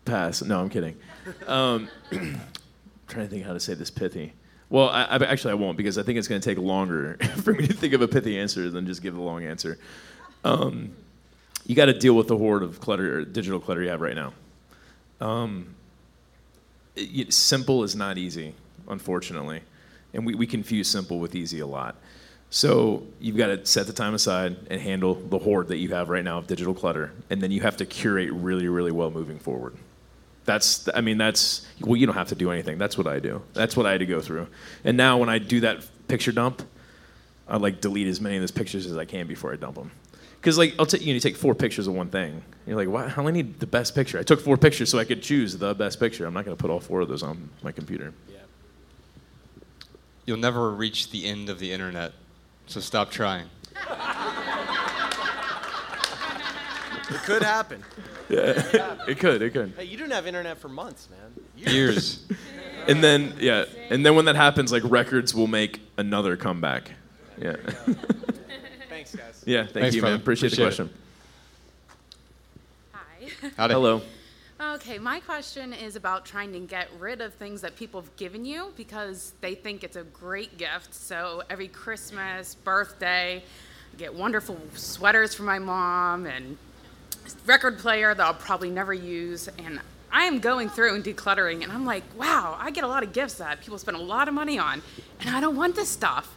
[0.06, 0.42] pass.
[0.42, 0.98] No, I'm kidding.
[1.48, 1.90] Um,
[3.08, 4.34] trying to think how to say this pithy.
[4.70, 7.54] Well, I, I, actually, I won't because I think it's going to take longer for
[7.54, 9.78] me to think of a pithy answer than just give a long answer.
[10.44, 10.96] Um,
[11.66, 14.34] you got to deal with the hoard of clutter, digital clutter you have right now.
[15.22, 15.76] Um,
[16.96, 18.54] it, it- simple is not easy,
[18.90, 19.62] unfortunately,
[20.14, 21.96] and we, we confuse simple with easy a lot.
[22.54, 26.10] So you've got to set the time aside and handle the hoard that you have
[26.10, 29.40] right now of digital clutter, and then you have to curate really, really well moving
[29.40, 29.76] forward.
[30.46, 32.78] That's, I mean, that's, well, you don't have to do anything.
[32.78, 33.42] That's what I do.
[33.54, 34.46] That's what I had to go through.
[34.84, 36.62] And now when I do that picture dump,
[37.48, 39.90] I like delete as many of those pictures as I can before I dump them.
[40.40, 42.44] Because like I'll take you, know, you take four pictures of one thing.
[42.68, 43.06] You're like, why?
[43.06, 44.20] I only need the best picture.
[44.20, 46.28] I took four pictures so I could choose the best picture.
[46.28, 48.14] I'm not going to put all four of those on my computer.
[50.26, 52.14] You'll never reach the end of the internet,
[52.68, 53.50] so stop trying.
[57.10, 57.84] It could happen.
[58.30, 59.42] Yeah, it could.
[59.42, 59.74] It could.
[59.78, 61.74] Hey, you didn't have internet for months, man.
[61.74, 62.26] Years.
[62.86, 66.92] And then yeah, and then when that happens, like records will make another comeback.
[67.42, 67.56] Yeah.
[68.90, 69.42] Thanks, guys.
[69.46, 69.62] Yeah.
[69.62, 70.16] Thank Thanks, you, man.
[70.16, 70.90] Appreciate, Appreciate the question.
[72.92, 73.52] Hi.
[73.56, 73.74] Howdy.
[73.74, 74.02] Hello.
[74.72, 78.46] Okay, my question is about trying to get rid of things that people have given
[78.46, 80.94] you because they think it's a great gift.
[80.94, 83.44] So every Christmas, birthday,
[83.94, 86.58] I get wonderful sweaters from my mom and
[87.46, 89.50] record player that I'll probably never use.
[89.60, 89.82] And
[90.12, 93.12] I am going through and decluttering, and I'm like, wow, I get a lot of
[93.12, 94.82] gifts that people spend a lot of money on,
[95.20, 96.34] and I don't want this stuff.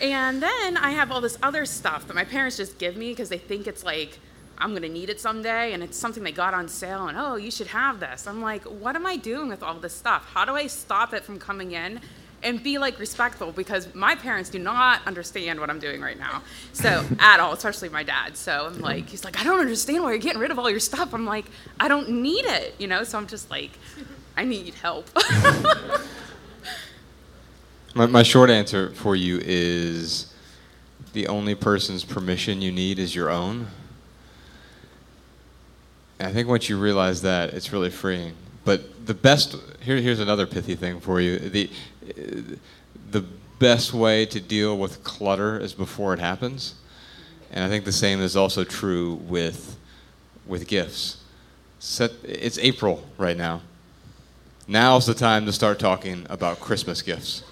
[0.00, 3.28] And then I have all this other stuff that my parents just give me because
[3.28, 4.18] they think it's like
[4.58, 7.50] I'm gonna need it someday, and it's something they got on sale, and oh, you
[7.50, 8.26] should have this.
[8.26, 10.28] I'm like, what am I doing with all this stuff?
[10.32, 12.00] How do I stop it from coming in?
[12.42, 16.42] And be like respectful because my parents do not understand what I'm doing right now.
[16.74, 18.36] So, at all, especially my dad.
[18.36, 20.78] So, I'm like, he's like, I don't understand why you're getting rid of all your
[20.78, 21.14] stuff.
[21.14, 21.46] I'm like,
[21.80, 23.04] I don't need it, you know?
[23.04, 23.70] So, I'm just like,
[24.36, 25.08] I need help.
[27.96, 30.30] My, my short answer for you is
[31.14, 33.68] the only person's permission you need is your own.
[36.18, 38.34] I think once you realize that, it's really freeing.
[38.64, 41.38] But the best here, here's another pithy thing for you.
[41.38, 41.70] The
[43.10, 43.24] the
[43.58, 46.74] best way to deal with clutter is before it happens,
[47.50, 49.76] and I think the same is also true with
[50.46, 51.18] with gifts.
[51.78, 53.60] Set, it's April right now.
[54.66, 57.44] Now's the time to start talking about Christmas gifts.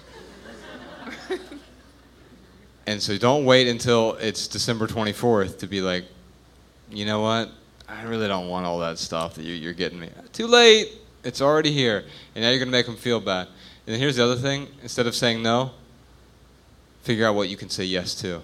[2.87, 6.05] And so don't wait until it's December 24th to be like,
[6.91, 7.49] you know what?
[7.95, 10.09] I really don't want all that stuff that you- you're getting me.
[10.33, 10.91] Too late.
[11.23, 12.05] It's already here.
[12.35, 13.47] And now you're going to make them feel bad.
[13.87, 15.71] And here's the other thing instead of saying no,
[17.03, 18.41] figure out what you can say yes to.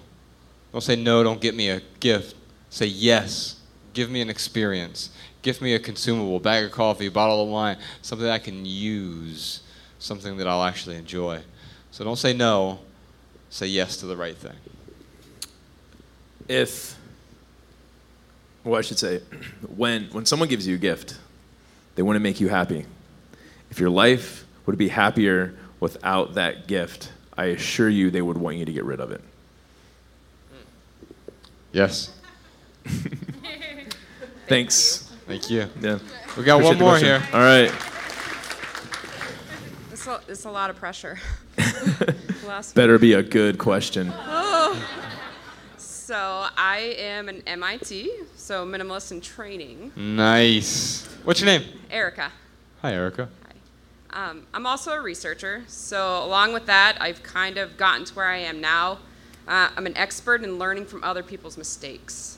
[0.71, 2.35] Don't say no, don't get me a gift.
[2.69, 3.55] Say yes.
[3.93, 5.09] Give me an experience.
[5.41, 9.61] Give me a consumable, bag of coffee, bottle of wine, something I can use,
[9.99, 11.41] something that I'll actually enjoy.
[11.91, 12.79] So don't say no,
[13.49, 14.55] say yes to the right thing.
[16.47, 16.95] If,
[18.63, 19.21] well, I should say,
[19.75, 21.17] when when someone gives you a gift,
[21.95, 22.85] they want to make you happy.
[23.69, 28.57] If your life would be happier without that gift, I assure you they would want
[28.57, 29.21] you to get rid of it.
[31.71, 32.13] Yes.
[34.47, 35.09] Thanks.
[35.25, 35.67] Thank you.
[35.79, 35.99] Yeah.
[36.37, 37.23] We got one Appreciate the more here.
[37.33, 37.71] All right.
[39.91, 41.19] It's a, it's a lot of pressure.
[42.75, 44.11] Better be a good question.
[44.13, 45.00] Oh.
[46.11, 49.93] So I am an MIT, so minimalist in training.
[49.95, 51.07] Nice.
[51.23, 51.63] What's your name?
[51.89, 52.33] Erica.
[52.81, 53.29] Hi, Erica.
[54.09, 58.25] Um, I'm also a researcher, so along with that, I've kind of gotten to where
[58.25, 58.99] I am now.
[59.47, 62.37] Uh, I'm an expert in learning from other people's mistakes.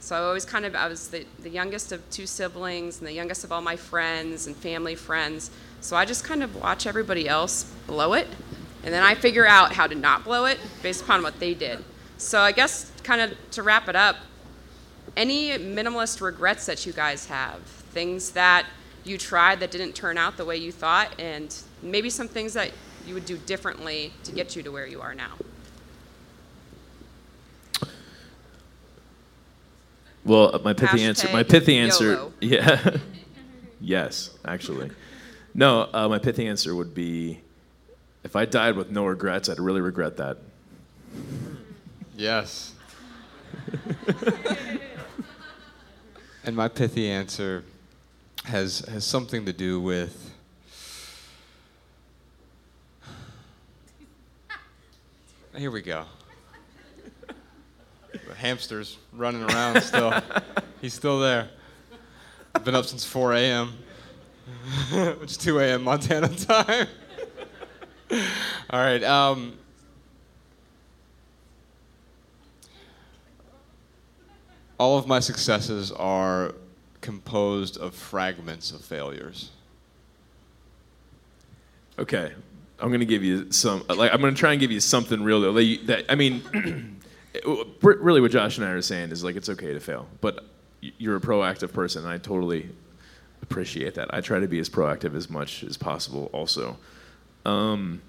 [0.00, 3.12] So I always kind of, I was the, the youngest of two siblings and the
[3.12, 5.52] youngest of all my friends and family friends.
[5.80, 8.26] So I just kind of watch everybody else blow it,
[8.82, 11.84] and then I figure out how to not blow it based upon what they did.
[12.18, 14.16] So I guess kind of to wrap it up,
[15.16, 18.66] any minimalist regrets that you guys have, things that
[19.04, 22.72] you tried that didn't turn out the way you thought, and maybe some things that
[23.06, 25.32] you would do differently to get you to where you are now.
[30.24, 31.28] Well, my pithy answer.
[31.32, 32.12] My Hashtag pithy answer.
[32.12, 32.32] YOLO.
[32.40, 32.96] Yeah.
[33.80, 34.90] yes, actually.
[35.54, 37.40] No, uh, my pithy answer would be,
[38.24, 40.38] if I died with no regrets, I'd really regret that.
[42.16, 42.72] Yes.
[46.44, 47.62] and my pithy answer
[48.44, 50.32] has has something to do with
[55.56, 56.04] Here we go.
[58.12, 60.12] The hamster's running around still.
[60.82, 61.48] He's still there.
[62.54, 63.72] I've been up since 4 a.m.,
[65.18, 65.84] which is 2 a.m.
[65.84, 66.88] Montana time.
[68.70, 69.02] All right.
[69.02, 69.56] Um,
[74.78, 76.54] all of my successes are
[77.00, 79.50] composed of fragments of failures.
[81.98, 82.32] Okay,
[82.78, 83.84] I'm gonna give you some.
[83.88, 85.40] Like, I'm gonna try and give you something real.
[85.40, 85.52] Though.
[85.52, 87.00] That I mean,
[87.82, 90.44] really, what Josh and I are saying is like it's okay to fail, but
[90.80, 92.68] you're a proactive person, and I totally
[93.42, 94.12] appreciate that.
[94.12, 96.28] I try to be as proactive as much as possible.
[96.32, 96.76] Also,
[97.46, 98.02] um,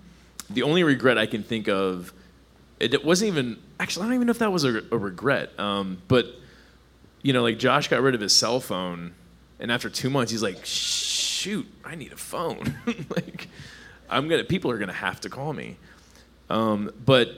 [0.50, 2.12] the only regret I can think of,
[2.80, 4.04] it, it wasn't even actually.
[4.04, 5.58] I don't even know if that was a, a regret.
[5.58, 6.26] Um, but
[7.28, 9.14] you know, like Josh got rid of his cell phone,
[9.60, 12.78] and after two months, he's like, "Shoot, I need a phone."
[13.10, 13.50] like,
[14.10, 14.46] I'm gonna.
[14.46, 15.76] People are gonna have to call me.
[16.50, 17.32] Um, but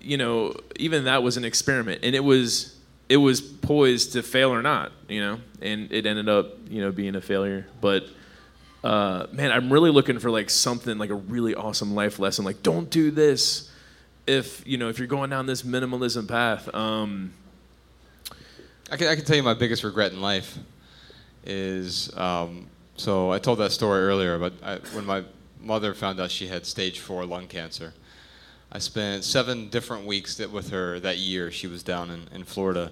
[0.00, 2.78] you know, even that was an experiment, and it was
[3.10, 4.92] it was poised to fail or not.
[5.10, 7.66] You know, and it ended up you know being a failure.
[7.82, 8.04] But
[8.82, 12.46] uh, man, I'm really looking for like something like a really awesome life lesson.
[12.46, 13.70] Like, don't do this
[14.26, 16.74] if you know if you're going down this minimalism path.
[16.74, 17.34] Um,
[18.90, 20.58] I can, I can tell you my biggest regret in life
[21.44, 25.24] is um, so I told that story earlier, but I, when my
[25.60, 27.92] mother found out she had stage four lung cancer,
[28.72, 31.50] I spent seven different weeks with her that year.
[31.50, 32.90] She was down in, in Florida.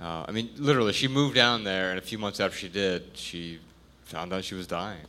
[0.00, 3.10] Uh, I mean, literally, she moved down there, and a few months after she did,
[3.14, 3.58] she
[4.04, 5.06] found out she was dying.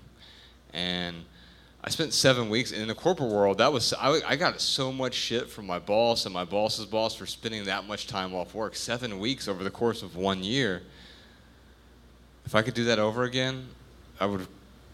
[0.73, 1.26] And
[1.88, 3.60] I spent seven weeks in the corporate world.
[3.60, 7.16] That was I, I got so much shit from my boss and my boss's boss
[7.16, 8.76] for spending that much time off work.
[8.76, 10.82] Seven weeks over the course of one year.
[12.46, 13.70] If I could do that over again,
[14.20, 14.50] I would have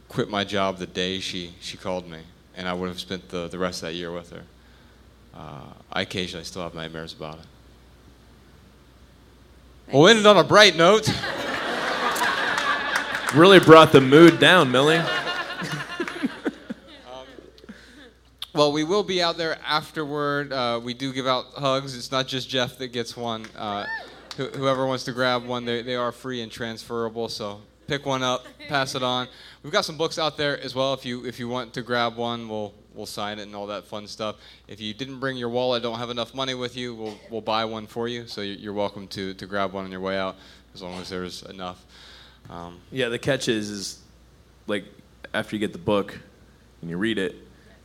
[0.08, 2.20] quit my job the day she, she called me,
[2.56, 4.44] and I would have spent the, the rest of that year with her.
[5.34, 7.46] Uh, I occasionally still have nightmares about it.
[9.92, 11.08] We'll end it on a bright note.
[13.34, 15.02] really brought the mood down, Millie.
[18.54, 20.54] Well, we will be out there afterward.
[20.54, 21.98] Uh, we do give out hugs.
[21.98, 23.46] It's not just Jeff that gets one.
[23.58, 23.86] Uh,
[24.38, 27.30] wh- whoever wants to grab one, they, they are free and transferable.
[27.30, 29.28] So pick one up, pass it on.
[29.64, 30.94] We've got some books out there as well.
[30.94, 33.86] If you if you want to grab one, we'll we'll sign it and all that
[33.86, 34.36] fun stuff.
[34.68, 37.66] If you didn't bring your wallet, don't have enough money with you, we'll we'll buy
[37.66, 38.28] one for you.
[38.28, 40.36] So you're welcome to to grab one on your way out,
[40.76, 41.84] as long as there's enough.
[42.52, 44.00] Um, Yeah, the catch is, is
[44.68, 44.86] like
[45.34, 46.20] after you get the book
[46.82, 47.36] and you read it,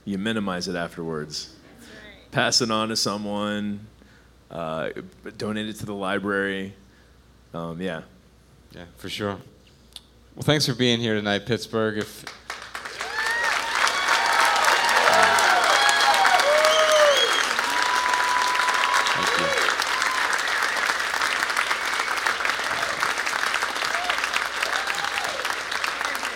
[0.08, 1.54] you minimize it afterwards.
[2.30, 3.86] Pass it on to someone,
[4.50, 4.88] uh,
[5.36, 6.72] donate it to the library.
[7.52, 8.02] Um, yeah.
[8.72, 9.36] Yeah, for sure.
[10.34, 11.98] Well, thanks for being here tonight, Pittsburgh.
[11.98, 12.24] If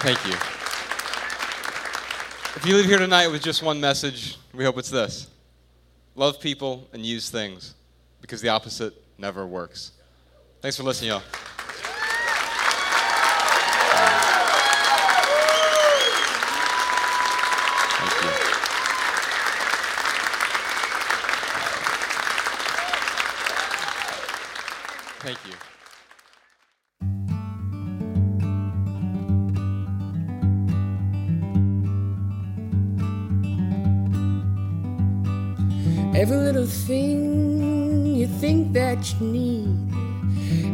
[0.01, 0.35] Thank you.
[0.35, 0.52] Thank you.
[2.63, 5.27] If you leave here tonight with just one message, we hope it's this
[6.15, 7.75] love people and use things
[8.21, 9.91] because the opposite never works.
[10.61, 11.23] Thanks for listening, y'all.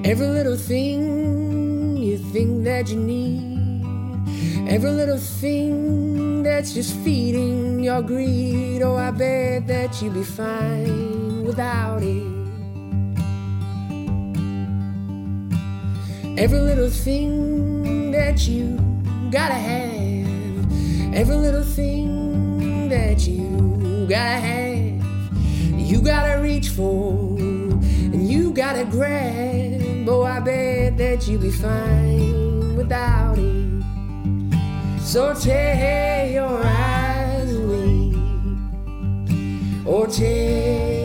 [0.08, 4.26] Every little thing you think that you need.
[4.66, 8.80] Every little thing that's just feeding your greed.
[8.80, 12.24] Oh, I bet that you'd be fine without it.
[16.38, 18.78] Every little thing that you
[19.30, 21.14] gotta have.
[21.14, 25.04] Every little thing that you gotta have.
[25.78, 29.67] You gotta reach for and you gotta grab.
[30.48, 33.82] Bet that you'll be fine without it.
[34.98, 38.14] So tear your eyes away,
[39.84, 40.97] or tear